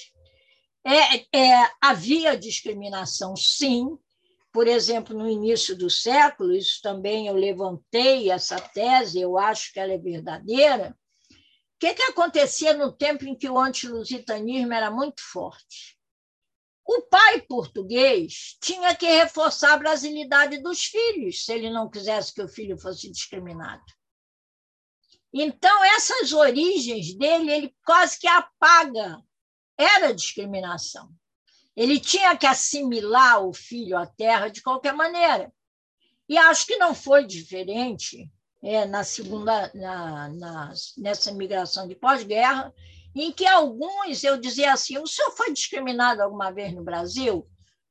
É, 0.84 1.38
é, 1.38 1.70
havia 1.82 2.38
discriminação, 2.38 3.36
sim. 3.36 3.97
Por 4.51 4.68
exemplo, 4.68 5.18
no 5.18 5.30
início 5.30 5.78
do 5.78 5.89
século, 5.89 6.56
isso 6.56 6.80
também 6.82 7.28
eu 7.28 7.36
levantei 7.36 8.32
essa 8.32 8.60
tese, 8.60 9.20
eu 9.20 9.38
acho 9.38 9.74
que 9.74 9.80
ela 9.80 9.93
é 9.93 9.97
verdadeira. 9.97 10.95
O 11.32 11.80
que, 11.80 11.93
que 11.93 12.03
acontecia 12.03 12.74
no 12.74 12.91
tempo 12.91 13.26
em 13.26 13.36
que 13.36 13.49
o 13.49 13.60
antilusitanismo 13.60 14.74
era 14.74 14.89
muito 14.89 15.22
forte? 15.32 15.95
O 16.86 17.02
pai 17.02 17.42
português 17.42 18.58
tinha 18.62 18.96
que 18.96 19.08
reforçar 19.08 19.74
a 19.74 19.78
brasilidade 19.78 20.62
dos 20.62 20.86
filhos, 20.86 21.44
se 21.44 21.52
ele 21.52 21.70
não 21.70 21.90
quisesse 21.90 22.34
que 22.34 22.44
o 22.44 22.48
filho 22.48 22.78
fosse 22.78 23.12
discriminado. 23.12 23.84
Então, 25.34 25.84
essas 25.84 26.32
origens 26.32 27.14
dele, 27.16 27.52
ele 27.52 27.76
quase 27.84 28.20
que 28.20 28.28
apaga. 28.28 29.20
Era 29.78 30.14
discriminação. 30.14 31.10
Ele 31.76 32.00
tinha 32.00 32.38
que 32.38 32.46
assimilar 32.46 33.44
o 33.44 33.54
filho 33.54 33.98
à 33.98 34.06
terra 34.06 34.48
de 34.48 34.62
qualquer 34.62 34.94
maneira. 34.94 35.52
E 36.30 36.38
acho 36.38 36.66
que 36.66 36.78
não 36.78 36.96
foi 36.96 37.26
diferente 37.26 38.32
é, 38.64 38.86
na 38.86 39.04
segunda, 39.04 39.70
na, 39.76 40.30
na, 40.30 40.74
nessa 40.98 41.32
migração 41.34 41.88
de 41.88 41.96
pós-guerra, 41.96 42.74
em 43.16 43.32
que 43.32 43.47
alguns 43.47 44.24
eu 44.24 44.38
dizia 44.38 44.74
assim: 44.74 44.97
o 44.97 45.07
senhor 45.07 45.32
foi 45.32 45.53
discriminado 45.53 46.22
alguma 46.22 46.51
vez 46.51 46.74
no 46.74 46.84
Brasil? 46.84 47.47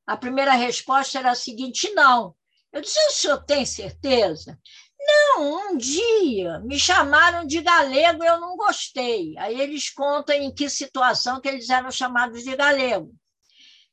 A 0.07 0.17
primeira 0.17 0.53
resposta 0.53 1.19
era 1.19 1.31
a 1.31 1.35
seguinte: 1.35 1.91
não. 1.95 2.35
Eu 2.73 2.81
disse: 2.81 2.99
o 3.07 3.13
senhor 3.13 3.45
tem 3.45 3.65
certeza? 3.65 4.59
Não, 5.07 5.73
um 5.73 5.77
dia 5.77 6.61
me 6.61 6.79
chamaram 6.79 7.47
de 7.47 7.61
galego 7.61 8.23
e 8.23 8.27
eu 8.27 8.41
não 8.41 8.57
gostei. 8.57 9.37
Aí 9.39 9.61
eles 9.61 9.91
contam 9.91 10.35
em 10.37 10.53
que 10.53 10.69
situação 10.69 11.41
que 11.41 11.49
eles 11.49 11.69
eram 11.69 11.91
chamados 11.91 12.43
de 12.43 12.57
galego. 12.57 13.15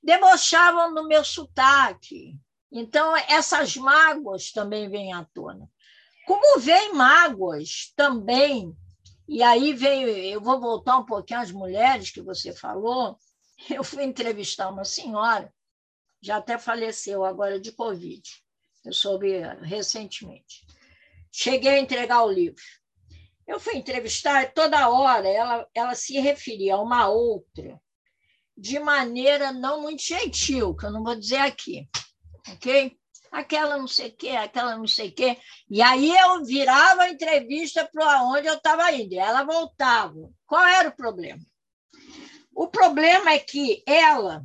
Debochavam 0.01 0.93
do 0.93 1.07
meu 1.07 1.23
sotaque. 1.23 2.36
Então, 2.71 3.15
essas 3.27 3.75
mágoas 3.75 4.51
também 4.51 4.89
vêm 4.89 5.11
à 5.11 5.25
tona. 5.34 5.69
Como 6.25 6.59
vêm 6.59 6.93
mágoas 6.93 7.91
também 7.95 8.73
e 9.28 9.41
aí 9.43 9.74
veio, 9.74 10.07
eu 10.07 10.41
vou 10.41 10.59
voltar 10.59 10.97
um 10.97 11.05
pouquinho 11.05 11.39
às 11.39 11.51
mulheres 11.51 12.11
que 12.11 12.22
você 12.22 12.53
falou. 12.53 13.17
Eu 13.69 13.84
fui 13.84 14.03
entrevistar 14.03 14.69
uma 14.69 14.84
senhora, 14.84 15.53
já 16.19 16.38
até 16.38 16.57
faleceu 16.57 17.24
agora 17.24 17.59
de 17.59 17.72
Covid, 17.72 18.24
eu 18.84 18.91
soube 18.91 19.39
recentemente. 19.61 20.65
Cheguei 21.32 21.76
a 21.76 21.80
entregar 21.80 22.24
o 22.24 22.32
livro. 22.32 22.63
Eu 23.47 23.59
fui 23.59 23.76
entrevistar 23.76 24.51
toda 24.53 24.89
hora 24.89 25.28
ela, 25.28 25.69
ela 25.76 25.93
se 25.93 26.19
referia 26.19 26.74
a 26.74 26.82
uma 26.82 27.07
outra 27.07 27.80
de 28.57 28.80
maneira 28.80 29.51
não 29.51 29.82
muito 29.82 30.03
gentil, 30.03 30.76
que 30.76 30.86
eu 30.86 30.91
não 30.91 31.03
vou 31.03 31.15
dizer 31.15 31.38
aqui, 31.38 31.89
ok? 32.47 32.97
Aquela 33.32 33.77
não 33.77 33.88
sei 33.88 34.09
o 34.09 34.15
quê, 34.15 34.29
aquela 34.29 34.77
não 34.77 34.88
sei 34.88 35.09
o 35.09 35.15
quê. 35.15 35.38
E 35.69 35.82
aí 35.82 36.15
eu 36.15 36.43
virava 36.43 37.03
a 37.03 37.09
entrevista 37.09 37.88
para 37.91 38.23
onde 38.23 38.47
eu 38.47 38.55
estava 38.55 38.91
indo, 38.91 39.13
e 39.13 39.17
ela 39.17 39.43
voltava. 39.43 40.29
Qual 40.45 40.63
era 40.67 40.89
o 40.89 40.95
problema? 40.95 41.41
O 42.53 42.67
problema 42.67 43.32
é 43.32 43.39
que 43.39 43.82
ela 43.88 44.43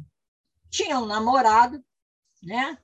tinha 0.70 0.98
um 0.98 1.06
namorado, 1.06 1.84
né? 2.42 2.78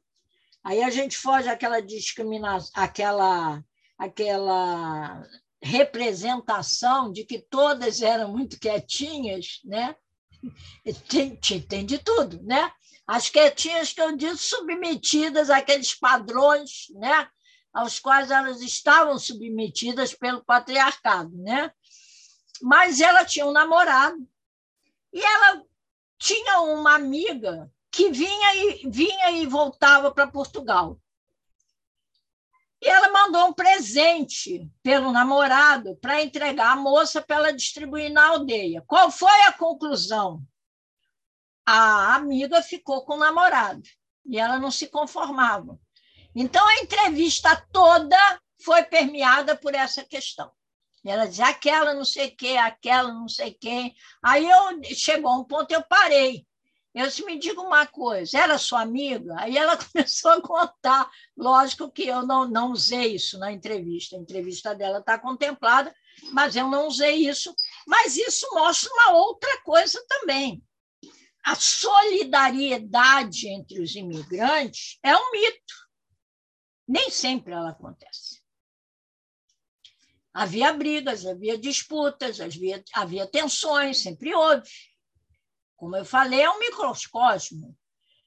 Aí 0.64 0.82
a 0.82 0.90
gente 0.90 1.16
foge 1.16 1.48
àquela 1.48 1.80
discriminação, 1.80 2.70
aquela, 2.74 3.64
aquela 3.96 5.22
representação 5.60 7.12
de 7.12 7.24
que 7.24 7.38
todas 7.38 8.02
eram 8.02 8.32
muito 8.32 8.58
quietinhas, 8.58 9.60
né? 9.64 9.94
Tem, 11.08 11.36
tem 11.36 11.86
de 11.86 11.98
tudo, 11.98 12.42
né? 12.42 12.72
As 13.06 13.28
quietinhas 13.28 13.92
que 13.92 14.00
eu 14.00 14.16
disse 14.16 14.44
submetidas 14.44 15.50
àqueles 15.50 15.94
padrões 15.94 16.86
né, 16.94 17.28
aos 17.72 17.98
quais 17.98 18.30
elas 18.30 18.60
estavam 18.60 19.18
submetidas 19.18 20.14
pelo 20.14 20.44
patriarcado. 20.44 21.36
Né? 21.36 21.72
Mas 22.60 23.00
ela 23.00 23.24
tinha 23.24 23.46
um 23.46 23.52
namorado 23.52 24.16
e 25.12 25.20
ela 25.20 25.62
tinha 26.18 26.60
uma 26.60 26.94
amiga 26.94 27.70
que 27.90 28.10
vinha 28.10 28.54
e, 28.54 28.88
vinha 28.88 29.30
e 29.32 29.46
voltava 29.46 30.10
para 30.12 30.26
Portugal. 30.26 30.98
E 32.80 32.88
ela 32.88 33.12
mandou 33.12 33.46
um 33.46 33.52
presente 33.52 34.68
pelo 34.82 35.12
namorado 35.12 35.96
para 35.96 36.22
entregar 36.22 36.72
à 36.72 36.76
moça 36.76 37.22
para 37.22 37.36
ela 37.36 37.52
distribuir 37.52 38.10
na 38.10 38.28
aldeia. 38.28 38.82
Qual 38.86 39.10
foi 39.10 39.42
a 39.42 39.52
conclusão? 39.52 40.42
A 41.66 42.14
amiga 42.14 42.62
ficou 42.62 43.04
com 43.04 43.14
o 43.14 43.18
namorado 43.18 43.82
e 44.26 44.38
ela 44.38 44.58
não 44.58 44.70
se 44.70 44.88
conformava. 44.88 45.78
Então, 46.34 46.66
a 46.66 46.76
entrevista 46.76 47.54
toda 47.72 48.16
foi 48.64 48.82
permeada 48.84 49.56
por 49.56 49.74
essa 49.74 50.04
questão. 50.04 50.50
E 51.04 51.10
ela 51.10 51.26
dizia 51.26 51.46
aquela 51.46 51.94
não 51.94 52.04
sei 52.04 52.30
quê, 52.30 52.56
aquela 52.56 53.12
não 53.12 53.28
sei 53.28 53.52
quem. 53.52 53.94
Aí 54.22 54.48
eu, 54.48 54.94
chegou 54.94 55.40
um 55.40 55.44
ponto, 55.44 55.72
eu 55.72 55.82
parei. 55.82 56.46
Eu 56.94 57.06
disse, 57.06 57.24
me 57.24 57.38
diga 57.38 57.60
uma 57.60 57.86
coisa, 57.86 58.38
era 58.38 58.58
sua 58.58 58.82
amiga? 58.82 59.34
Aí 59.38 59.56
ela 59.56 59.76
começou 59.92 60.30
a 60.30 60.42
contar. 60.42 61.10
Lógico 61.36 61.90
que 61.90 62.06
eu 62.06 62.24
não, 62.24 62.46
não 62.46 62.70
usei 62.70 63.14
isso 63.14 63.38
na 63.38 63.50
entrevista. 63.50 64.16
A 64.16 64.20
entrevista 64.20 64.74
dela 64.74 64.98
está 64.98 65.18
contemplada, 65.18 65.94
mas 66.32 66.54
eu 66.54 66.68
não 66.68 66.86
usei 66.86 67.28
isso. 67.28 67.54
Mas 67.86 68.16
isso 68.16 68.46
mostra 68.54 68.90
uma 68.92 69.16
outra 69.16 69.60
coisa 69.62 70.02
também 70.08 70.62
a 71.44 71.54
solidariedade 71.56 73.48
entre 73.48 73.80
os 73.80 73.94
imigrantes 73.96 74.98
é 75.02 75.16
um 75.16 75.32
mito. 75.32 75.74
Nem 76.86 77.10
sempre 77.10 77.52
ela 77.52 77.70
acontece. 77.70 78.40
Havia 80.32 80.72
brigas, 80.72 81.26
havia 81.26 81.58
disputas, 81.58 82.40
havia, 82.40 82.82
havia 82.94 83.26
tensões, 83.26 83.98
sempre 83.98 84.34
houve. 84.34 84.68
Como 85.76 85.96
eu 85.96 86.04
falei, 86.04 86.40
é 86.40 86.50
um 86.50 86.58
microcosmo. 86.58 87.76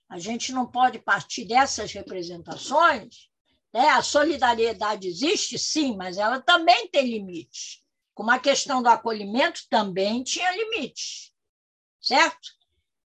A 0.10 0.20
gente 0.20 0.52
não 0.52 0.70
pode 0.70 1.00
partir 1.00 1.46
dessas 1.46 1.92
representações. 1.94 3.30
Né? 3.74 3.90
A 3.90 4.04
solidariedade 4.04 5.08
existe, 5.08 5.58
sim, 5.58 5.96
mas 5.96 6.18
ela 6.18 6.40
também 6.42 6.88
tem 6.90 7.08
limites. 7.08 7.84
Como 8.14 8.30
a 8.30 8.40
questão 8.40 8.84
do 8.84 8.90
acolhimento 8.90 9.62
também 9.70 10.24
tinha 10.24 10.52
limites. 10.52 11.34
Certo? 12.00 12.56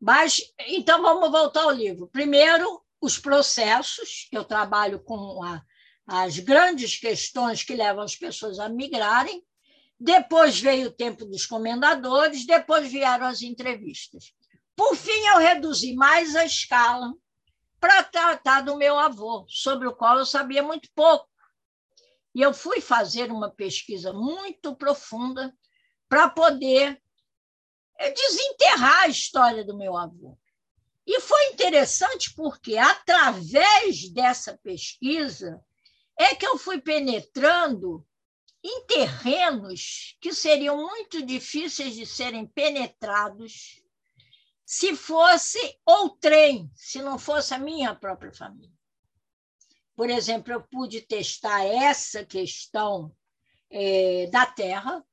Mas, 0.06 0.40
então, 0.68 1.02
vamos 1.02 1.32
voltar 1.32 1.64
ao 1.64 1.72
livro. 1.72 2.08
Primeiro, 2.08 2.80
os 3.02 3.18
processos, 3.18 4.28
eu 4.32 4.44
trabalho 4.44 5.00
com 5.00 5.42
a, 5.44 5.64
as 6.06 6.38
grandes 6.38 7.00
questões 7.00 7.64
que 7.64 7.74
levam 7.74 8.04
as 8.04 8.16
pessoas 8.16 8.60
a 8.60 8.70
migrarem. 8.70 9.44
Depois 10.00 10.60
veio 10.60 10.90
o 10.90 10.92
tempo 10.92 11.26
dos 11.26 11.48
comendadores, 11.48 12.46
depois 12.46 12.92
vieram 12.92 13.26
as 13.26 13.42
entrevistas. 13.42 14.32
Por 14.76 14.96
fim, 14.96 15.26
eu 15.26 15.40
reduzi 15.40 15.96
mais 15.96 16.36
a 16.36 16.46
escala 16.46 17.12
para 17.80 18.04
tratar 18.04 18.62
do 18.62 18.78
meu 18.78 19.00
avô, 19.00 19.44
sobre 19.50 19.88
o 19.88 19.96
qual 19.96 20.20
eu 20.20 20.26
sabia 20.26 20.62
muito 20.62 20.88
pouco. 20.94 21.28
E 22.36 22.44
eu 22.44 22.54
fui 22.54 22.80
fazer 22.80 23.32
uma 23.32 23.50
pesquisa 23.50 24.14
muito 24.14 24.76
profunda 24.76 25.52
para 26.08 26.30
poder 26.30 27.02
desenterrar 27.98 29.04
a 29.04 29.08
história 29.08 29.64
do 29.64 29.78
meu 29.78 29.96
avô. 29.96 30.38
E 31.06 31.20
foi 31.22 31.52
interessante 31.52 32.34
porque, 32.34 32.78
através 32.78 34.10
dessa 34.12 34.58
pesquisa, 34.58 35.64
é 36.18 36.34
que 36.34 36.46
eu 36.46 36.58
fui 36.58 36.82
penetrando 36.82 38.06
em 38.64 38.86
terrenos 38.88 40.18
que 40.20 40.34
seriam 40.34 40.78
muito 40.78 41.24
difíceis 41.24 41.94
de 41.94 42.06
serem 42.06 42.48
penetrados 42.48 43.84
se 44.66 44.96
fosse 44.96 45.60
o 45.86 46.10
trem, 46.10 46.72
se 46.74 47.00
não 47.00 47.20
fosse 47.20 47.54
a 47.54 47.60
minha 47.60 47.94
própria 47.94 48.34
família. 48.34 48.74
Por 49.96 50.10
exemplo, 50.10 50.52
eu 50.52 50.64
pude 50.64 51.02
testar 51.02 51.64
essa 51.64 52.26
questão 52.26 53.16
é, 53.70 54.28
da 54.28 54.46
terra, 54.48 55.06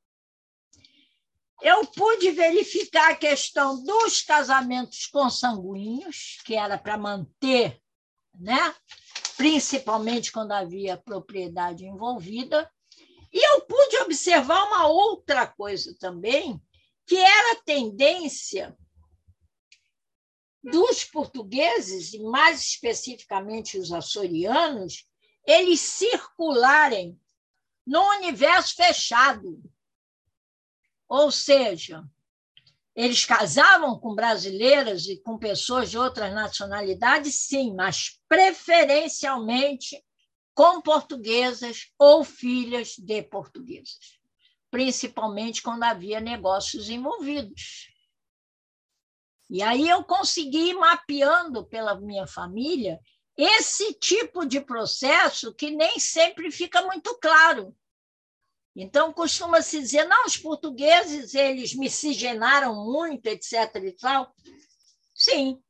eu 1.62 1.86
pude 1.86 2.30
verificar 2.32 3.12
a 3.12 3.16
questão 3.16 3.82
dos 3.82 4.20
casamentos 4.22 5.06
consanguíneos, 5.06 6.38
que 6.44 6.54
era 6.54 6.76
para 6.76 6.98
manter, 6.98 7.80
né? 8.34 8.74
principalmente 9.36 10.32
quando 10.32 10.52
havia 10.52 10.96
propriedade 10.96 11.84
envolvida, 11.84 12.70
e 13.32 13.38
eu 13.38 13.62
pude 13.62 13.96
observar 13.98 14.64
uma 14.64 14.86
outra 14.88 15.46
coisa 15.46 15.96
também, 15.98 16.60
que 17.06 17.16
era 17.16 17.52
a 17.52 17.62
tendência 17.62 18.76
dos 20.62 21.04
portugueses, 21.04 22.12
e 22.12 22.20
mais 22.20 22.60
especificamente 22.60 23.78
os 23.78 23.90
açorianos, 23.92 25.06
eles 25.46 25.80
circularem 25.80 27.18
no 27.86 28.00
universo 28.18 28.76
fechado. 28.76 29.60
Ou 31.12 31.30
seja, 31.30 32.02
eles 32.96 33.26
casavam 33.26 34.00
com 34.00 34.14
brasileiras 34.14 35.06
e 35.06 35.20
com 35.20 35.36
pessoas 35.36 35.90
de 35.90 35.98
outras 35.98 36.32
nacionalidades, 36.32 37.34
sim, 37.34 37.74
mas 37.74 38.18
preferencialmente 38.26 40.02
com 40.54 40.80
portuguesas 40.80 41.92
ou 41.98 42.24
filhas 42.24 42.94
de 42.96 43.22
portuguesas, 43.24 44.18
principalmente 44.70 45.60
quando 45.60 45.82
havia 45.82 46.18
negócios 46.18 46.88
envolvidos. 46.88 47.90
E 49.50 49.62
aí 49.62 49.86
eu 49.86 50.02
consegui 50.04 50.70
ir 50.70 50.74
mapeando 50.76 51.66
pela 51.66 51.94
minha 52.00 52.26
família 52.26 52.98
esse 53.36 53.92
tipo 53.98 54.46
de 54.46 54.62
processo 54.62 55.52
que 55.52 55.70
nem 55.70 56.00
sempre 56.00 56.50
fica 56.50 56.80
muito 56.80 57.18
claro. 57.20 57.76
Então, 58.74 59.12
costuma-se 59.12 59.80
dizer, 59.80 60.04
não, 60.04 60.24
os 60.24 60.36
portugueses, 60.36 61.34
eles 61.34 61.74
miscigenaram 61.74 62.74
muito, 62.74 63.26
etc. 63.26 63.52
e 63.84 63.92
tal. 63.92 64.34
Sim, 65.14 65.62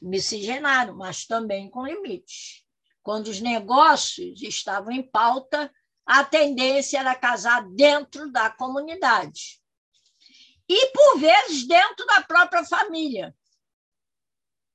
miscigenaram, 0.00 0.96
mas 0.96 1.26
também 1.26 1.68
com 1.68 1.86
limites. 1.86 2.64
Quando 3.02 3.28
os 3.28 3.40
negócios 3.40 4.42
estavam 4.42 4.90
em 4.90 5.02
pauta, 5.02 5.70
a 6.04 6.24
tendência 6.24 6.98
era 6.98 7.14
casar 7.14 7.68
dentro 7.70 8.30
da 8.32 8.48
comunidade 8.50 9.60
e, 10.68 10.86
por 10.92 11.18
vezes, 11.18 11.66
dentro 11.66 12.06
da 12.06 12.22
própria 12.22 12.64
família. 12.64 13.34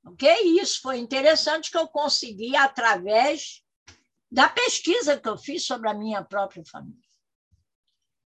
Ok? 0.05 0.29
Isso 0.59 0.81
foi 0.81 0.97
interessante 0.97 1.71
que 1.71 1.77
eu 1.77 1.87
consegui 1.87 2.55
através 2.55 3.63
da 4.31 4.47
pesquisa 4.47 5.19
que 5.19 5.27
eu 5.27 5.37
fiz 5.37 5.65
sobre 5.65 5.89
a 5.89 5.93
minha 5.93 6.23
própria 6.23 6.63
família. 6.65 7.10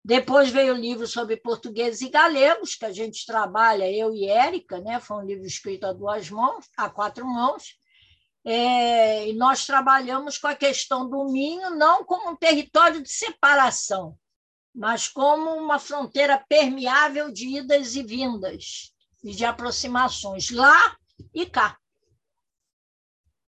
Depois 0.07 0.51
veio 0.51 0.75
o 0.75 0.77
livro 0.77 1.07
sobre 1.07 1.35
portugueses 1.35 1.99
e 2.01 2.09
galegos, 2.09 2.75
que 2.75 2.85
a 2.85 2.91
gente 2.91 3.25
trabalha, 3.25 3.91
eu 3.91 4.13
e 4.13 4.27
Érica, 4.27 4.79
né? 4.79 4.99
foi 4.99 5.17
um 5.17 5.25
livro 5.25 5.47
escrito 5.47 5.87
a 5.87 5.93
duas 5.93 6.29
mãos, 6.29 6.69
a 6.77 6.87
quatro 6.87 7.25
mãos, 7.25 7.75
é, 8.45 9.27
e 9.27 9.33
nós 9.33 9.65
trabalhamos 9.65 10.37
com 10.37 10.45
a 10.45 10.53
questão 10.53 11.09
do 11.09 11.25
Minho 11.31 11.71
não 11.71 12.05
como 12.05 12.29
um 12.29 12.35
território 12.35 13.01
de 13.01 13.09
separação, 13.09 14.15
mas 14.75 15.07
como 15.07 15.49
uma 15.55 15.79
fronteira 15.79 16.37
permeável 16.47 17.31
de 17.31 17.57
idas 17.57 17.95
e 17.95 18.03
vindas 18.03 18.93
e 19.23 19.31
de 19.31 19.43
aproximações 19.43 20.51
lá 20.51 20.95
e 21.33 21.47
cá. 21.47 21.79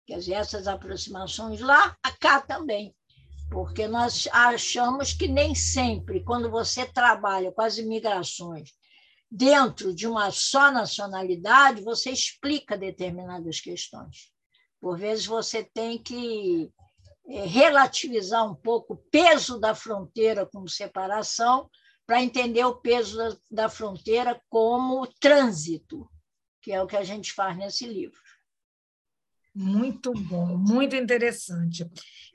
Quer 0.07 0.17
dizer, 0.17 0.33
essas 0.33 0.67
aproximações 0.67 1.61
lá, 1.61 1.95
cá 2.19 2.41
também. 2.41 2.96
Porque 3.49 3.87
nós 3.87 4.27
achamos 4.31 5.13
que 5.13 5.27
nem 5.27 5.55
sempre, 5.55 6.23
quando 6.23 6.49
você 6.49 6.85
trabalha 6.85 7.51
com 7.51 7.61
as 7.61 7.77
imigrações 7.77 8.71
dentro 9.29 9.93
de 9.93 10.07
uma 10.07 10.31
só 10.31 10.71
nacionalidade, 10.71 11.81
você 11.81 12.11
explica 12.11 12.77
determinadas 12.77 13.59
questões. 13.59 14.31
Por 14.79 14.97
vezes 14.97 15.25
você 15.25 15.63
tem 15.63 16.01
que 16.01 16.71
é, 17.27 17.45
relativizar 17.45 18.49
um 18.49 18.55
pouco 18.55 18.93
o 18.93 19.03
peso 19.11 19.59
da 19.59 19.75
fronteira 19.75 20.45
como 20.45 20.69
separação, 20.69 21.69
para 22.05 22.23
entender 22.23 22.63
o 22.63 22.77
peso 22.77 23.17
da, 23.17 23.37
da 23.51 23.69
fronteira 23.69 24.41
como 24.49 25.05
trânsito, 25.19 26.09
que 26.61 26.71
é 26.71 26.81
o 26.81 26.87
que 26.87 26.95
a 26.95 27.03
gente 27.03 27.33
faz 27.33 27.57
nesse 27.57 27.85
livro. 27.85 28.17
Muito 29.59 30.13
bom, 30.13 30.55
muito 30.55 30.95
interessante. 30.95 31.89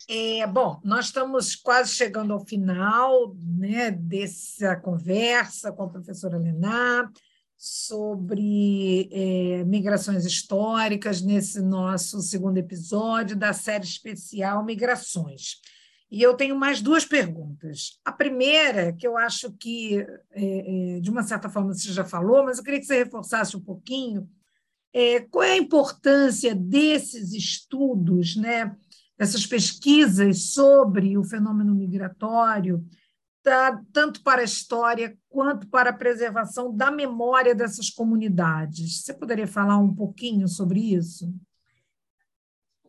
É, 0.08 0.44
bom, 0.44 0.80
nós 0.82 1.04
estamos 1.04 1.54
quase 1.54 1.94
chegando 1.94 2.32
ao 2.32 2.44
final 2.44 3.32
né, 3.36 3.92
dessa 3.92 4.74
conversa 4.74 5.70
com 5.70 5.84
a 5.84 5.88
professora 5.88 6.36
Lenar 6.36 7.08
sobre 7.56 9.08
é, 9.12 9.62
migrações 9.62 10.24
históricas 10.24 11.22
nesse 11.22 11.62
nosso 11.62 12.20
segundo 12.20 12.58
episódio 12.58 13.36
da 13.36 13.52
série 13.52 13.84
especial 13.84 14.64
Migrações. 14.64 15.60
E 16.10 16.20
eu 16.20 16.34
tenho 16.34 16.56
mais 16.56 16.82
duas 16.82 17.04
perguntas. 17.04 18.00
A 18.04 18.10
primeira, 18.10 18.92
que 18.92 19.06
eu 19.06 19.16
acho 19.16 19.52
que, 19.52 20.04
é, 20.32 20.96
é, 20.96 21.00
de 21.00 21.08
uma 21.08 21.22
certa 21.22 21.48
forma, 21.48 21.72
você 21.72 21.92
já 21.92 22.04
falou, 22.04 22.44
mas 22.44 22.58
eu 22.58 22.64
queria 22.64 22.80
que 22.80 22.86
você 22.86 23.04
reforçasse 23.04 23.56
um 23.56 23.60
pouquinho. 23.60 24.28
É, 24.92 25.20
qual 25.20 25.42
é 25.42 25.52
a 25.52 25.56
importância 25.56 26.54
desses 26.54 27.32
estudos, 27.32 28.36
né, 28.36 28.76
dessas 29.16 29.46
pesquisas 29.46 30.52
sobre 30.52 31.16
o 31.16 31.24
fenômeno 31.24 31.74
migratório, 31.74 32.84
tá, 33.42 33.82
tanto 33.92 34.22
para 34.22 34.40
a 34.40 34.44
história 34.44 35.16
quanto 35.28 35.68
para 35.68 35.90
a 35.90 35.96
preservação 35.96 36.74
da 36.74 36.90
memória 36.90 37.54
dessas 37.54 37.90
comunidades. 37.90 39.02
Você 39.02 39.14
poderia 39.14 39.46
falar 39.46 39.78
um 39.78 39.94
pouquinho 39.94 40.46
sobre 40.48 40.80
isso? 40.94 41.32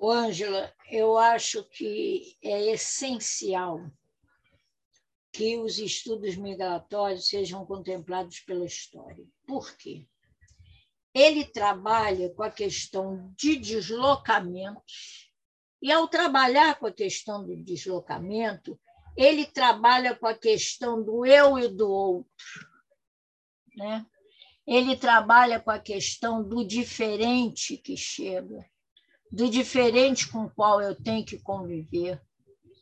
Ângela, 0.01 0.71
eu 0.91 1.17
acho 1.17 1.63
que 1.69 2.37
é 2.41 2.73
essencial 2.73 3.89
que 5.31 5.57
os 5.57 5.79
estudos 5.79 6.35
migratórios 6.35 7.27
sejam 7.27 7.65
contemplados 7.65 8.39
pela 8.41 8.65
história. 8.65 9.25
Por 9.47 9.75
quê? 9.77 10.05
Ele 11.13 11.45
trabalha 11.45 12.29
com 12.31 12.43
a 12.43 12.49
questão 12.49 13.31
de 13.37 13.55
deslocamentos, 13.55 15.31
e 15.81 15.91
ao 15.91 16.07
trabalhar 16.07 16.79
com 16.79 16.87
a 16.87 16.93
questão 16.93 17.45
do 17.45 17.55
deslocamento, 17.57 18.79
ele 19.17 19.45
trabalha 19.45 20.15
com 20.15 20.25
a 20.25 20.33
questão 20.33 21.03
do 21.03 21.25
eu 21.25 21.59
e 21.59 21.67
do 21.67 21.89
outro. 21.89 22.67
Né? 23.75 24.05
Ele 24.65 24.95
trabalha 24.95 25.59
com 25.59 25.69
a 25.69 25.77
questão 25.77 26.41
do 26.41 26.65
diferente 26.65 27.77
que 27.77 27.97
chega, 27.97 28.65
do 29.29 29.49
diferente 29.49 30.31
com 30.31 30.45
o 30.45 30.49
qual 30.49 30.81
eu 30.81 30.95
tenho 30.95 31.25
que 31.25 31.37
conviver. 31.37 32.21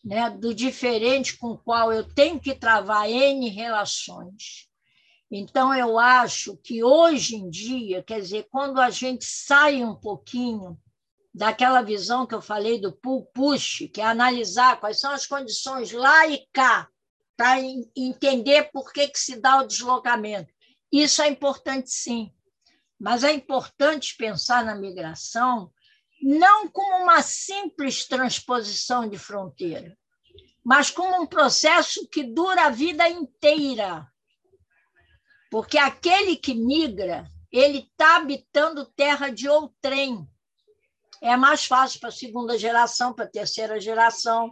né, 0.04 0.30
do 0.30 0.54
diferente 0.54 1.38
com 1.38 1.52
o 1.52 1.58
qual 1.58 1.94
eu 1.94 2.04
tenho 2.04 2.40
que 2.40 2.56
travar 2.56 3.10
N 3.10 3.50
relações. 3.50 4.68
Então, 5.32 5.74
eu 5.74 5.98
acho 5.98 6.58
que 6.58 6.84
hoje 6.84 7.38
em 7.38 7.50
dia, 7.50 8.04
quer 8.04 8.20
dizer, 8.20 8.48
quando 8.52 8.82
a 8.82 8.90
gente 8.90 9.24
sai 9.24 9.82
um 9.82 9.96
pouquinho 9.96 10.78
daquela 11.34 11.82
visão 11.82 12.28
que 12.28 12.36
eu 12.36 12.42
falei 12.42 12.82
do 12.82 12.92
pull-push, 12.92 13.90
que 13.94 14.02
é 14.02 14.06
analisar 14.06 14.78
quais 14.82 15.00
são 15.00 15.12
as 15.12 15.26
condições 15.26 15.94
lá 15.94 16.28
e 16.28 16.46
cá, 16.52 16.90
para 17.38 17.62
entender 17.96 18.70
por 18.74 18.92
que, 18.92 19.08
que 19.08 19.18
se 19.18 19.40
dá 19.40 19.62
o 19.62 19.68
deslocamento. 19.68 20.54
Isso 20.92 21.22
é 21.22 21.30
importante, 21.30 21.90
sim, 21.90 22.34
mas 23.00 23.24
é 23.24 23.32
importante 23.32 24.16
pensar 24.18 24.66
na 24.66 24.76
migração 24.76 25.72
não 26.22 26.68
como 26.68 27.04
uma 27.04 27.22
simples 27.22 28.06
transposição 28.06 29.10
de 29.10 29.18
fronteira, 29.18 29.98
mas 30.64 30.92
como 30.92 31.20
um 31.20 31.26
processo 31.26 32.08
que 32.10 32.22
dura 32.22 32.66
a 32.66 32.70
vida 32.70 33.10
inteira. 33.10 34.11
Porque 35.52 35.78
aquele 35.78 36.36
que 36.36 36.56
migra, 36.56 37.30
ele 37.52 37.80
está 37.80 38.16
habitando 38.16 38.92
terra 38.96 39.30
de 39.30 39.48
outrem. 39.48 40.28
É 41.22 41.38
mais 41.38 41.66
fácil 41.66 42.00
para 42.00 42.10
a 42.10 42.14
segunda 42.14 42.58
geração, 42.58 43.14
para 43.14 43.26
a 43.26 43.32
terceira 43.32 43.80
geração. 43.80 44.52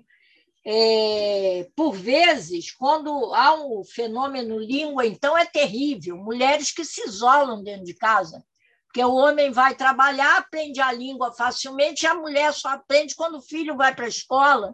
É, 0.63 1.67
por 1.75 1.93
vezes, 1.93 2.71
quando 2.71 3.33
há 3.33 3.55
um 3.55 3.83
fenômeno 3.83 4.59
língua, 4.59 5.07
então 5.07 5.35
é 5.35 5.45
terrível. 5.45 6.17
Mulheres 6.17 6.71
que 6.71 6.85
se 6.85 7.01
isolam 7.07 7.63
dentro 7.63 7.85
de 7.85 7.95
casa 7.95 8.45
porque 8.89 9.03
o 9.03 9.13
homem 9.13 9.51
vai 9.51 9.75
trabalhar, 9.75 10.37
aprende 10.37 10.81
a 10.81 10.91
língua 10.91 11.31
facilmente, 11.31 12.03
e 12.03 12.07
a 12.07 12.15
mulher 12.15 12.51
só 12.51 12.69
aprende 12.69 13.13
quando 13.15 13.37
o 13.37 13.41
filho 13.41 13.77
vai 13.77 13.93
para 13.93 14.05
a 14.05 14.09
escola, 14.09 14.73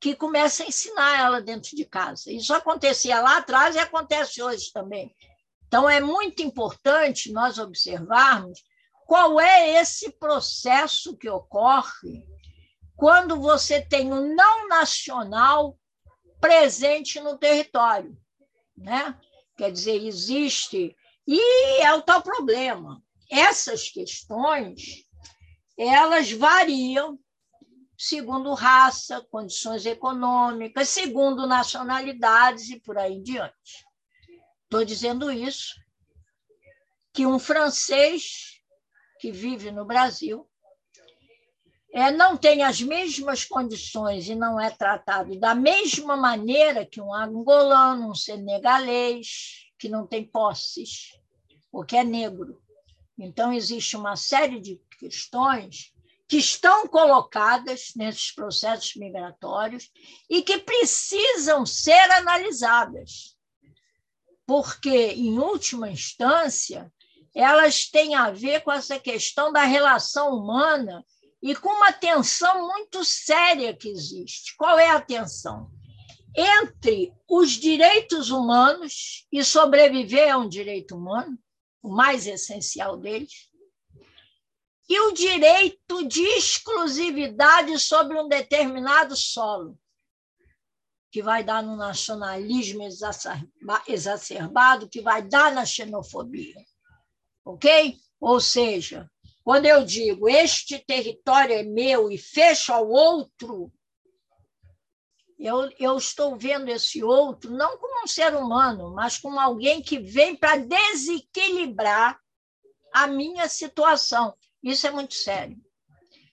que 0.00 0.16
começa 0.16 0.62
a 0.62 0.66
ensinar 0.66 1.20
ela 1.20 1.42
dentro 1.42 1.76
de 1.76 1.84
casa. 1.84 2.32
Isso 2.32 2.54
acontecia 2.54 3.20
lá 3.20 3.36
atrás 3.36 3.76
e 3.76 3.78
acontece 3.78 4.42
hoje 4.42 4.72
também. 4.72 5.14
Então, 5.70 5.88
é 5.88 6.00
muito 6.00 6.42
importante 6.42 7.30
nós 7.30 7.56
observarmos 7.56 8.60
qual 9.06 9.40
é 9.40 9.80
esse 9.80 10.10
processo 10.10 11.16
que 11.16 11.30
ocorre 11.30 12.26
quando 12.96 13.40
você 13.40 13.80
tem 13.80 14.12
o 14.12 14.34
não 14.34 14.66
nacional 14.66 15.78
presente 16.40 17.20
no 17.20 17.38
território. 17.38 18.18
Né? 18.76 19.16
Quer 19.56 19.70
dizer, 19.70 20.04
existe. 20.04 20.92
E 21.24 21.82
é 21.82 21.94
o 21.94 22.02
tal 22.02 22.20
problema 22.20 23.00
essas 23.30 23.88
questões 23.88 25.06
elas 25.78 26.32
variam 26.32 27.18
segundo 27.96 28.52
raça, 28.54 29.24
condições 29.30 29.86
econômicas, 29.86 30.88
segundo 30.88 31.46
nacionalidades 31.46 32.68
e 32.70 32.80
por 32.80 32.98
aí 32.98 33.14
em 33.14 33.22
diante. 33.22 33.86
Estou 34.70 34.84
dizendo 34.84 35.32
isso, 35.32 35.74
que 37.12 37.26
um 37.26 37.40
francês 37.40 38.62
que 39.18 39.32
vive 39.32 39.72
no 39.72 39.84
Brasil 39.84 40.48
é, 41.92 42.12
não 42.12 42.36
tem 42.36 42.62
as 42.62 42.80
mesmas 42.80 43.44
condições 43.44 44.28
e 44.28 44.36
não 44.36 44.60
é 44.60 44.70
tratado 44.70 45.36
da 45.40 45.56
mesma 45.56 46.16
maneira 46.16 46.86
que 46.86 47.00
um 47.00 47.12
angolano, 47.12 48.12
um 48.12 48.14
senegalês, 48.14 49.66
que 49.76 49.88
não 49.88 50.06
tem 50.06 50.24
posses, 50.24 51.18
ou 51.72 51.84
que 51.84 51.96
é 51.96 52.04
negro. 52.04 52.62
Então, 53.18 53.52
existe 53.52 53.96
uma 53.96 54.14
série 54.14 54.60
de 54.60 54.80
questões 55.00 55.92
que 56.28 56.36
estão 56.36 56.86
colocadas 56.86 57.90
nesses 57.96 58.30
processos 58.30 58.94
migratórios 58.94 59.90
e 60.28 60.42
que 60.42 60.58
precisam 60.58 61.66
ser 61.66 62.08
analisadas, 62.12 63.36
porque, 64.50 65.12
em 65.12 65.38
última 65.38 65.88
instância, 65.88 66.92
elas 67.32 67.84
têm 67.88 68.16
a 68.16 68.32
ver 68.32 68.62
com 68.62 68.72
essa 68.72 68.98
questão 68.98 69.52
da 69.52 69.62
relação 69.62 70.34
humana 70.34 71.06
e 71.40 71.54
com 71.54 71.68
uma 71.68 71.92
tensão 71.92 72.66
muito 72.66 73.04
séria 73.04 73.72
que 73.76 73.88
existe. 73.88 74.56
Qual 74.56 74.76
é 74.76 74.90
a 74.90 75.00
tensão? 75.00 75.70
Entre 76.36 77.12
os 77.28 77.52
direitos 77.52 78.30
humanos, 78.30 79.24
e 79.30 79.44
sobreviver 79.44 80.30
é 80.30 80.36
um 80.36 80.48
direito 80.48 80.96
humano, 80.96 81.38
o 81.80 81.88
mais 81.88 82.26
essencial 82.26 82.96
deles, 82.96 83.48
e 84.88 84.98
o 84.98 85.12
direito 85.12 86.08
de 86.08 86.22
exclusividade 86.22 87.78
sobre 87.78 88.18
um 88.18 88.26
determinado 88.26 89.14
solo, 89.14 89.78
que 91.10 91.22
vai 91.22 91.42
dar 91.42 91.62
no 91.62 91.76
nacionalismo 91.76 92.82
exacerbado, 93.86 94.88
que 94.88 95.00
vai 95.00 95.22
dar 95.22 95.52
na 95.52 95.66
xenofobia. 95.66 96.56
Ok? 97.44 97.96
Ou 98.20 98.40
seja, 98.40 99.10
quando 99.42 99.66
eu 99.66 99.84
digo 99.84 100.28
este 100.28 100.78
território 100.78 101.54
é 101.54 101.62
meu 101.62 102.10
e 102.10 102.18
fecho 102.18 102.72
ao 102.72 102.88
outro, 102.88 103.72
eu, 105.38 105.70
eu 105.78 105.96
estou 105.96 106.36
vendo 106.36 106.68
esse 106.68 107.02
outro 107.02 107.50
não 107.50 107.78
como 107.78 108.04
um 108.04 108.06
ser 108.06 108.34
humano, 108.34 108.92
mas 108.94 109.16
como 109.16 109.40
alguém 109.40 109.82
que 109.82 109.98
vem 109.98 110.36
para 110.36 110.58
desequilibrar 110.58 112.20
a 112.92 113.06
minha 113.06 113.48
situação. 113.48 114.34
Isso 114.62 114.86
é 114.86 114.90
muito 114.90 115.14
sério. 115.14 115.56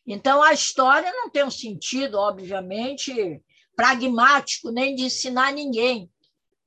Então, 0.06 0.44
a 0.44 0.54
história 0.54 1.12
não 1.12 1.30
tem 1.30 1.44
um 1.44 1.52
sentido, 1.52 2.18
obviamente, 2.18 3.42
pragmático, 3.78 4.72
nem 4.72 4.94
de 4.94 5.04
ensinar 5.04 5.54
ninguém. 5.54 6.12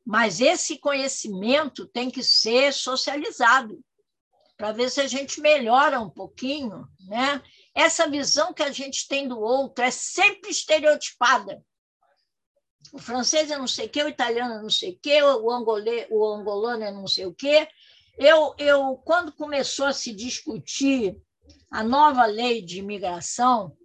Mas 0.07 0.41
esse 0.41 0.79
conhecimento 0.79 1.87
tem 1.87 2.11
que 2.11 2.23
ser 2.23 2.73
socializado, 2.73 3.79
para 4.57 4.73
ver 4.73 4.91
se 4.91 5.03
a 5.03 5.07
gente 5.07 5.43
melhora 5.43 6.01
um 6.01 6.09
pouquinho. 6.09 6.89
Né? 7.01 7.43
Essa 7.75 8.09
visão 8.09 8.55
que 8.55 8.63
a 8.63 8.73
gente 8.73 9.07
tem 9.07 9.29
do 9.29 9.39
outro 9.39 9.85
é 9.85 9.91
sempre 9.91 10.51
estereotipada 10.51 11.63
o 12.93 12.99
francês 12.99 13.51
é 13.51 13.59
não 13.59 13.67
sei 13.67 13.87
o 13.87 13.89
quê, 13.89 14.03
o 14.03 14.09
italiano 14.09 14.55
é 14.55 14.63
não 14.63 14.71
sei 14.71 14.93
o 14.93 14.99
quê, 15.01 15.23
o, 15.23 15.51
angolê, 15.51 16.07
o 16.11 16.27
angolano 16.27 16.83
é 16.83 16.91
não 16.91 17.07
sei 17.07 17.27
o 17.27 17.35
quê. 17.35 17.69
Eu, 18.19 18.55
eu, 18.59 18.97
quando 19.05 19.33
começou 19.33 19.87
a 19.87 19.93
se 19.93 20.13
discutir 20.13 21.17
a 21.71 21.83
nova 21.85 22.27
lei 22.27 22.63
de 22.63 22.79
imigração, 22.79 23.77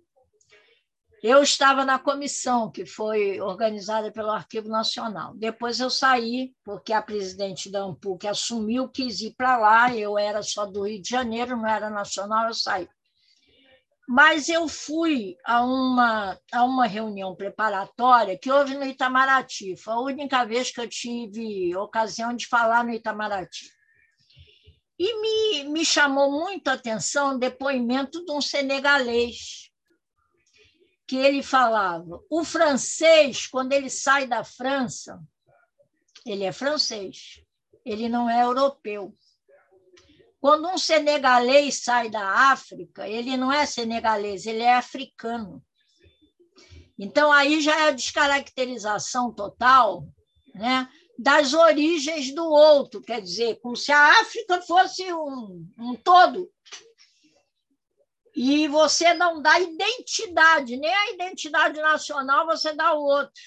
eu 1.28 1.42
estava 1.42 1.84
na 1.84 1.98
comissão 1.98 2.70
que 2.70 2.86
foi 2.86 3.42
organizada 3.42 4.12
pelo 4.12 4.30
Arquivo 4.30 4.70
Nacional. 4.70 5.34
Depois 5.36 5.80
eu 5.80 5.90
saí, 5.90 6.54
porque 6.64 6.94
a 6.94 7.02
presidente 7.02 7.68
da 7.68 7.82
AMPU, 7.82 8.16
que 8.16 8.28
assumiu, 8.28 8.88
quis 8.88 9.22
ir 9.22 9.34
para 9.36 9.58
lá, 9.58 9.92
eu 9.92 10.20
era 10.20 10.44
só 10.44 10.68
do 10.68 10.84
Rio 10.84 11.02
de 11.02 11.10
Janeiro, 11.10 11.58
não 11.58 11.68
era 11.68 11.90
nacional, 11.90 12.46
eu 12.46 12.54
saí. 12.54 12.88
Mas 14.08 14.50
eu 14.50 14.68
fui 14.68 15.36
a 15.44 15.66
uma, 15.66 16.40
a 16.54 16.64
uma 16.64 16.86
reunião 16.86 17.36
preparatória 17.36 18.38
que 18.38 18.52
houve 18.52 18.76
no 18.76 18.86
Itamaraty. 18.86 19.76
Foi 19.78 19.94
a 19.96 20.00
única 20.02 20.46
vez 20.46 20.70
que 20.70 20.80
eu 20.80 20.88
tive 20.88 21.76
ocasião 21.76 22.36
de 22.36 22.46
falar 22.46 22.84
no 22.84 22.94
Itamaraty. 22.94 23.66
E 25.00 25.22
me, 25.22 25.70
me 25.70 25.84
chamou 25.84 26.32
muito 26.32 26.68
a 26.68 26.74
atenção 26.74 27.34
o 27.34 27.40
depoimento 27.40 28.24
de 28.24 28.32
um 28.32 28.40
senegalês, 28.40 29.72
que 31.08 31.16
ele 31.16 31.44
falava: 31.44 32.22
o 32.30 32.44
francês, 32.44 33.48
quando 33.48 33.74
ele 33.74 33.90
sai 33.90 34.28
da 34.28 34.44
França, 34.44 35.22
ele 36.26 36.44
é 36.44 36.52
francês, 36.52 37.42
ele 37.86 38.10
não 38.10 38.30
é 38.30 38.44
europeu. 38.44 39.16
Quando 40.40 40.68
um 40.68 40.78
senegalês 40.78 41.84
sai 41.84 42.10
da 42.10 42.52
África, 42.52 43.08
ele 43.08 43.36
não 43.36 43.52
é 43.52 43.66
senegalês, 43.66 44.46
ele 44.46 44.62
é 44.62 44.76
africano. 44.76 45.64
Então, 46.98 47.32
aí 47.32 47.62
já 47.62 47.76
é 47.80 47.88
a 47.90 47.92
descaracterização 47.92 49.34
total 49.34 50.08
né, 50.54 50.88
das 51.18 51.54
origens 51.54 52.34
do 52.34 52.46
outro, 52.46 53.02
quer 53.02 53.22
dizer, 53.22 53.60
como 53.60 53.76
se 53.76 53.92
a 53.92 54.22
África 54.22 54.62
fosse 54.62 55.12
um, 55.14 55.68
um 55.80 55.96
todo. 55.96 56.50
E 58.36 58.68
você 58.68 59.14
não 59.14 59.42
dá 59.42 59.60
identidade, 59.60 60.76
nem 60.76 60.94
a 60.94 61.12
identidade 61.12 61.80
nacional 61.80 62.46
você 62.46 62.74
dá 62.74 62.88
ao 62.88 63.02
outro. 63.02 63.42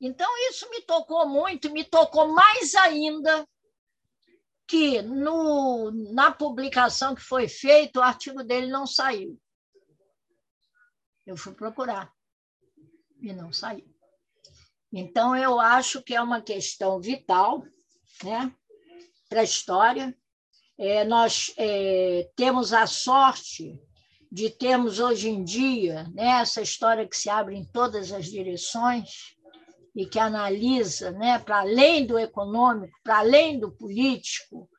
Então, 0.00 0.28
isso 0.50 0.68
me 0.70 0.82
tocou 0.82 1.28
muito, 1.28 1.70
me 1.70 1.84
tocou 1.84 2.28
mais 2.28 2.74
ainda 2.74 3.46
que 4.66 5.02
no, 5.02 5.90
na 6.12 6.30
publicação 6.30 7.14
que 7.14 7.22
foi 7.22 7.48
feita, 7.48 7.98
o 7.98 8.02
artigo 8.02 8.44
dele 8.44 8.68
não 8.68 8.86
saiu. 8.86 9.40
Eu 11.26 11.36
fui 11.36 11.54
procurar 11.54 12.12
e 13.20 13.32
não 13.32 13.52
saiu. 13.52 13.88
Então, 14.92 15.36
eu 15.36 15.58
acho 15.60 16.02
que 16.02 16.14
é 16.14 16.22
uma 16.22 16.40
questão 16.40 17.00
vital 17.00 17.64
né, 18.22 18.54
para 19.28 19.40
a 19.40 19.44
história. 19.44 20.16
É, 20.82 21.04
nós 21.04 21.52
é, 21.58 22.30
temos 22.34 22.72
a 22.72 22.86
sorte 22.86 23.78
de 24.32 24.48
termos 24.48 24.98
hoje 24.98 25.28
em 25.28 25.44
dia 25.44 26.04
né, 26.14 26.40
essa 26.40 26.62
história 26.62 27.06
que 27.06 27.14
se 27.14 27.28
abre 27.28 27.54
em 27.54 27.66
todas 27.66 28.10
as 28.10 28.24
direções 28.24 29.36
e 29.94 30.06
que 30.06 30.18
analisa, 30.18 31.10
né, 31.10 31.38
para 31.38 31.60
além 31.60 32.06
do 32.06 32.18
econômico, 32.18 32.96
para 33.04 33.18
além 33.18 33.60
do 33.60 33.70
político, 33.70 34.70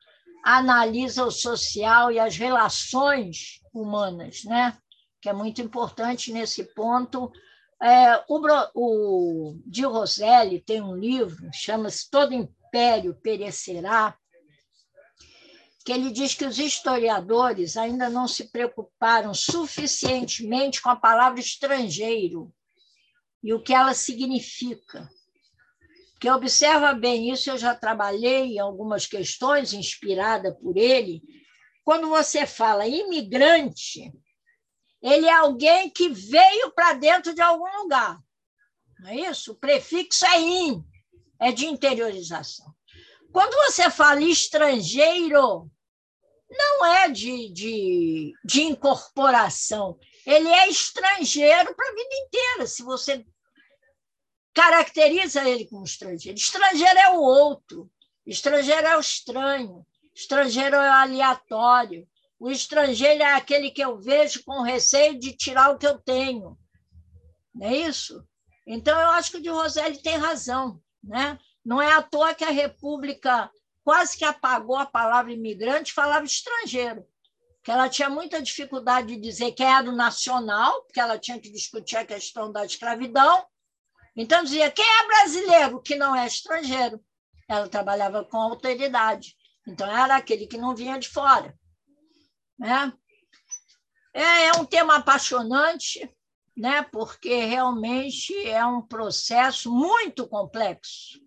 analisa 0.44 1.24
o 1.24 1.30
social 1.30 2.10
e 2.10 2.18
as 2.18 2.36
relações 2.36 3.60
humanas, 3.72 4.42
né, 4.42 4.76
que 5.20 5.28
é 5.28 5.32
muito 5.32 5.62
importante 5.62 6.32
nesse 6.32 6.64
ponto. 6.74 7.30
É, 7.80 8.24
o, 8.28 8.40
o 8.74 9.60
Di 9.64 9.84
Rosselli 9.84 10.60
tem 10.60 10.82
um 10.82 10.96
livro, 10.96 11.48
chama-se 11.52 12.10
Todo 12.10 12.34
Império 12.34 13.14
Perecerá, 13.22 14.18
que 15.84 15.92
ele 15.92 16.10
diz 16.10 16.34
que 16.34 16.44
os 16.44 16.58
historiadores 16.58 17.76
ainda 17.76 18.08
não 18.08 18.28
se 18.28 18.50
preocuparam 18.50 19.34
suficientemente 19.34 20.80
com 20.80 20.90
a 20.90 20.96
palavra 20.96 21.40
estrangeiro 21.40 22.52
e 23.42 23.52
o 23.52 23.62
que 23.62 23.74
ela 23.74 23.92
significa. 23.92 25.08
Que 26.20 26.30
observa 26.30 26.92
bem 26.92 27.32
isso, 27.32 27.50
eu 27.50 27.58
já 27.58 27.74
trabalhei 27.74 28.54
em 28.54 28.58
algumas 28.60 29.06
questões 29.06 29.72
inspirada 29.72 30.54
por 30.54 30.76
ele. 30.76 31.20
Quando 31.84 32.08
você 32.08 32.46
fala 32.46 32.86
imigrante, 32.86 34.12
ele 35.02 35.26
é 35.26 35.32
alguém 35.32 35.90
que 35.90 36.08
veio 36.08 36.70
para 36.70 36.92
dentro 36.92 37.34
de 37.34 37.42
algum 37.42 37.82
lugar. 37.82 38.20
Não 39.00 39.10
é 39.10 39.16
isso? 39.16 39.50
O 39.50 39.56
prefixo 39.56 40.24
é 40.26 40.40
in, 40.40 40.84
é 41.40 41.50
de 41.50 41.66
interiorização. 41.66 42.71
Quando 43.32 43.54
você 43.54 43.90
fala 43.90 44.20
estrangeiro, 44.20 45.70
não 46.50 46.84
é 46.84 47.08
de, 47.08 47.50
de, 47.50 48.32
de 48.44 48.62
incorporação, 48.62 49.98
ele 50.26 50.48
é 50.48 50.68
estrangeiro 50.68 51.74
para 51.74 51.88
a 51.88 51.94
vida 51.94 52.14
inteira. 52.26 52.66
Se 52.66 52.82
você 52.82 53.24
caracteriza 54.52 55.48
ele 55.48 55.66
como 55.66 55.84
estrangeiro, 55.84 56.36
estrangeiro 56.36 56.98
é 56.98 57.10
o 57.10 57.20
outro, 57.20 57.90
estrangeiro 58.26 58.86
é 58.86 58.96
o 58.96 59.00
estranho, 59.00 59.86
estrangeiro 60.14 60.76
é 60.76 60.90
o 60.90 60.92
aleatório, 60.92 62.06
o 62.38 62.50
estrangeiro 62.50 63.22
é 63.22 63.34
aquele 63.34 63.70
que 63.70 63.82
eu 63.82 63.98
vejo 63.98 64.44
com 64.44 64.60
receio 64.62 65.18
de 65.18 65.34
tirar 65.34 65.70
o 65.70 65.78
que 65.78 65.86
eu 65.86 65.98
tenho. 65.98 66.58
Não 67.54 67.66
é 67.66 67.76
isso? 67.76 68.22
Então, 68.66 69.00
eu 69.00 69.08
acho 69.10 69.30
que 69.30 69.36
o 69.38 69.42
de 69.42 69.48
Roselli 69.48 70.02
tem 70.02 70.16
razão. 70.16 70.80
Né? 71.02 71.38
Não 71.64 71.80
é 71.80 71.92
à 71.92 72.02
toa 72.02 72.34
que 72.34 72.44
a 72.44 72.50
República 72.50 73.50
quase 73.84 74.16
que 74.16 74.24
apagou 74.24 74.76
a 74.76 74.86
palavra 74.86 75.32
imigrante, 75.32 75.92
falava 75.92 76.24
estrangeiro, 76.24 77.06
que 77.62 77.70
ela 77.70 77.88
tinha 77.88 78.08
muita 78.08 78.42
dificuldade 78.42 79.08
de 79.08 79.20
dizer 79.20 79.52
que 79.52 79.62
era 79.62 79.82
do 79.82 79.92
nacional, 79.92 80.82
porque 80.82 81.00
ela 81.00 81.18
tinha 81.18 81.40
que 81.40 81.50
discutir 81.50 81.96
a 81.96 82.04
questão 82.04 82.50
da 82.50 82.64
escravidão. 82.64 83.46
Então 84.16 84.42
dizia 84.42 84.70
quem 84.70 84.84
é 84.84 85.06
brasileiro 85.06 85.80
que 85.80 85.96
não 85.96 86.14
é 86.14 86.26
estrangeiro. 86.26 87.02
Ela 87.48 87.68
trabalhava 87.68 88.24
com 88.24 88.36
autoridade. 88.38 89.36
Então 89.66 89.86
era 89.86 90.16
aquele 90.16 90.46
que 90.46 90.58
não 90.58 90.74
vinha 90.74 90.98
de 90.98 91.08
fora, 91.08 91.56
né? 92.58 92.92
É, 94.14 94.46
é 94.46 94.52
um 94.52 94.64
tema 94.64 94.96
apaixonante, 94.96 96.10
né? 96.56 96.82
Porque 96.82 97.44
realmente 97.44 98.34
é 98.46 98.64
um 98.66 98.82
processo 98.82 99.72
muito 99.72 100.26
complexo 100.26 101.22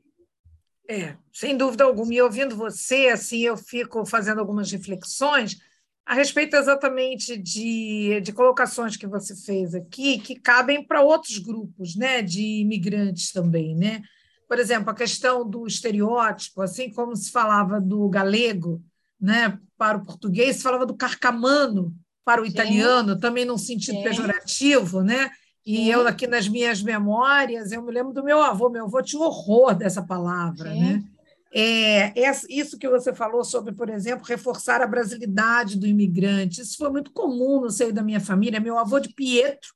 é, 0.89 1.15
sem 1.33 1.57
dúvida 1.57 1.83
alguma. 1.83 2.13
E 2.13 2.21
ouvindo 2.21 2.55
você, 2.55 3.07
assim, 3.07 3.39
eu 3.39 3.57
fico 3.57 4.05
fazendo 4.05 4.39
algumas 4.39 4.71
reflexões 4.71 5.57
a 6.05 6.13
respeito 6.13 6.55
exatamente 6.55 7.35
de, 7.35 8.21
de 8.21 8.31
colocações 8.31 8.95
que 8.95 9.07
você 9.07 9.35
fez 9.35 9.73
aqui, 9.73 10.19
que 10.19 10.35
cabem 10.35 10.85
para 10.85 11.01
outros 11.01 11.39
grupos 11.39 11.95
né, 11.95 12.21
de 12.21 12.43
imigrantes 12.61 13.31
também. 13.31 13.75
Né? 13.75 14.03
Por 14.47 14.59
exemplo, 14.59 14.91
a 14.91 14.95
questão 14.95 15.47
do 15.49 15.65
estereótipo, 15.65 16.61
assim 16.61 16.91
como 16.91 17.15
se 17.15 17.31
falava 17.31 17.81
do 17.81 18.07
galego 18.07 18.83
né, 19.19 19.57
para 19.75 19.97
o 19.97 20.05
português, 20.05 20.57
se 20.57 20.61
falava 20.61 20.85
do 20.85 20.95
carcamano 20.95 21.91
para 22.23 22.41
o 22.41 22.45
Sim. 22.45 22.51
italiano, 22.51 23.19
também 23.19 23.43
num 23.43 23.57
sentido 23.57 23.97
Sim. 23.97 24.03
pejorativo, 24.03 25.01
né? 25.01 25.31
E 25.65 25.89
eu, 25.89 26.07
aqui 26.07 26.27
nas 26.27 26.47
minhas 26.47 26.83
memórias, 26.83 27.71
eu 27.71 27.81
me 27.81 27.91
lembro 27.91 28.13
do 28.13 28.23
meu 28.23 28.41
avô. 28.41 28.69
Meu 28.69 28.85
avô 28.85 29.01
tinha 29.01 29.21
horror 29.21 29.73
dessa 29.73 30.03
palavra. 30.03 30.69
Né? 30.69 31.03
É, 31.51 32.13
isso 32.49 32.77
que 32.77 32.87
você 32.87 33.13
falou 33.13 33.43
sobre, 33.43 33.73
por 33.73 33.89
exemplo, 33.89 34.25
reforçar 34.25 34.81
a 34.81 34.87
brasilidade 34.87 35.79
do 35.79 35.87
imigrante. 35.87 36.61
Isso 36.61 36.77
foi 36.77 36.89
muito 36.89 37.11
comum 37.11 37.61
no 37.61 37.71
seio 37.71 37.91
da 37.91 38.03
minha 38.03 38.19
família. 38.19 38.59
Meu 38.59 38.77
avô 38.77 38.99
de 38.99 39.09
Pietro 39.09 39.73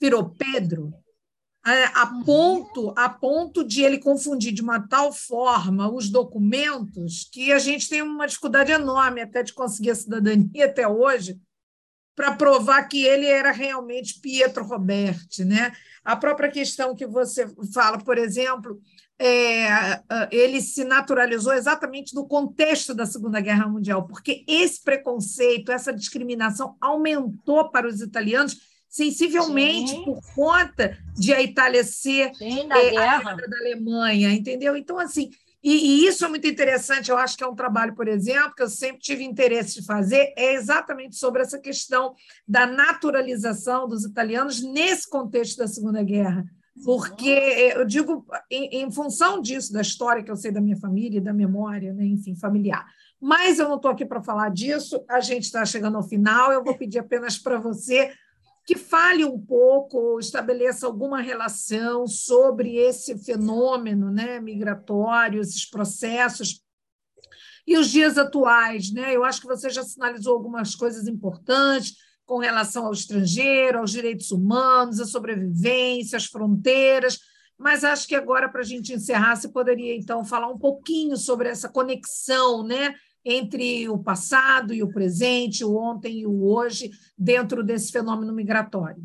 virou 0.00 0.30
Pedro, 0.30 0.92
a, 1.64 2.02
a, 2.02 2.12
uhum. 2.12 2.24
ponto, 2.24 2.94
a 2.96 3.08
ponto 3.08 3.64
de 3.64 3.82
ele 3.82 3.98
confundir 3.98 4.52
de 4.52 4.60
uma 4.60 4.80
tal 4.80 5.12
forma 5.12 5.88
os 5.88 6.10
documentos 6.10 7.28
que 7.32 7.52
a 7.52 7.58
gente 7.58 7.88
tem 7.88 8.02
uma 8.02 8.26
dificuldade 8.26 8.72
enorme 8.72 9.20
até 9.20 9.44
de 9.44 9.52
conseguir 9.52 9.92
a 9.92 9.94
cidadania 9.94 10.66
até 10.66 10.88
hoje, 10.88 11.40
para 12.14 12.32
provar 12.32 12.82
que 12.84 13.04
ele 13.04 13.26
era 13.26 13.50
realmente 13.52 14.20
Pietro 14.20 14.64
Roberti. 14.64 15.44
Né? 15.44 15.72
A 16.04 16.16
própria 16.16 16.50
questão 16.50 16.94
que 16.94 17.06
você 17.06 17.46
fala, 17.72 17.98
por 17.98 18.18
exemplo, 18.18 18.80
é, 19.18 20.00
ele 20.30 20.60
se 20.60 20.84
naturalizou 20.84 21.52
exatamente 21.52 22.14
no 22.14 22.26
contexto 22.26 22.94
da 22.94 23.06
Segunda 23.06 23.40
Guerra 23.40 23.68
Mundial, 23.68 24.06
porque 24.06 24.44
esse 24.48 24.82
preconceito, 24.82 25.70
essa 25.70 25.92
discriminação 25.92 26.76
aumentou 26.80 27.70
para 27.70 27.86
os 27.86 28.00
italianos 28.00 28.72
sensivelmente 28.88 29.92
Sim. 29.92 30.04
por 30.04 30.20
conta 30.34 30.98
de 31.14 31.32
a 31.32 31.40
Itália 31.40 31.82
ser 31.82 32.34
Sim, 32.34 32.68
da, 32.68 32.78
é, 32.78 32.90
guerra. 32.90 33.36
da 33.36 33.58
Alemanha, 33.58 34.30
entendeu? 34.32 34.76
Então, 34.76 34.98
assim, 34.98 35.30
e, 35.62 36.04
e, 36.04 36.06
isso 36.06 36.24
é 36.24 36.28
muito 36.28 36.46
interessante, 36.46 37.10
eu 37.10 37.16
acho 37.16 37.36
que 37.36 37.44
é 37.44 37.46
um 37.46 37.54
trabalho, 37.54 37.94
por 37.94 38.08
exemplo, 38.08 38.54
que 38.54 38.62
eu 38.62 38.68
sempre 38.68 38.98
tive 38.98 39.22
interesse 39.22 39.80
de 39.80 39.86
fazer, 39.86 40.32
é 40.36 40.54
exatamente 40.54 41.16
sobre 41.16 41.42
essa 41.42 41.58
questão 41.58 42.14
da 42.46 42.66
naturalização 42.66 43.86
dos 43.86 44.04
italianos 44.04 44.60
nesse 44.60 45.08
contexto 45.08 45.58
da 45.58 45.68
Segunda 45.68 46.02
Guerra. 46.02 46.44
Porque 46.84 47.28
eu 47.76 47.84
digo, 47.84 48.24
em, 48.50 48.82
em 48.82 48.90
função 48.90 49.40
disso, 49.40 49.72
da 49.72 49.82
história 49.82 50.22
que 50.22 50.30
eu 50.30 50.36
sei 50.36 50.50
da 50.50 50.60
minha 50.60 50.76
família, 50.76 51.20
da 51.20 51.32
memória, 51.32 51.92
né, 51.92 52.04
enfim, 52.06 52.34
familiar. 52.34 52.86
Mas 53.20 53.58
eu 53.58 53.68
não 53.68 53.76
estou 53.76 53.90
aqui 53.90 54.04
para 54.04 54.22
falar 54.22 54.50
disso, 54.50 55.04
a 55.08 55.20
gente 55.20 55.44
está 55.44 55.64
chegando 55.64 55.96
ao 55.96 56.02
final, 56.02 56.50
eu 56.50 56.64
vou 56.64 56.76
pedir 56.76 56.98
apenas 56.98 57.38
para 57.38 57.58
você 57.58 58.10
que 58.64 58.76
fale 58.76 59.24
um 59.24 59.38
pouco, 59.38 60.18
estabeleça 60.18 60.86
alguma 60.86 61.20
relação 61.20 62.06
sobre 62.06 62.76
esse 62.76 63.18
fenômeno 63.18 64.10
né, 64.10 64.38
migratório, 64.40 65.40
esses 65.40 65.68
processos 65.68 66.62
e 67.66 67.76
os 67.76 67.88
dias 67.90 68.16
atuais. 68.16 68.92
Né? 68.92 69.14
Eu 69.14 69.24
acho 69.24 69.40
que 69.40 69.46
você 69.46 69.68
já 69.68 69.82
sinalizou 69.82 70.34
algumas 70.34 70.74
coisas 70.74 71.06
importantes 71.08 71.96
com 72.24 72.38
relação 72.38 72.86
ao 72.86 72.92
estrangeiro, 72.92 73.78
aos 73.78 73.90
direitos 73.90 74.30
humanos, 74.30 75.00
à 75.00 75.04
sobrevivência, 75.04 76.16
às 76.16 76.26
fronteiras, 76.26 77.18
mas 77.58 77.84
acho 77.84 78.08
que 78.08 78.14
agora, 78.14 78.48
para 78.48 78.60
a 78.60 78.64
gente 78.64 78.92
encerrar, 78.92 79.36
você 79.36 79.48
poderia, 79.48 79.94
então, 79.94 80.24
falar 80.24 80.48
um 80.48 80.58
pouquinho 80.58 81.16
sobre 81.16 81.48
essa 81.48 81.68
conexão 81.68 82.64
né, 82.64 82.94
entre 83.24 83.88
o 83.88 83.98
passado 83.98 84.74
e 84.74 84.82
o 84.82 84.92
presente, 84.92 85.64
o 85.64 85.76
ontem 85.76 86.20
e 86.20 86.26
o 86.26 86.44
hoje, 86.44 86.90
dentro 87.16 87.62
desse 87.62 87.92
fenômeno 87.92 88.32
migratório? 88.32 89.02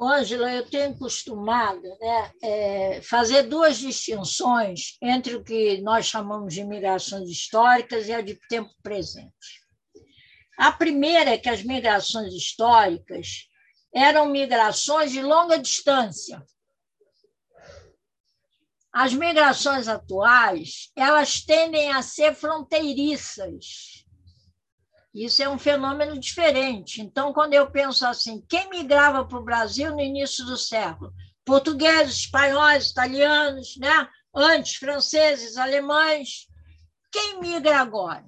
Ângela, 0.00 0.52
eu 0.52 0.68
tenho 0.68 0.98
costumado 0.98 1.82
né, 1.82 2.32
é, 2.42 3.00
fazer 3.02 3.44
duas 3.44 3.78
distinções 3.78 4.98
entre 5.00 5.34
o 5.36 5.42
que 5.42 5.80
nós 5.80 6.06
chamamos 6.06 6.52
de 6.52 6.64
migrações 6.64 7.28
históricas 7.28 8.08
e 8.08 8.12
a 8.12 8.20
de 8.20 8.38
tempo 8.48 8.70
presente. 8.82 9.64
A 10.58 10.72
primeira 10.72 11.30
é 11.30 11.38
que 11.38 11.48
as 11.48 11.62
migrações 11.62 12.32
históricas 12.34 13.48
eram 13.94 14.28
migrações 14.28 15.12
de 15.12 15.22
longa 15.22 15.58
distância, 15.58 16.42
as 18.94 19.12
migrações 19.12 19.88
atuais, 19.88 20.92
elas 20.94 21.40
tendem 21.40 21.90
a 21.90 22.00
ser 22.00 22.32
fronteiriças. 22.32 24.04
Isso 25.12 25.42
é 25.42 25.48
um 25.48 25.58
fenômeno 25.58 26.16
diferente. 26.16 27.02
Então, 27.02 27.32
quando 27.32 27.54
eu 27.54 27.68
penso 27.68 28.06
assim, 28.06 28.44
quem 28.48 28.70
migrava 28.70 29.24
para 29.24 29.38
o 29.38 29.44
Brasil 29.44 29.90
no 29.90 30.00
início 30.00 30.44
do 30.44 30.56
século? 30.56 31.12
Portugueses, 31.44 32.18
espanhóis, 32.18 32.90
italianos, 32.90 33.76
né? 33.78 34.08
antes 34.32 34.76
franceses, 34.76 35.56
alemães. 35.56 36.46
Quem 37.10 37.40
migra 37.40 37.80
agora? 37.80 38.24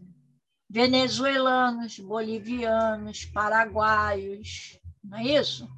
Venezuelanos, 0.68 1.96
bolivianos, 2.00 3.24
paraguaios, 3.26 4.80
não 5.02 5.18
é 5.18 5.22
isso? 5.22 5.68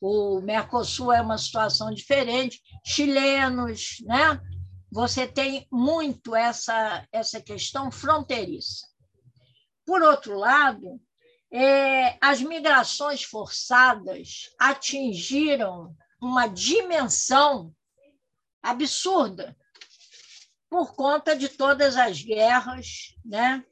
O 0.00 0.40
Mercosul 0.40 1.12
é 1.12 1.20
uma 1.20 1.38
situação 1.38 1.90
diferente, 1.90 2.60
chilenos, 2.84 3.96
né? 4.02 4.40
Você 4.90 5.26
tem 5.26 5.66
muito 5.70 6.34
essa, 6.34 7.06
essa 7.12 7.40
questão 7.40 7.90
fronteiriça. 7.90 8.86
Por 9.84 10.02
outro 10.02 10.38
lado, 10.38 11.00
é, 11.50 12.16
as 12.20 12.40
migrações 12.40 13.22
forçadas 13.22 14.50
atingiram 14.58 15.94
uma 16.20 16.46
dimensão 16.46 17.72
absurda 18.62 19.56
por 20.68 20.94
conta 20.94 21.36
de 21.36 21.48
todas 21.48 21.96
as 21.96 22.20
guerras 22.20 23.14
né, 23.24 23.64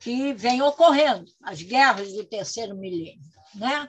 que 0.00 0.32
vêm 0.34 0.60
ocorrendo, 0.62 1.30
as 1.42 1.62
guerras 1.62 2.12
do 2.12 2.24
terceiro 2.24 2.76
milênio, 2.76 3.22
né? 3.54 3.88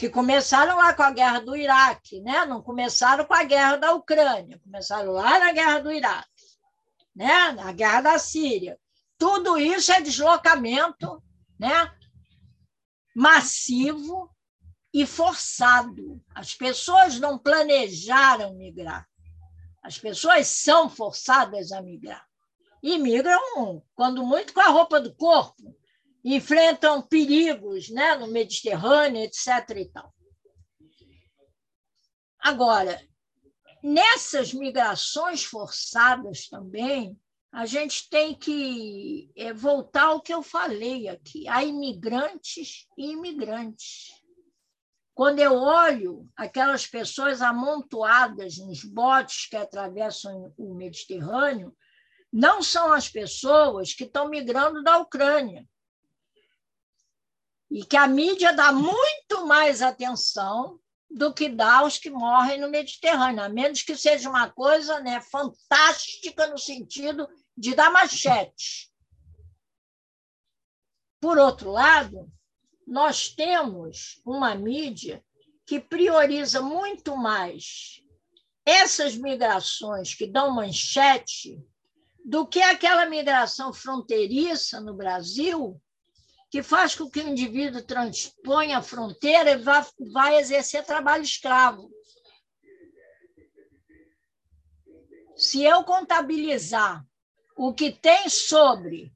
Que 0.00 0.08
começaram 0.08 0.78
lá 0.78 0.94
com 0.94 1.02
a 1.02 1.10
guerra 1.10 1.40
do 1.40 1.54
Iraque, 1.54 2.22
né? 2.22 2.46
não 2.46 2.62
começaram 2.62 3.22
com 3.26 3.34
a 3.34 3.44
guerra 3.44 3.76
da 3.76 3.92
Ucrânia, 3.92 4.58
começaram 4.64 5.12
lá 5.12 5.38
na 5.38 5.52
guerra 5.52 5.78
do 5.78 5.92
Iraque, 5.92 6.42
né? 7.14 7.52
na 7.52 7.70
guerra 7.70 8.00
da 8.00 8.18
Síria. 8.18 8.80
Tudo 9.18 9.58
isso 9.58 9.92
é 9.92 10.00
deslocamento 10.00 11.22
né? 11.58 11.94
massivo 13.14 14.34
e 14.90 15.04
forçado. 15.04 16.18
As 16.34 16.54
pessoas 16.54 17.20
não 17.20 17.36
planejaram 17.36 18.54
migrar. 18.54 19.06
As 19.82 19.98
pessoas 19.98 20.46
são 20.46 20.88
forçadas 20.88 21.72
a 21.72 21.82
migrar. 21.82 22.26
E 22.82 22.96
migram, 22.96 23.82
quando 23.94 24.24
muito, 24.24 24.54
com 24.54 24.60
a 24.60 24.68
roupa 24.68 24.98
do 24.98 25.14
corpo, 25.14 25.76
enfrentam 26.24 27.02
perigos 27.02 27.88
né, 27.90 28.14
no 28.16 28.26
Mediterrâneo, 28.26 29.22
etc. 29.22 29.46
E 29.76 29.84
tal. 29.86 30.14
Agora, 32.38 33.00
nessas 33.82 34.52
migrações 34.52 35.44
forçadas 35.44 36.48
também, 36.48 37.18
a 37.52 37.66
gente 37.66 38.08
tem 38.08 38.34
que 38.34 39.30
é, 39.36 39.52
voltar 39.52 40.04
ao 40.04 40.20
que 40.20 40.32
eu 40.32 40.42
falei 40.42 41.08
aqui: 41.08 41.48
há 41.48 41.64
imigrantes 41.64 42.86
e 42.96 43.12
imigrantes. 43.12 44.10
Quando 45.12 45.40
eu 45.40 45.54
olho 45.54 46.30
aquelas 46.36 46.86
pessoas 46.86 47.42
amontoadas 47.42 48.56
nos 48.56 48.84
botes 48.84 49.46
que 49.46 49.56
atravessam 49.56 50.54
o 50.56 50.74
Mediterrâneo, 50.74 51.76
não 52.32 52.62
são 52.62 52.92
as 52.92 53.08
pessoas 53.08 53.92
que 53.92 54.04
estão 54.04 54.28
migrando 54.28 54.82
da 54.82 54.98
Ucrânia. 54.98 55.68
E 57.70 57.84
que 57.84 57.96
a 57.96 58.06
mídia 58.06 58.52
dá 58.52 58.72
muito 58.72 59.46
mais 59.46 59.80
atenção 59.80 60.80
do 61.10 61.32
que 61.32 61.48
dá 61.48 61.78
aos 61.78 61.98
que 61.98 62.10
morrem 62.10 62.60
no 62.60 62.68
Mediterrâneo, 62.68 63.42
a 63.42 63.48
menos 63.48 63.82
que 63.82 63.96
seja 63.96 64.28
uma 64.28 64.48
coisa 64.50 65.00
né, 65.00 65.20
fantástica 65.20 66.46
no 66.46 66.58
sentido 66.58 67.28
de 67.56 67.74
dar 67.74 67.90
machete. 67.90 68.90
Por 71.20 71.36
outro 71.36 71.70
lado, 71.70 72.32
nós 72.86 73.28
temos 73.28 74.20
uma 74.24 74.54
mídia 74.54 75.22
que 75.66 75.78
prioriza 75.78 76.62
muito 76.62 77.16
mais 77.16 78.02
essas 78.64 79.16
migrações 79.16 80.14
que 80.14 80.26
dão 80.26 80.54
manchete 80.54 81.62
do 82.24 82.46
que 82.46 82.60
aquela 82.62 83.06
migração 83.06 83.72
fronteiriça 83.72 84.80
no 84.80 84.94
Brasil 84.94 85.80
que 86.50 86.62
faz 86.62 86.94
com 86.94 87.08
que 87.08 87.20
o 87.20 87.28
indivíduo 87.28 87.82
transponha 87.82 88.78
a 88.78 88.82
fronteira 88.82 89.52
e 89.52 89.58
vá, 89.58 89.86
vai 90.12 90.36
exercer 90.38 90.84
trabalho 90.84 91.22
escravo. 91.22 91.90
Se 95.36 95.62
eu 95.62 95.84
contabilizar 95.84 97.04
o 97.56 97.72
que 97.72 97.92
tem 97.92 98.28
sobre 98.28 99.12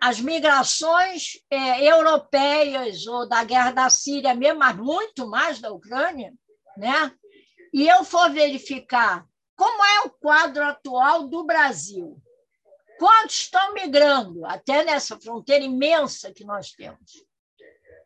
as 0.00 0.20
migrações 0.20 1.42
é, 1.50 1.84
europeias 1.90 3.06
ou 3.06 3.28
da 3.28 3.42
guerra 3.42 3.72
da 3.72 3.90
Síria 3.90 4.34
mesmo, 4.34 4.60
mas 4.60 4.76
muito 4.76 5.26
mais 5.26 5.58
da 5.58 5.72
Ucrânia, 5.72 6.32
né? 6.76 7.12
e 7.72 7.86
eu 7.88 8.04
for 8.04 8.30
verificar 8.30 9.26
como 9.56 9.84
é 9.84 10.00
o 10.06 10.10
quadro 10.10 10.62
atual 10.64 11.26
do 11.26 11.44
Brasil, 11.44 12.16
quantos 12.98 13.36
estão 13.36 13.74
migrando 13.74 14.44
até 14.44 14.84
nessa 14.84 15.18
fronteira 15.18 15.64
imensa 15.64 16.32
que 16.32 16.44
nós 16.44 16.72
temos? 16.72 17.24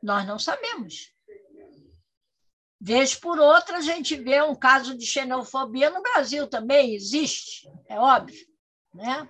Nós 0.02 0.26
não 0.26 0.38
sabemos. 0.38 1.12
Vez 2.80 3.14
por 3.14 3.38
outra, 3.38 3.78
a 3.78 3.80
gente 3.80 4.16
vê 4.16 4.42
um 4.42 4.56
caso 4.56 4.96
de 4.96 5.06
xenofobia 5.06 5.88
no 5.88 6.02
Brasil 6.02 6.48
também, 6.48 6.94
existe, 6.94 7.70
é 7.88 7.98
óbvio. 7.98 8.44
Né? 8.92 9.28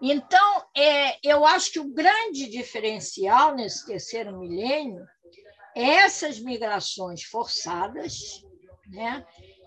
Então, 0.00 0.64
é, 0.74 1.18
eu 1.22 1.44
acho 1.44 1.70
que 1.70 1.80
o 1.80 1.92
grande 1.92 2.48
diferencial 2.48 3.54
nesse 3.54 3.84
terceiro 3.84 4.38
milênio 4.38 5.04
é 5.76 5.96
essas 5.96 6.38
migrações 6.38 7.24
forçadas, 7.24 8.42
né? 8.86 9.26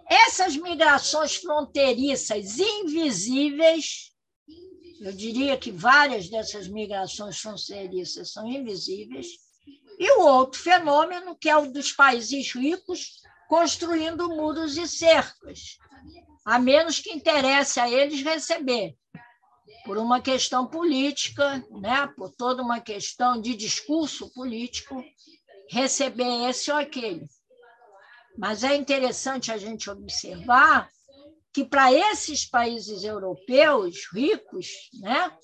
essas 0.09 0.57
migrações 0.57 1.35
fronteiriças 1.35 2.57
invisíveis, 2.57 4.10
eu 5.01 5.11
diria 5.11 5.57
que 5.57 5.71
várias 5.71 6.29
dessas 6.29 6.67
migrações 6.67 7.39
fronteiriças 7.39 8.31
são 8.31 8.47
invisíveis, 8.47 9.27
e 9.97 10.11
o 10.17 10.21
outro 10.21 10.61
fenômeno, 10.61 11.35
que 11.35 11.49
é 11.49 11.57
o 11.57 11.71
dos 11.71 11.91
países 11.91 12.51
ricos 12.53 13.21
construindo 13.49 14.29
muros 14.29 14.77
e 14.77 14.87
cercas, 14.87 15.79
a 16.45 16.59
menos 16.59 16.99
que 16.99 17.11
interesse 17.11 17.79
a 17.79 17.89
eles 17.89 18.21
receber 18.21 18.95
por 19.85 19.97
uma 19.97 20.21
questão 20.21 20.67
política, 20.67 21.63
né, 21.71 22.07
por 22.15 22.31
toda 22.31 22.61
uma 22.61 22.79
questão 22.79 23.41
de 23.41 23.55
discurso 23.55 24.31
político, 24.31 25.03
receber 25.69 26.47
esse 26.47 26.71
ou 26.71 26.77
aquele. 26.77 27.25
Mas 28.37 28.63
é 28.63 28.75
interessante 28.75 29.51
a 29.51 29.57
gente 29.57 29.89
observar 29.89 30.89
que, 31.53 31.65
para 31.65 31.91
esses 31.91 32.45
países 32.45 33.03
europeus 33.03 34.07
ricos, 34.13 34.89
né, 35.01 35.35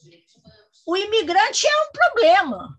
o 0.86 0.96
imigrante 0.96 1.68
é 1.68 1.84
um 1.84 1.92
problema. 1.92 2.78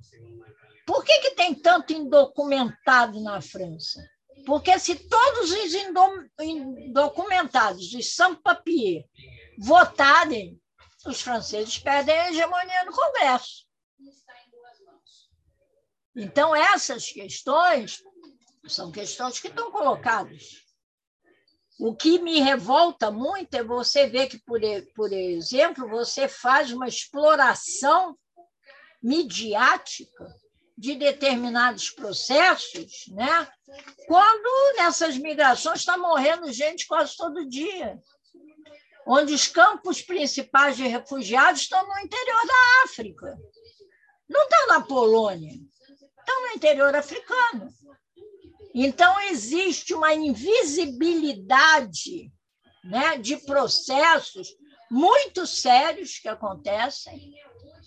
Por 0.86 1.04
que, 1.04 1.18
que 1.20 1.30
tem 1.32 1.54
tanto 1.54 1.92
indocumentado 1.92 3.20
na 3.20 3.40
França? 3.40 4.02
Porque 4.46 4.78
se 4.78 4.94
todos 4.94 5.50
os 5.50 5.74
indocumentados, 6.40 7.92
os 7.92 8.14
sans-papiers, 8.14 9.04
votarem 9.58 10.58
os 11.06 11.20
franceses 11.20 11.78
perdem 11.78 12.18
a 12.18 12.30
hegemonia 12.30 12.84
no 12.84 12.92
Congresso. 12.92 13.66
Então, 16.16 16.54
essas 16.54 17.10
questões 17.12 18.02
são 18.66 18.90
questões 18.90 19.38
que 19.38 19.48
estão 19.48 19.70
colocadas. 19.70 20.67
O 21.78 21.94
que 21.94 22.18
me 22.18 22.40
revolta 22.40 23.10
muito 23.10 23.54
é 23.54 23.62
você 23.62 24.06
ver 24.06 24.26
que, 24.28 24.38
por, 24.38 24.60
por 24.94 25.12
exemplo, 25.12 25.88
você 25.88 26.26
faz 26.26 26.72
uma 26.72 26.88
exploração 26.88 28.18
midiática 29.02 30.26
de 30.76 30.94
determinados 30.94 31.90
processos, 31.90 33.06
né? 33.08 33.48
quando 34.06 34.76
nessas 34.76 35.16
migrações 35.16 35.80
está 35.80 35.96
morrendo 35.96 36.52
gente 36.52 36.86
quase 36.86 37.16
todo 37.16 37.48
dia 37.48 38.00
onde 39.08 39.32
os 39.32 39.48
campos 39.48 40.02
principais 40.02 40.76
de 40.76 40.86
refugiados 40.86 41.62
estão 41.62 41.82
no 41.88 41.98
interior 42.00 42.46
da 42.46 42.84
África. 42.84 43.38
Não 44.28 44.42
estão 44.42 44.66
na 44.66 44.80
Polônia, 44.82 45.54
estão 46.18 46.42
no 46.42 46.48
interior 46.48 46.94
africano. 46.94 47.72
Então, 48.80 49.20
existe 49.22 49.92
uma 49.92 50.14
invisibilidade 50.14 52.30
né, 52.84 53.18
de 53.18 53.36
processos 53.38 54.54
muito 54.88 55.44
sérios 55.48 56.20
que 56.20 56.28
acontecem 56.28 57.32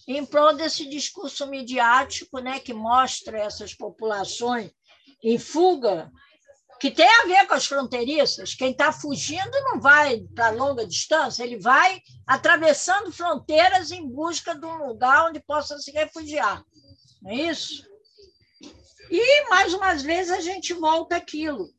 em 0.06 0.26
prol 0.26 0.54
desse 0.54 0.86
discurso 0.90 1.48
midiático 1.48 2.40
né, 2.40 2.60
que 2.60 2.74
mostra 2.74 3.40
essas 3.40 3.74
populações 3.74 4.70
em 5.24 5.40
fuga 5.40 6.12
que 6.78 6.92
tem 6.92 7.08
a 7.08 7.26
ver 7.26 7.48
com 7.48 7.54
as 7.54 7.66
fronteiriças. 7.66 8.54
Quem 8.54 8.72
está 8.72 8.92
fugindo 8.92 9.62
não 9.64 9.80
vai 9.80 10.20
para 10.36 10.50
longa 10.50 10.86
distância, 10.86 11.44
ele 11.44 11.58
vai 11.58 12.02
atravessando 12.28 13.14
fronteiras 13.14 13.92
em 13.92 14.06
busca 14.06 14.54
de 14.54 14.66
um 14.66 14.88
lugar 14.88 15.30
onde 15.30 15.40
possa 15.40 15.78
se 15.78 15.92
refugiar. 15.92 16.62
Não 17.22 17.32
é 17.32 17.36
isso? 17.36 17.90
E, 19.12 19.50
mais 19.50 19.74
uma 19.74 19.94
vez, 19.96 20.32
a 20.32 20.40
gente 20.40 20.74
volta 20.74 21.18
àquilo 21.18 21.70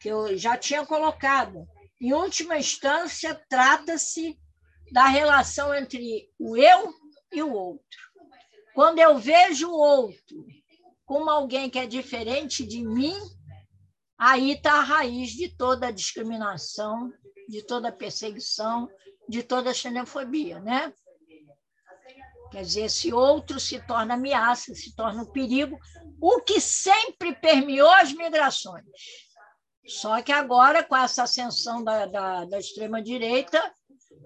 que 0.00 0.08
eu 0.08 0.36
já 0.38 0.56
tinha 0.56 0.86
colocado. 0.86 1.68
Em 2.00 2.14
última 2.14 2.56
instância, 2.56 3.34
trata-se 3.50 4.38
da 4.90 5.06
relação 5.06 5.74
entre 5.74 6.30
o 6.38 6.56
eu 6.56 6.94
e 7.30 7.42
o 7.42 7.52
outro. 7.52 7.98
Quando 8.74 8.98
eu 8.98 9.18
vejo 9.18 9.68
o 9.68 9.78
outro 9.78 10.46
como 11.04 11.28
alguém 11.28 11.68
que 11.68 11.78
é 11.78 11.86
diferente 11.86 12.64
de 12.64 12.82
mim, 12.82 13.16
aí 14.16 14.52
está 14.52 14.74
a 14.74 14.82
raiz 14.82 15.30
de 15.30 15.48
toda 15.48 15.88
a 15.88 15.92
discriminação, 15.92 17.12
de 17.48 17.62
toda 17.62 17.88
a 17.88 17.92
perseguição, 17.92 18.88
de 19.28 19.42
toda 19.42 19.70
a 19.70 19.74
xenofobia, 19.74 20.60
né? 20.60 20.92
Quer 22.50 22.62
dizer, 22.62 22.82
esse 22.82 23.12
outro 23.12 23.60
se 23.60 23.80
torna 23.86 24.14
ameaça, 24.14 24.74
se 24.74 24.94
torna 24.94 25.22
um 25.22 25.26
perigo, 25.26 25.78
o 26.20 26.40
que 26.40 26.60
sempre 26.60 27.34
permeou 27.34 27.90
as 27.90 28.12
migrações. 28.12 28.84
Só 29.86 30.20
que 30.20 30.32
agora, 30.32 30.82
com 30.82 30.96
essa 30.96 31.22
ascensão 31.22 31.82
da, 31.82 32.06
da, 32.06 32.44
da 32.44 32.58
extrema-direita, 32.58 33.62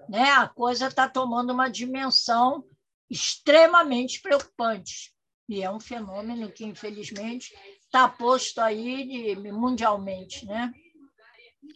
né, 0.09 0.29
a 0.31 0.47
coisa 0.47 0.87
está 0.87 1.07
tomando 1.07 1.53
uma 1.53 1.69
dimensão 1.69 2.65
extremamente 3.09 4.21
preocupante. 4.21 5.13
E 5.47 5.61
é 5.61 5.69
um 5.69 5.79
fenômeno 5.79 6.51
que, 6.51 6.65
infelizmente, 6.65 7.53
está 7.81 8.07
posto 8.09 8.59
aí 8.59 9.35
de, 9.35 9.51
mundialmente. 9.51 10.45
Né? 10.45 10.71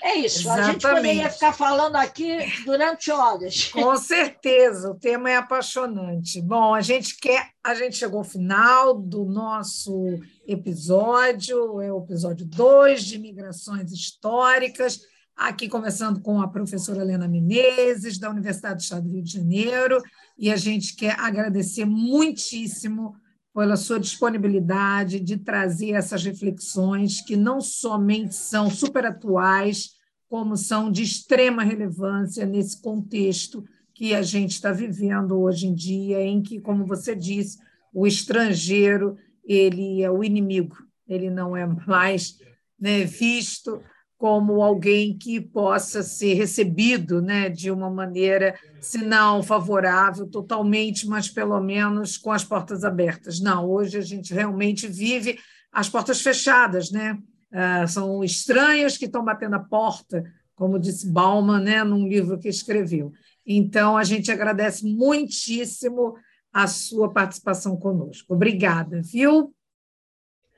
É 0.01 0.15
isso, 0.15 0.41
Exatamente. 0.41 0.67
a 0.67 0.71
gente 0.71 0.87
poderia 0.87 1.29
ficar 1.29 1.53
falando 1.53 1.95
aqui 1.95 2.37
durante 2.65 3.09
horas. 3.11 3.65
Com 3.73 3.97
certeza, 3.97 4.91
o 4.91 4.95
tema 4.95 5.29
é 5.29 5.37
apaixonante. 5.37 6.41
Bom, 6.41 6.75
a 6.75 6.81
gente 6.81 7.17
quer, 7.19 7.49
a 7.63 7.73
gente 7.73 7.97
chegou 7.97 8.19
ao 8.19 8.23
final 8.23 8.93
do 8.93 9.25
nosso 9.25 10.19
episódio, 10.45 11.81
é 11.81 11.91
o 11.91 12.03
episódio 12.03 12.45
2 12.45 13.03
de 13.03 13.17
Migrações 13.17 13.91
Históricas, 13.91 15.01
aqui 15.35 15.67
começando 15.67 16.21
com 16.21 16.41
a 16.41 16.47
professora 16.47 17.01
Helena 17.01 17.27
Menezes, 17.27 18.19
da 18.19 18.29
Universidade 18.29 18.75
do 18.75 18.81
Estado 18.81 19.07
do 19.07 19.13
Rio 19.13 19.23
de 19.23 19.33
Janeiro, 19.33 20.01
e 20.37 20.51
a 20.51 20.55
gente 20.55 20.95
quer 20.95 21.19
agradecer 21.19 21.85
muitíssimo 21.85 23.15
pela 23.57 23.75
sua 23.75 23.99
disponibilidade 23.99 25.19
de 25.19 25.35
trazer 25.35 25.93
essas 25.93 26.23
reflexões 26.23 27.21
que 27.21 27.35
não 27.35 27.59
somente 27.59 28.35
são 28.35 28.69
super 28.69 29.03
atuais, 29.03 29.95
como 30.29 30.55
são 30.55 30.91
de 30.91 31.01
extrema 31.01 31.63
relevância 31.63 32.45
nesse 32.45 32.79
contexto 32.79 33.65
que 33.95 34.13
a 34.13 34.21
gente 34.21 34.51
está 34.51 34.71
vivendo 34.71 35.39
hoje 35.39 35.65
em 35.65 35.73
dia, 35.73 36.21
em 36.21 36.39
que, 36.39 36.61
como 36.61 36.85
você 36.85 37.15
disse, 37.15 37.57
o 37.91 38.05
estrangeiro 38.05 39.17
ele 39.43 40.03
é 40.03 40.11
o 40.11 40.23
inimigo, 40.23 40.77
ele 41.07 41.31
não 41.31 41.57
é 41.57 41.65
mais 41.65 42.37
né, 42.79 43.05
visto 43.05 43.81
como 44.17 44.63
alguém 44.63 45.15
que 45.15 45.39
possa 45.39 46.01
ser 46.01 46.33
recebido 46.33 47.21
né, 47.21 47.49
de 47.49 47.69
uma 47.69 47.89
maneira, 47.89 48.57
se 48.79 48.97
não 48.97 49.43
favorável 49.43 50.27
totalmente, 50.27 51.07
mas 51.07 51.29
pelo 51.29 51.59
menos 51.61 52.17
com 52.17 52.31
as 52.31 52.43
portas 52.43 52.83
abertas. 52.83 53.39
Não, 53.39 53.69
hoje 53.69 53.97
a 53.97 54.01
gente 54.01 54.33
realmente 54.33 54.87
vive 54.87 55.39
as 55.71 55.87
portas 55.87 56.21
fechadas, 56.21 56.91
né? 56.91 57.17
Ah, 57.51 57.87
são 57.87 58.23
estranhos 58.23 58.97
que 58.97 59.05
estão 59.05 59.23
batendo 59.23 59.55
a 59.55 59.59
porta, 59.59 60.23
como 60.55 60.79
disse 60.79 61.09
Bauman, 61.09 61.61
né, 61.61 61.83
num 61.83 62.07
livro 62.07 62.39
que 62.39 62.49
escreveu. 62.49 63.13
Então, 63.45 63.95
a 63.95 64.03
gente 64.03 64.31
agradece 64.31 64.83
muitíssimo 64.85 66.15
a 66.51 66.65
sua 66.65 67.13
participação 67.13 67.77
conosco. 67.77 68.33
Obrigada, 68.33 69.01
viu? 69.03 69.53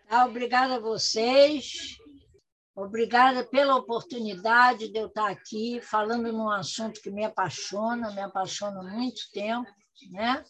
Ah, 0.09 0.25
obrigada 0.25 0.77
a 0.77 0.79
vocês. 0.79 1.98
Obrigada 2.79 3.43
pela 3.43 3.75
oportunidade 3.75 4.87
de 4.87 4.97
eu 4.97 5.07
estar 5.07 5.29
aqui 5.29 5.81
falando 5.81 6.31
num 6.31 6.49
assunto 6.49 7.01
que 7.01 7.11
me 7.11 7.25
apaixona, 7.25 8.11
me 8.11 8.21
apaixona 8.21 8.79
há 8.79 8.83
muito 8.83 9.29
tempo, 9.33 9.69
né? 10.11 10.45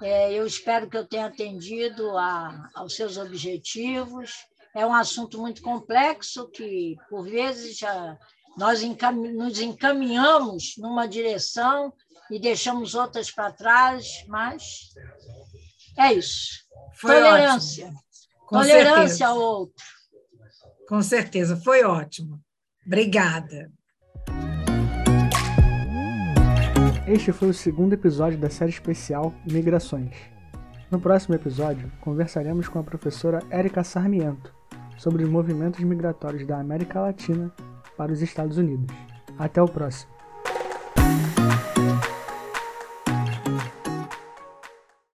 É, 0.00 0.32
eu 0.32 0.46
espero 0.46 0.88
que 0.88 0.96
eu 0.96 1.06
tenha 1.06 1.26
atendido 1.26 2.16
a, 2.16 2.70
aos 2.74 2.96
seus 2.96 3.18
objetivos. 3.18 4.32
É 4.74 4.86
um 4.86 4.94
assunto 4.94 5.38
muito 5.38 5.60
complexo 5.60 6.48
que, 6.48 6.96
por 7.10 7.28
vezes, 7.28 7.76
já 7.76 8.16
nós 8.56 8.82
encam 8.82 9.12
nos 9.12 9.60
encaminhamos 9.60 10.74
numa 10.78 11.06
direção 11.06 11.92
e 12.30 12.38
deixamos 12.38 12.94
outras 12.94 13.30
para 13.30 13.52
trás, 13.52 14.24
mas 14.26 14.94
é 15.98 16.14
isso. 16.14 16.64
Foi 16.94 17.14
Tolerância. 17.14 17.92
Tolerância 18.48 19.08
certeza. 19.08 19.26
ao 19.26 19.38
outro. 19.38 19.97
Com 20.88 21.02
certeza, 21.02 21.54
foi 21.54 21.84
ótimo. 21.84 22.40
Obrigada. 22.86 23.70
Este 27.06 27.30
foi 27.30 27.50
o 27.50 27.54
segundo 27.54 27.92
episódio 27.92 28.38
da 28.38 28.48
série 28.48 28.70
especial 28.70 29.34
Migrações. 29.50 30.16
No 30.90 30.98
próximo 30.98 31.34
episódio, 31.34 31.92
conversaremos 32.00 32.68
com 32.68 32.78
a 32.78 32.82
professora 32.82 33.42
Érica 33.50 33.84
Sarmiento 33.84 34.54
sobre 34.96 35.24
os 35.24 35.28
movimentos 35.28 35.84
migratórios 35.84 36.46
da 36.46 36.58
América 36.58 37.00
Latina 37.00 37.52
para 37.94 38.10
os 38.10 38.22
Estados 38.22 38.56
Unidos. 38.56 38.94
Até 39.38 39.60
o 39.60 39.68
próximo! 39.68 40.17